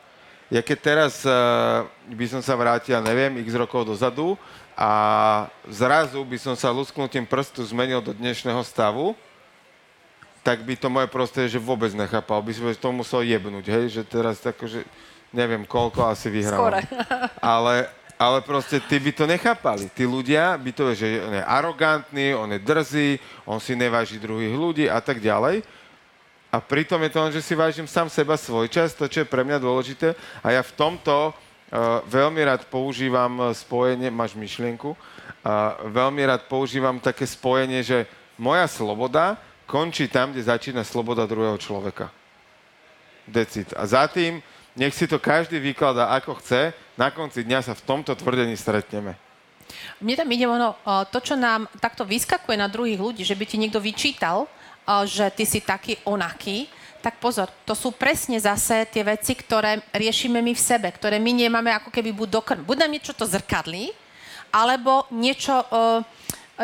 Ja 0.47 0.63
keď 0.63 0.78
teraz 0.80 1.28
uh, 1.28 1.84
by 2.07 2.26
som 2.32 2.39
sa 2.39 2.55
vrátil, 2.55 2.95
neviem, 3.03 3.43
x 3.43 3.51
rokov 3.51 3.84
dozadu 3.84 4.39
a 4.80 4.91
zrazu 5.68 6.24
by 6.24 6.39
som 6.39 6.55
sa 6.55 6.72
lusknutím 6.72 7.28
prstu 7.28 7.59
zmenil 7.68 7.99
do 7.99 8.15
dnešného 8.15 8.63
stavu, 8.63 9.11
tak 10.47 10.63
by 10.63 10.80
to 10.80 10.88
moje 10.88 11.11
prostredie, 11.11 11.51
že 11.51 11.59
vôbec 11.59 11.91
nechápal. 11.91 12.39
By 12.39 12.55
som 12.55 12.72
to 12.72 12.89
musel 12.95 13.20
jebnúť, 13.20 13.68
hej, 13.68 13.99
že 13.99 14.01
teraz 14.07 14.39
že 14.39 14.88
neviem 15.36 15.68
koľko 15.68 16.07
asi 16.07 16.32
vyhral. 16.32 16.80
Ale, 17.43 17.91
ale 18.18 18.41
proste 18.41 18.82
ty 18.82 18.97
by 18.97 19.11
to 19.13 19.30
nechápali. 19.30 19.93
Tí 19.93 20.09
ľudia 20.09 20.57
by 20.57 20.72
to, 20.74 20.97
že 20.97 21.22
on 21.22 21.34
je 21.38 21.43
arogantný, 21.45 22.34
on 22.34 22.49
je 22.49 22.59
drzý, 22.59 23.09
on 23.45 23.61
si 23.61 23.78
neváži 23.78 24.18
druhých 24.18 24.57
ľudí 24.57 24.86
a 24.89 24.97
tak 24.97 25.22
ďalej. 25.22 25.61
A 26.49 26.57
pritom 26.57 26.97
je 27.05 27.11
to 27.13 27.20
len, 27.22 27.32
že 27.32 27.45
si 27.45 27.53
vážim 27.53 27.86
sám 27.86 28.09
seba 28.09 28.34
svoj 28.34 28.65
čas, 28.74 28.97
to, 28.97 29.05
čo 29.05 29.22
je 29.22 29.30
pre 29.30 29.45
mňa 29.45 29.61
dôležité. 29.61 30.18
A 30.41 30.57
ja 30.57 30.65
v 30.65 30.74
tomto 30.74 31.30
uh, 31.30 32.01
veľmi 32.09 32.41
rád 32.41 32.65
používam 32.74 33.53
spojenie, 33.53 34.09
máš 34.09 34.34
myšlienku, 34.34 34.97
uh, 34.97 34.97
veľmi 35.86 36.26
rád 36.26 36.49
používam 36.49 36.97
také 36.97 37.30
spojenie, 37.30 37.86
že 37.86 38.09
moja 38.41 38.65
sloboda 38.65 39.38
končí 39.70 40.09
tam, 40.09 40.34
kde 40.34 40.47
začína 40.47 40.82
sloboda 40.82 41.30
druhého 41.30 41.59
človeka. 41.59 42.09
Decid. 43.28 43.76
A 43.76 43.84
za 43.84 44.07
tým 44.07 44.39
nech 44.78 44.93
si 44.93 45.09
to 45.09 45.17
každý 45.17 45.57
vykladá 45.57 46.13
ako 46.13 46.38
chce, 46.39 46.71
na 46.93 47.09
konci 47.09 47.41
dňa 47.41 47.59
sa 47.65 47.73
v 47.73 47.86
tomto 47.86 48.13
tvrdení 48.13 48.53
stretneme. 48.53 49.17
Mne 49.99 50.15
tam 50.15 50.30
ide 50.32 50.45
ono, 50.45 50.78
to, 51.09 51.19
čo 51.19 51.36
nám 51.36 51.67
takto 51.82 52.05
vyskakuje 52.05 52.55
na 52.55 52.69
druhých 52.69 53.01
ľudí, 53.01 53.23
že 53.25 53.36
by 53.36 53.45
ti 53.49 53.57
niekto 53.57 53.82
vyčítal, 53.82 54.45
že 55.03 55.28
ty 55.34 55.43
si 55.43 55.59
taký 55.59 55.99
onaký, 56.07 56.69
tak 57.03 57.19
pozor, 57.19 57.51
to 57.67 57.75
sú 57.75 57.93
presne 57.93 58.39
zase 58.39 58.88
tie 58.89 59.03
veci, 59.03 59.36
ktoré 59.36 59.84
riešime 59.91 60.39
my 60.39 60.53
v 60.55 60.61
sebe, 60.61 60.88
ktoré 60.89 61.19
my 61.19 61.32
nemáme 61.36 61.73
ako 61.73 61.89
keby 61.91 62.15
buď 62.15 62.30
dokrm. 62.41 62.61
Buď 62.63 62.78
nám 62.86 62.93
niečo 62.95 63.13
to 63.17 63.25
zrkadlí, 63.25 63.91
alebo 64.53 65.09
niečo... 65.11 65.65
Uh, 65.73 66.01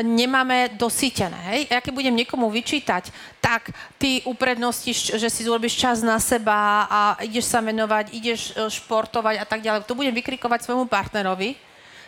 nemáme 0.01 0.73
dosýtené. 0.73 1.37
Hej? 1.53 1.59
Ja 1.69 1.77
keď 1.77 1.93
budem 1.93 2.15
niekomu 2.17 2.49
vyčítať, 2.49 3.13
tak 3.37 3.69
ty 4.01 4.25
uprednostíš, 4.25 5.13
že 5.19 5.29
si 5.29 5.45
urobíš 5.45 5.77
čas 5.77 6.01
na 6.01 6.17
seba 6.17 6.89
a 6.89 6.99
ideš 7.21 7.53
sa 7.53 7.61
venovať, 7.61 8.09
ideš 8.09 8.57
e, 8.57 8.71
športovať 8.73 9.37
a 9.37 9.45
tak 9.45 9.61
ďalej, 9.61 9.85
to 9.85 9.93
budem 9.93 10.15
vykrikovať 10.17 10.65
svojmu 10.65 10.89
partnerovi, 10.89 11.53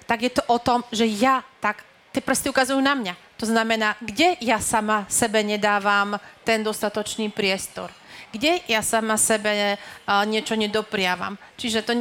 tak 0.09 0.25
je 0.25 0.31
to 0.33 0.41
o 0.49 0.57
tom, 0.57 0.81
že 0.89 1.05
ja 1.05 1.45
tak, 1.61 1.86
tie 2.09 2.21
prsty 2.25 2.49
ukazujú 2.49 2.81
na 2.81 2.97
mňa. 2.97 3.13
To 3.38 3.45
znamená, 3.45 3.99
kde 3.99 4.39
ja 4.39 4.63
sama 4.63 5.03
sebe 5.11 5.43
nedávam 5.43 6.15
ten 6.47 6.63
dostatočný 6.63 7.29
priestor. 7.29 7.91
Kde 8.31 8.63
ja 8.71 8.79
sama 8.79 9.19
sebe 9.19 9.75
uh, 9.75 10.23
niečo 10.23 10.55
nedopriavam. 10.55 11.36
Čiže 11.59 11.83
to, 11.83 11.93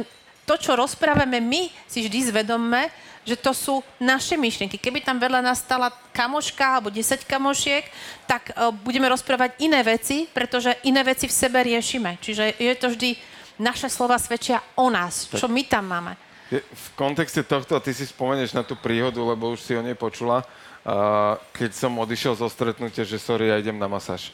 to, 0.47 0.55
čo 0.55 0.79
rozprávame 0.79 1.43
my, 1.43 1.67
si 1.91 2.07
vždy 2.07 2.31
zvedomme, 2.31 2.87
že 3.25 3.35
to 3.35 3.51
sú 3.51 3.81
naše 3.97 4.37
myšlienky. 4.37 4.77
Keby 4.77 5.01
tam 5.01 5.17
vedľa 5.17 5.41
nás 5.41 5.65
stala 5.65 5.89
kamoška 6.13 6.77
alebo 6.77 6.93
10 6.93 7.25
kamošiek, 7.25 7.89
tak 8.29 8.53
uh, 8.53 8.69
budeme 8.69 9.09
rozprávať 9.09 9.57
iné 9.65 9.81
veci, 9.81 10.29
pretože 10.29 10.77
iné 10.85 11.01
veci 11.01 11.25
v 11.25 11.33
sebe 11.33 11.65
riešime. 11.65 12.21
Čiže 12.21 12.61
je 12.61 12.73
to 12.77 12.93
vždy, 12.93 13.09
naše 13.57 13.89
slova 13.89 14.21
svedčia 14.21 14.61
o 14.77 14.93
nás, 14.93 15.31
čo 15.31 15.49
my 15.49 15.65
tam 15.65 15.89
máme. 15.89 16.13
V 16.53 16.87
kontexte 16.93 17.41
tohto, 17.41 17.81
ty 17.81 17.89
si 17.95 18.05
spomeneš 18.05 18.53
na 18.53 18.61
tú 18.61 18.77
príhodu, 18.77 19.17
lebo 19.17 19.57
už 19.57 19.65
si 19.65 19.73
o 19.73 19.81
nej 19.81 19.97
počula, 19.97 20.45
uh, 20.45 21.41
keď 21.57 21.73
som 21.73 21.97
odišiel 21.97 22.37
zo 22.37 22.45
stretnutia, 22.45 23.01
že 23.01 23.17
sorry, 23.17 23.49
ja 23.49 23.57
idem 23.57 23.81
na 23.81 23.89
masáž. 23.89 24.29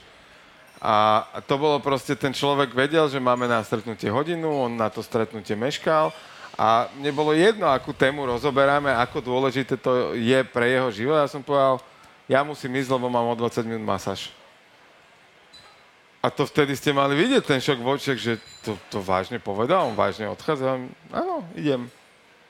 A 0.81 1.23
to 1.45 1.61
bolo 1.61 1.77
proste, 1.77 2.17
ten 2.17 2.33
človek 2.33 2.73
vedel, 2.73 3.05
že 3.05 3.21
máme 3.21 3.45
na 3.45 3.61
stretnutie 3.61 4.09
hodinu, 4.09 4.65
on 4.65 4.73
na 4.73 4.89
to 4.89 5.05
stretnutie 5.05 5.53
meškal 5.53 6.09
a 6.61 6.93
mne 6.93 7.09
bolo 7.09 7.33
jedno, 7.33 7.65
akú 7.65 7.89
tému 7.89 8.21
rozoberáme, 8.29 8.93
ako 8.93 9.17
dôležité 9.17 9.81
to 9.81 10.13
je 10.13 10.45
pre 10.45 10.69
jeho 10.69 10.93
život. 10.93 11.17
Ja 11.17 11.25
som 11.25 11.41
povedal, 11.41 11.81
ja 12.29 12.45
musím 12.45 12.77
ísť, 12.77 12.93
lebo 12.93 13.09
mám 13.09 13.33
o 13.33 13.33
20 13.33 13.65
minút 13.65 13.81
masáž. 13.81 14.29
A 16.21 16.29
to 16.29 16.45
vtedy 16.45 16.77
ste 16.77 16.93
mali 16.93 17.17
vidieť 17.17 17.41
ten 17.41 17.57
šok 17.57 17.81
v 17.81 17.87
očiach, 17.97 18.19
že 18.21 18.37
to, 18.61 18.77
to 18.93 19.01
vážne 19.01 19.41
povedal, 19.41 19.89
on 19.89 19.97
vážne 19.97 20.29
odchádza. 20.29 20.85
Áno, 21.09 21.41
idem. 21.57 21.89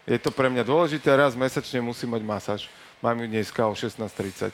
Je 0.03 0.19
to 0.19 0.27
pre 0.27 0.51
mňa 0.51 0.67
dôležité, 0.67 1.07
raz 1.15 1.31
mesačne 1.31 1.79
musím 1.79 2.11
mať 2.11 2.23
masáž. 2.27 2.61
Mám 2.99 3.15
ju 3.23 3.31
dneska 3.31 3.63
o 3.63 3.71
16.30. 3.71 4.51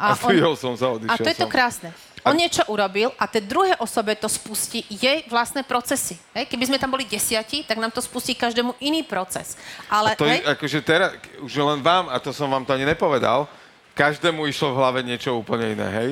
A, 0.00 0.16
a 0.16 0.24
on, 0.40 0.56
som 0.56 0.72
sa, 0.72 0.88
A 1.04 1.20
to 1.20 1.28
je 1.28 1.36
to 1.36 1.52
krásne. 1.52 1.92
On 2.24 2.32
niečo 2.32 2.64
urobil 2.72 3.12
a 3.20 3.28
tej 3.28 3.44
druhé 3.44 3.76
osobe 3.76 4.16
to 4.16 4.32
spustí 4.32 4.80
jej 4.88 5.28
vlastné 5.28 5.60
procesy. 5.60 6.16
Hej? 6.32 6.48
Keby 6.48 6.72
sme 6.72 6.80
tam 6.80 6.88
boli 6.88 7.04
desiati, 7.04 7.60
tak 7.68 7.76
nám 7.76 7.92
to 7.92 8.00
spustí 8.00 8.32
každému 8.32 8.80
iný 8.80 9.04
proces. 9.04 9.60
Ale, 9.92 10.12
a 10.12 10.18
to 10.18 10.24
hej? 10.24 10.40
je, 10.40 10.48
akože 10.56 10.78
teraz, 10.80 11.12
už 11.44 11.52
len 11.60 11.84
vám, 11.84 12.08
a 12.08 12.16
to 12.16 12.32
som 12.32 12.48
vám 12.48 12.64
to 12.64 12.72
ani 12.72 12.88
nepovedal, 12.88 13.44
každému 13.92 14.48
išlo 14.48 14.72
v 14.72 14.78
hlave 14.80 15.00
niečo 15.04 15.36
úplne 15.36 15.76
iné, 15.76 15.88
hej? 16.00 16.10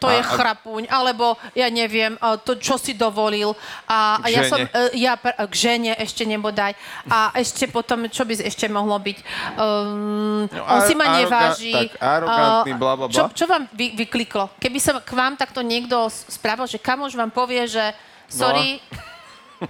To 0.00 0.08
a, 0.08 0.16
je 0.16 0.22
chrapuň, 0.24 0.88
alebo 0.88 1.36
ja 1.52 1.68
neviem, 1.68 2.16
to, 2.42 2.56
čo 2.56 2.80
si 2.80 2.96
dovolil. 2.96 3.52
A, 3.84 4.16
a 4.24 4.26
ja 4.32 4.48
som, 4.48 4.56
e, 4.56 4.96
ja 4.96 5.20
k 5.20 5.52
žene 5.54 5.92
ešte 6.00 6.24
nebodaj. 6.24 6.72
A 7.12 7.36
ešte 7.36 7.68
potom, 7.68 8.08
čo 8.08 8.24
by 8.24 8.40
ešte 8.40 8.64
mohlo 8.72 8.96
byť? 8.96 9.18
Um, 9.60 10.48
no, 10.48 10.62
on 10.64 10.80
si 10.88 10.96
ma 10.96 11.20
neváži. 11.20 11.76
Tak, 11.76 12.00
arogantný, 12.00 12.72
bla, 12.80 12.92
bla, 12.96 13.06
bla. 13.06 13.14
Čo, 13.14 13.28
čo 13.36 13.44
vám 13.44 13.68
vy, 13.76 13.92
vykliklo? 14.00 14.56
Keby 14.56 14.78
sa 14.80 14.96
k 15.04 15.12
vám 15.12 15.36
takto 15.36 15.60
niekto 15.60 16.08
spravil, 16.08 16.64
že 16.64 16.80
kamož 16.80 17.12
vám 17.12 17.28
povie, 17.28 17.68
že 17.68 17.92
sorry, 18.32 18.80
no. 19.60 19.68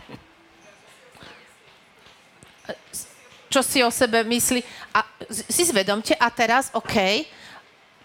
čo 3.51 3.66
si 3.66 3.83
o 3.83 3.91
sebe 3.91 4.22
myslí. 4.22 4.62
A 4.95 5.03
si 5.26 5.66
zvedomte, 5.66 6.14
a 6.14 6.31
teraz, 6.31 6.70
OK, 6.70 7.26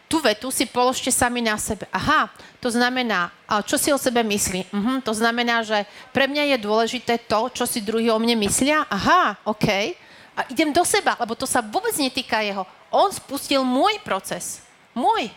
tú 0.06 0.22
vetu 0.22 0.54
si 0.54 0.70
položte 0.70 1.10
sami 1.10 1.42
na 1.42 1.58
sebe. 1.58 1.90
Aha, 1.90 2.30
to 2.62 2.70
znamená, 2.70 3.34
čo 3.66 3.78
si 3.78 3.90
o 3.90 3.98
sebe 3.98 4.22
myslí. 4.22 4.70
Uh-huh, 4.70 4.98
to 5.02 5.14
znamená, 5.14 5.66
že 5.66 5.86
pre 6.14 6.30
mňa 6.30 6.56
je 6.56 6.58
dôležité 6.62 7.14
to, 7.26 7.50
čo 7.50 7.66
si 7.66 7.82
druhý 7.82 8.14
o 8.14 8.22
mne 8.22 8.38
myslia. 8.46 8.86
Aha, 8.86 9.38
OK. 9.46 9.98
A 10.36 10.42
idem 10.52 10.70
do 10.70 10.84
seba, 10.84 11.16
lebo 11.18 11.34
to 11.34 11.48
sa 11.50 11.64
vôbec 11.64 11.96
netýka 11.98 12.44
jeho. 12.44 12.68
On 12.92 13.10
spustil 13.10 13.64
môj 13.66 13.98
proces. 14.04 14.62
Môj. 14.96 15.32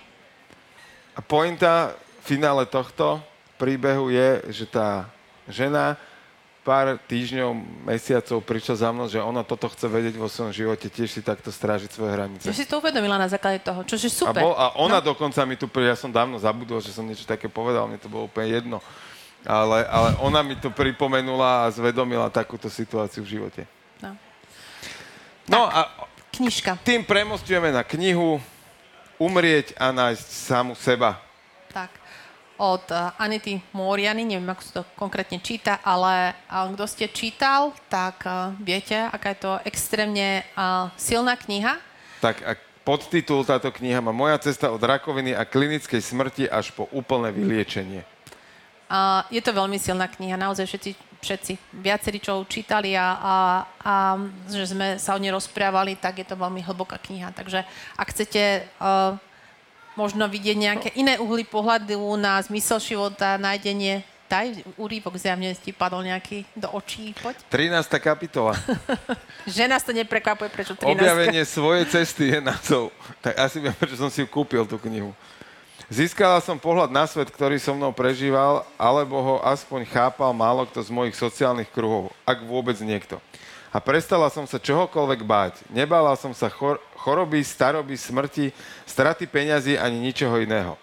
A 1.15 1.21
pointa 1.25 1.95
v 2.23 2.37
finále 2.37 2.63
tohto 2.69 3.19
príbehu 3.59 4.11
je, 4.13 4.63
že 4.63 4.65
tá 4.71 5.11
žena 5.51 5.99
pár 6.69 7.01
týždňov, 7.09 7.57
mesiacov 7.89 8.45
prišla 8.45 8.75
za 8.77 8.89
mnou, 8.93 9.09
že 9.09 9.17
ona 9.17 9.41
toto 9.41 9.73
chce 9.73 9.89
vedieť 9.89 10.21
vo 10.21 10.29
svojom 10.29 10.53
živote, 10.53 10.93
tiež 10.93 11.09
si 11.09 11.25
takto 11.25 11.49
strážiť 11.49 11.89
svoje 11.89 12.13
hranice. 12.13 12.45
Ja 12.45 12.53
si 12.53 12.69
to 12.69 12.85
uvedomila 12.85 13.17
na 13.17 13.25
základe 13.25 13.65
toho, 13.65 13.89
čo 13.89 13.97
je 13.97 14.13
super. 14.13 14.37
A, 14.37 14.45
bol, 14.45 14.53
a 14.53 14.77
ona 14.77 15.01
no. 15.01 15.17
dokonca 15.17 15.41
mi 15.49 15.57
tu, 15.57 15.65
ja 15.81 15.97
som 15.97 16.13
dávno 16.13 16.37
zabudol, 16.37 16.85
že 16.85 16.93
som 16.93 17.09
niečo 17.09 17.25
také 17.25 17.49
povedal, 17.49 17.89
mne 17.89 17.97
to 17.97 18.13
bolo 18.13 18.29
úplne 18.29 18.53
jedno. 18.53 18.85
Ale, 19.49 19.89
ale 19.89 20.13
ona 20.21 20.45
mi 20.45 20.61
to 20.61 20.69
pripomenula 20.69 21.65
a 21.65 21.73
zvedomila 21.73 22.29
takúto 22.29 22.69
situáciu 22.69 23.25
v 23.25 23.41
živote. 23.41 23.63
No, 24.05 24.13
no 25.49 25.61
a 25.73 25.89
knižka. 26.37 26.77
Tým 26.85 27.01
premostujeme 27.01 27.73
na 27.73 27.81
knihu 27.81 28.37
Umrieť 29.19 29.75
a 29.75 29.91
nájsť 29.91 30.27
samu 30.31 30.79
seba. 30.79 31.19
Tak, 31.75 31.91
od 32.59 32.85
uh, 32.91 33.15
Anity 33.17 33.63
Moriany, 33.71 34.27
neviem, 34.27 34.51
ako 34.51 34.63
sa 34.67 34.73
to 34.79 34.83
konkrétne 34.99 35.39
číta, 35.39 35.79
ale 35.87 36.35
uh, 36.51 36.67
kto 36.75 36.85
ste 36.91 37.07
čítal, 37.09 37.71
tak 37.87 38.27
uh, 38.27 38.51
viete, 38.59 38.99
aká 38.99 39.33
je 39.33 39.41
to 39.47 39.53
extrémne 39.63 40.43
silná 40.99 41.39
kniha. 41.39 41.79
Tak 42.19 42.43
a 42.43 42.59
podtitul 42.83 43.47
táto 43.47 43.71
kniha 43.71 44.03
má 44.03 44.11
Moja 44.11 44.37
cesta 44.43 44.75
od 44.75 44.83
rakoviny 44.83 45.37
a 45.39 45.47
klinickej 45.47 46.03
smrti 46.03 46.45
až 46.51 46.75
po 46.75 46.91
úplné 46.91 47.31
vyliečenie. 47.31 48.03
Uh, 48.89 49.21
je 49.29 49.45
to 49.45 49.53
veľmi 49.53 49.77
silná 49.77 50.09
kniha, 50.09 50.41
naozaj 50.41 50.65
všetci, 50.65 50.91
všetci 51.21 51.53
viacerí, 51.85 52.19
čo 52.25 52.41
čítali 52.49 52.97
a, 52.97 53.07
a, 53.21 53.35
a 53.85 53.95
že 54.49 54.73
sme 54.73 54.97
sa 54.97 55.13
o 55.13 55.21
nej 55.21 55.29
rozprávali, 55.29 56.01
tak 56.01 56.25
je 56.25 56.27
to 56.27 56.41
veľmi 56.41 56.65
hlboká 56.65 56.97
kniha. 56.97 57.31
Takže 57.37 57.69
ak 57.95 58.07
chcete 58.11 58.65
uh, 58.81 59.21
možno 59.99 60.31
vidieť 60.31 60.55
nejaké 60.55 60.89
iné 60.95 61.19
uhly 61.19 61.43
pohľadu 61.43 61.99
na 62.15 62.39
zmysel 62.47 62.79
života, 62.79 63.35
nájdenie, 63.35 64.07
daj 64.31 64.63
úrývok 64.79 65.19
zjavne 65.19 65.51
ti 65.59 65.75
padol 65.75 66.07
nejaký 66.07 66.47
do 66.55 66.71
očí, 66.71 67.11
poď. 67.19 67.35
13. 67.51 67.91
kapitola. 67.99 68.55
Že 69.49 69.67
nás 69.67 69.83
to 69.83 69.91
neprekvapuje, 69.91 70.55
prečo 70.55 70.79
13. 70.79 70.95
Objavenie 70.95 71.43
svojej 71.43 71.91
cesty 71.91 72.31
je 72.31 72.39
názov. 72.39 72.95
Tak 73.19 73.35
asi 73.35 73.59
viem, 73.59 73.75
prečo 73.75 73.99
som 73.99 74.07
si 74.07 74.23
ju 74.23 74.29
kúpil, 74.31 74.63
tú 74.69 74.79
knihu. 74.87 75.11
Získala 75.89 76.37
som 76.45 76.61
pohľad 76.61 76.93
na 76.93 77.09
svet, 77.09 77.33
ktorý 77.33 77.57
so 77.57 77.73
mnou 77.73 77.97
prežíval, 77.97 78.61
alebo 78.77 79.17
ho 79.25 79.35
aspoň 79.41 79.89
chápal 79.89 80.37
málo 80.37 80.69
kto 80.69 80.85
z 80.85 80.93
mojich 80.93 81.17
sociálnych 81.17 81.73
kruhov, 81.73 82.13
ak 82.29 82.45
vôbec 82.45 82.77
niekto. 82.85 83.17
A 83.79 83.83
prestala 83.85 84.27
som 84.27 84.43
sa 84.43 84.59
čohokoľvek 84.59 85.23
báť. 85.23 85.63
Nebala 85.71 86.11
som 86.19 86.35
sa 86.35 86.51
chor- 86.51 86.83
choroby, 86.99 87.47
staroby, 87.47 87.95
smrti, 87.95 88.51
straty 88.83 89.31
peňazí 89.31 89.79
ani 89.79 90.03
ničoho 90.03 90.35
iného. 90.43 90.75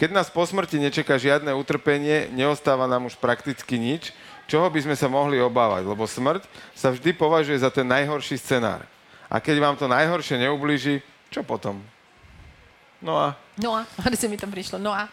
Keď 0.00 0.16
nás 0.16 0.32
po 0.32 0.40
smrti 0.40 0.80
nečaká 0.80 1.20
žiadne 1.20 1.52
utrpenie, 1.52 2.32
neostáva 2.32 2.88
nám 2.88 3.12
už 3.12 3.20
prakticky 3.20 3.76
nič, 3.76 4.16
čoho 4.48 4.64
by 4.64 4.80
sme 4.80 4.96
sa 4.96 5.12
mohli 5.12 5.44
obávať, 5.44 5.84
lebo 5.84 6.08
smrť 6.08 6.48
sa 6.72 6.88
vždy 6.88 7.12
považuje 7.12 7.60
za 7.60 7.68
ten 7.68 7.84
najhorší 7.84 8.40
scenár. 8.40 8.88
A 9.28 9.36
keď 9.36 9.60
vám 9.60 9.76
to 9.76 9.84
najhoršie 9.84 10.40
neublíži, 10.40 11.04
čo 11.28 11.44
potom? 11.44 11.84
No 13.04 13.20
a 13.20 13.36
No 13.60 13.76
a, 13.76 13.84
si 14.16 14.32
mi 14.32 14.40
to 14.40 14.48
prišlo, 14.48 14.80
no 14.80 14.96
a. 14.96 15.04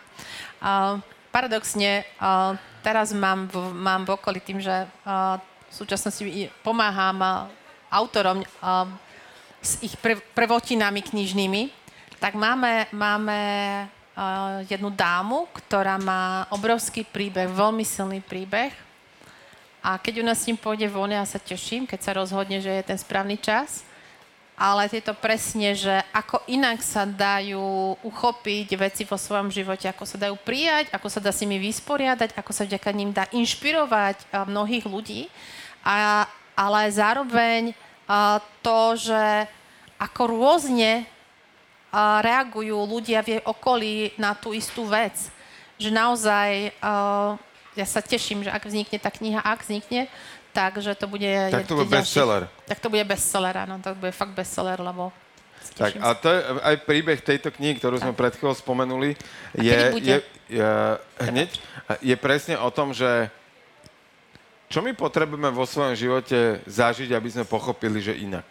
Uh, 0.64 1.04
paradoxne, 1.36 2.08
uh, 2.24 2.56
teraz 2.80 3.12
mám 3.12 3.52
v, 3.52 3.76
mám 3.76 4.08
v 4.08 4.16
okolí 4.16 4.40
tým, 4.40 4.64
že 4.64 4.88
uh, 5.04 5.36
v 5.70 5.74
súčasnosti 5.74 6.26
pomáham 6.66 7.48
autorom 7.94 8.42
s 9.62 9.78
ich 9.86 9.94
pre, 10.02 10.18
prevotinami 10.34 11.06
knižnými, 11.06 11.70
tak 12.20 12.36
máme, 12.36 12.90
máme 12.92 13.40
jednu 14.68 14.92
dámu, 14.92 15.48
ktorá 15.56 15.96
má 15.96 16.44
obrovský 16.52 17.08
príbeh, 17.08 17.48
veľmi 17.48 17.88
silný 17.88 18.20
príbeh. 18.20 18.76
A 19.80 19.96
keď 19.96 20.28
nás 20.28 20.44
s 20.44 20.48
ním 20.52 20.60
pôjde 20.60 20.92
von, 20.92 21.08
ja 21.08 21.24
sa 21.24 21.40
teším, 21.40 21.88
keď 21.88 22.00
sa 22.04 22.12
rozhodne, 22.12 22.60
že 22.60 22.68
je 22.68 22.84
ten 22.84 23.00
správny 23.00 23.40
čas. 23.40 23.88
Ale 24.60 24.92
to 24.92 25.16
presne, 25.16 25.72
že 25.72 26.04
ako 26.12 26.44
inak 26.52 26.84
sa 26.84 27.08
dajú 27.08 27.96
uchopiť 28.04 28.68
veci 28.76 29.08
vo 29.08 29.16
svojom 29.16 29.48
živote, 29.48 29.88
ako 29.88 30.04
sa 30.04 30.20
dajú 30.20 30.36
prijať, 30.44 30.92
ako 30.92 31.08
sa 31.08 31.24
dá 31.24 31.32
s 31.32 31.40
nimi 31.48 31.64
vysporiadať, 31.64 32.36
ako 32.36 32.52
sa 32.52 32.68
vďaka 32.68 32.92
ním 32.92 33.16
dá 33.16 33.24
inšpirovať 33.32 34.28
mnohých 34.52 34.84
ľudí, 34.84 35.32
a, 35.86 36.28
ale 36.56 36.92
zároveň 36.92 37.74
a, 38.06 38.40
to, 38.64 38.96
že 38.96 39.48
ako 40.00 40.22
rôzne 40.32 41.04
a, 41.92 42.24
reagujú 42.24 42.76
ľudia 42.86 43.24
v 43.24 43.38
jej 43.38 43.42
okolí 43.44 44.14
na 44.20 44.36
tú 44.36 44.52
istú 44.56 44.88
vec. 44.88 45.16
Že 45.80 45.90
naozaj, 45.96 46.76
a, 46.80 47.40
ja 47.78 47.86
sa 47.88 48.04
teším, 48.04 48.44
že 48.44 48.52
ak 48.52 48.68
vznikne 48.68 48.98
tá 49.00 49.12
kniha, 49.14 49.40
ak 49.40 49.64
vznikne, 49.64 50.12
takže 50.52 50.98
to 51.00 51.06
bude... 51.08 51.30
Tak 51.54 51.70
to 51.70 51.80
bude 51.80 51.92
bestseller. 51.94 52.52
Tak 52.68 52.80
to 52.84 52.92
bude 52.92 53.06
bestseller, 53.06 53.56
áno, 53.56 53.80
to 53.80 53.96
bude 53.96 54.12
fakt 54.12 54.36
bestseller, 54.36 54.82
lebo... 54.82 55.16
Tak 55.76 55.96
a 56.00 56.16
to 56.16 56.28
je 56.28 56.40
aj 56.66 56.76
príbeh 56.88 57.20
tejto 57.20 57.52
knihy, 57.52 57.80
ktorú 57.80 58.00
sme 58.00 58.16
pred 58.16 58.32
chvíľou 58.36 58.56
spomenuli, 58.56 59.16
je, 59.56 59.80
je, 60.00 60.18
je, 60.50 60.72
hneď, 61.20 61.52
je 62.00 62.16
presne 62.16 62.56
o 62.60 62.68
tom, 62.72 62.96
že 62.96 63.28
čo 64.70 64.86
my 64.86 64.94
potrebujeme 64.94 65.50
vo 65.50 65.66
svojom 65.66 65.98
živote 65.98 66.62
zažiť, 66.70 67.10
aby 67.18 67.30
sme 67.34 67.46
pochopili, 67.50 67.98
že 68.00 68.14
inak. 68.14 68.46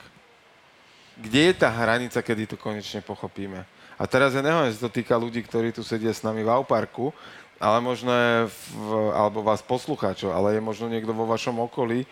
Kde 1.15 1.51
je 1.51 1.55
tá 1.55 1.71
hranica, 1.71 2.19
kedy 2.19 2.55
to 2.55 2.57
konečne 2.59 3.03
pochopíme? 3.03 3.63
A 3.99 4.03
teraz 4.07 4.35
ja 4.35 4.43
nehovorím, 4.43 4.75
že 4.75 4.83
to 4.83 4.91
týka 4.91 5.15
ľudí, 5.19 5.43
ktorí 5.43 5.75
tu 5.75 5.83
sedia 5.83 6.11
s 6.15 6.23
nami 6.23 6.43
v 6.43 6.51
Auparku, 6.51 7.11
ale 7.59 7.83
možno 7.83 8.15
je 8.15 8.35
v, 8.47 9.11
alebo 9.11 9.43
vás 9.43 9.63
poslucháčov, 9.63 10.31
ale 10.31 10.59
je 10.59 10.63
možno 10.63 10.87
niekto 10.87 11.11
vo 11.11 11.27
vašom 11.27 11.59
okolí, 11.59 12.07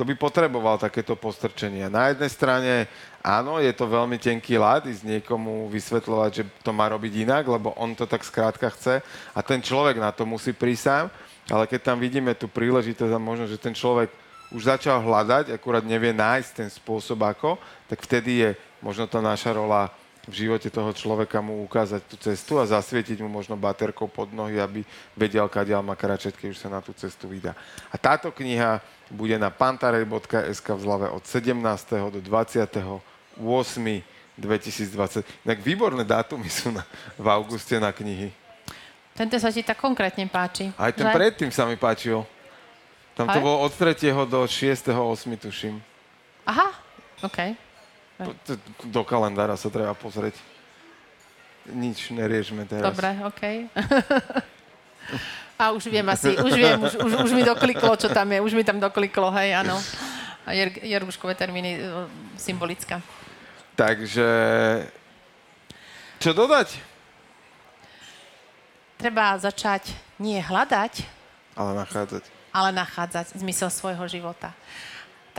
kto 0.00 0.08
by 0.08 0.16
potreboval 0.16 0.80
takéto 0.80 1.12
postrčenie. 1.12 1.84
Na 1.92 2.08
jednej 2.08 2.32
strane, 2.32 2.88
áno, 3.20 3.60
je 3.60 3.68
to 3.68 3.84
veľmi 3.84 4.16
tenký 4.16 4.56
ľad 4.56 4.88
ísť 4.88 5.04
niekomu 5.04 5.68
vysvetľovať, 5.68 6.30
že 6.32 6.48
to 6.64 6.72
má 6.72 6.88
robiť 6.88 7.28
inak, 7.28 7.44
lebo 7.44 7.76
on 7.76 7.92
to 7.92 8.08
tak 8.08 8.24
skrátka 8.24 8.72
chce 8.72 9.04
a 9.36 9.40
ten 9.44 9.60
človek 9.60 10.00
na 10.00 10.08
to 10.08 10.24
musí 10.24 10.56
prísť 10.56 10.84
sám, 10.88 11.04
ale 11.52 11.68
keď 11.68 11.92
tam 11.92 12.00
vidíme 12.00 12.32
tú 12.32 12.48
príležitosť 12.48 13.12
a 13.12 13.20
možno, 13.20 13.44
že 13.44 13.60
ten 13.60 13.76
človek 13.76 14.08
už 14.56 14.72
začal 14.72 15.04
hľadať, 15.04 15.52
akurát 15.52 15.84
nevie 15.84 16.16
nájsť 16.16 16.50
ten 16.56 16.72
spôsob 16.72 17.20
ako, 17.20 17.60
tak 17.84 18.00
vtedy 18.00 18.40
je 18.40 18.50
možno 18.80 19.04
tá 19.04 19.20
naša 19.20 19.52
rola 19.52 19.92
v 20.28 20.34
živote 20.46 20.68
toho 20.68 20.92
človeka 20.92 21.40
mu 21.40 21.64
ukázať 21.64 22.02
tú 22.04 22.16
cestu 22.20 22.60
a 22.60 22.68
zasvietiť 22.68 23.24
mu 23.24 23.28
možno 23.32 23.56
baterkou 23.56 24.04
pod 24.04 24.28
nohy, 24.28 24.60
aby 24.60 24.84
vedel, 25.16 25.48
kadiaľ 25.48 25.80
má 25.80 25.96
kráčať, 25.96 26.36
keď 26.36 26.48
už 26.52 26.58
sa 26.60 26.68
na 26.68 26.84
tú 26.84 26.92
cestu 26.92 27.24
vydá. 27.28 27.56
A 27.88 27.96
táto 27.96 28.28
kniha 28.28 28.84
bude 29.08 29.34
na 29.40 29.48
pantarej.sk 29.48 30.66
v 30.76 30.80
zlave 30.80 31.06
od 31.08 31.24
17. 31.24 31.56
do 32.12 32.20
28. 32.20 33.00
2020. 34.40 35.24
Inak 35.44 35.58
výborné 35.60 36.02
dátumy 36.04 36.48
sú 36.48 36.72
na, 36.72 36.82
v 37.20 37.26
auguste 37.28 37.76
na 37.76 37.92
knihy. 37.92 38.32
Tento 39.12 39.36
sa 39.36 39.52
ti 39.52 39.60
tak 39.60 39.76
konkrétne 39.76 40.24
páči. 40.32 40.72
Aj 40.80 40.88
ten 40.96 41.04
že? 41.04 41.12
predtým 41.12 41.52
sa 41.52 41.68
mi 41.68 41.76
páčil. 41.76 42.24
Tam 43.12 43.28
to 43.28 43.36
Aj? 43.36 43.44
bolo 43.44 43.60
od 43.60 43.72
3. 43.74 44.00
do 44.24 44.40
6. 44.48 44.96
8. 44.96 45.44
tuším. 45.44 45.76
Aha, 46.48 46.72
OK. 47.20 47.69
Do 48.86 49.04
kalendára 49.04 49.56
sa 49.56 49.68
treba 49.68 49.94
pozrieť. 49.94 50.34
Nič 51.70 52.10
neriešme 52.10 52.66
teraz. 52.66 52.90
Dobre, 52.90 53.08
OK. 53.24 53.42
A 55.60 55.76
už 55.76 55.92
viem 55.92 56.08
asi, 56.08 56.40
už 56.40 56.52
viem, 56.56 56.80
už, 56.80 56.96
už, 56.96 57.12
už 57.28 57.30
mi 57.36 57.44
dokliklo, 57.44 57.92
čo 57.92 58.08
tam 58.08 58.32
je, 58.32 58.40
už 58.40 58.56
mi 58.56 58.64
tam 58.64 58.80
dokliklo, 58.80 59.28
hej, 59.36 59.60
áno. 59.60 59.76
A 60.48 60.56
Jer, 60.56 60.72
Jerguškové 60.80 61.36
termíny, 61.36 61.76
symbolická. 62.40 63.04
Takže... 63.76 64.24
Čo 66.16 66.32
dodať? 66.32 66.80
Treba 68.96 69.36
začať 69.36 69.92
nie 70.16 70.40
hľadať, 70.40 71.04
Ale 71.56 71.76
nachádzať. 71.76 72.24
ale 72.56 72.72
nachádzať 72.72 73.36
zmysel 73.36 73.68
svojho 73.68 74.04
života. 74.08 74.56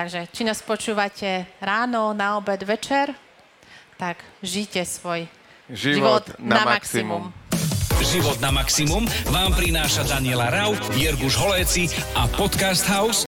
Takže, 0.01 0.33
či 0.33 0.41
nás 0.41 0.57
počúvate 0.65 1.45
ráno, 1.61 2.09
na 2.17 2.33
obed, 2.41 2.57
večer, 2.65 3.13
tak 4.01 4.17
žite 4.41 4.81
svoj 4.81 5.29
Život, 5.69 6.41
na, 6.41 6.65
maximum. 6.65 7.29
Život 8.01 8.41
na 8.41 8.49
maximum 8.49 9.05
vám 9.29 9.53
prináša 9.53 10.01
Daniela 10.09 10.49
Rau, 10.49 10.73
Jirguš 10.97 11.37
Holéci 11.37 11.85
a 12.17 12.25
Podcast 12.33 12.89
House 12.89 13.30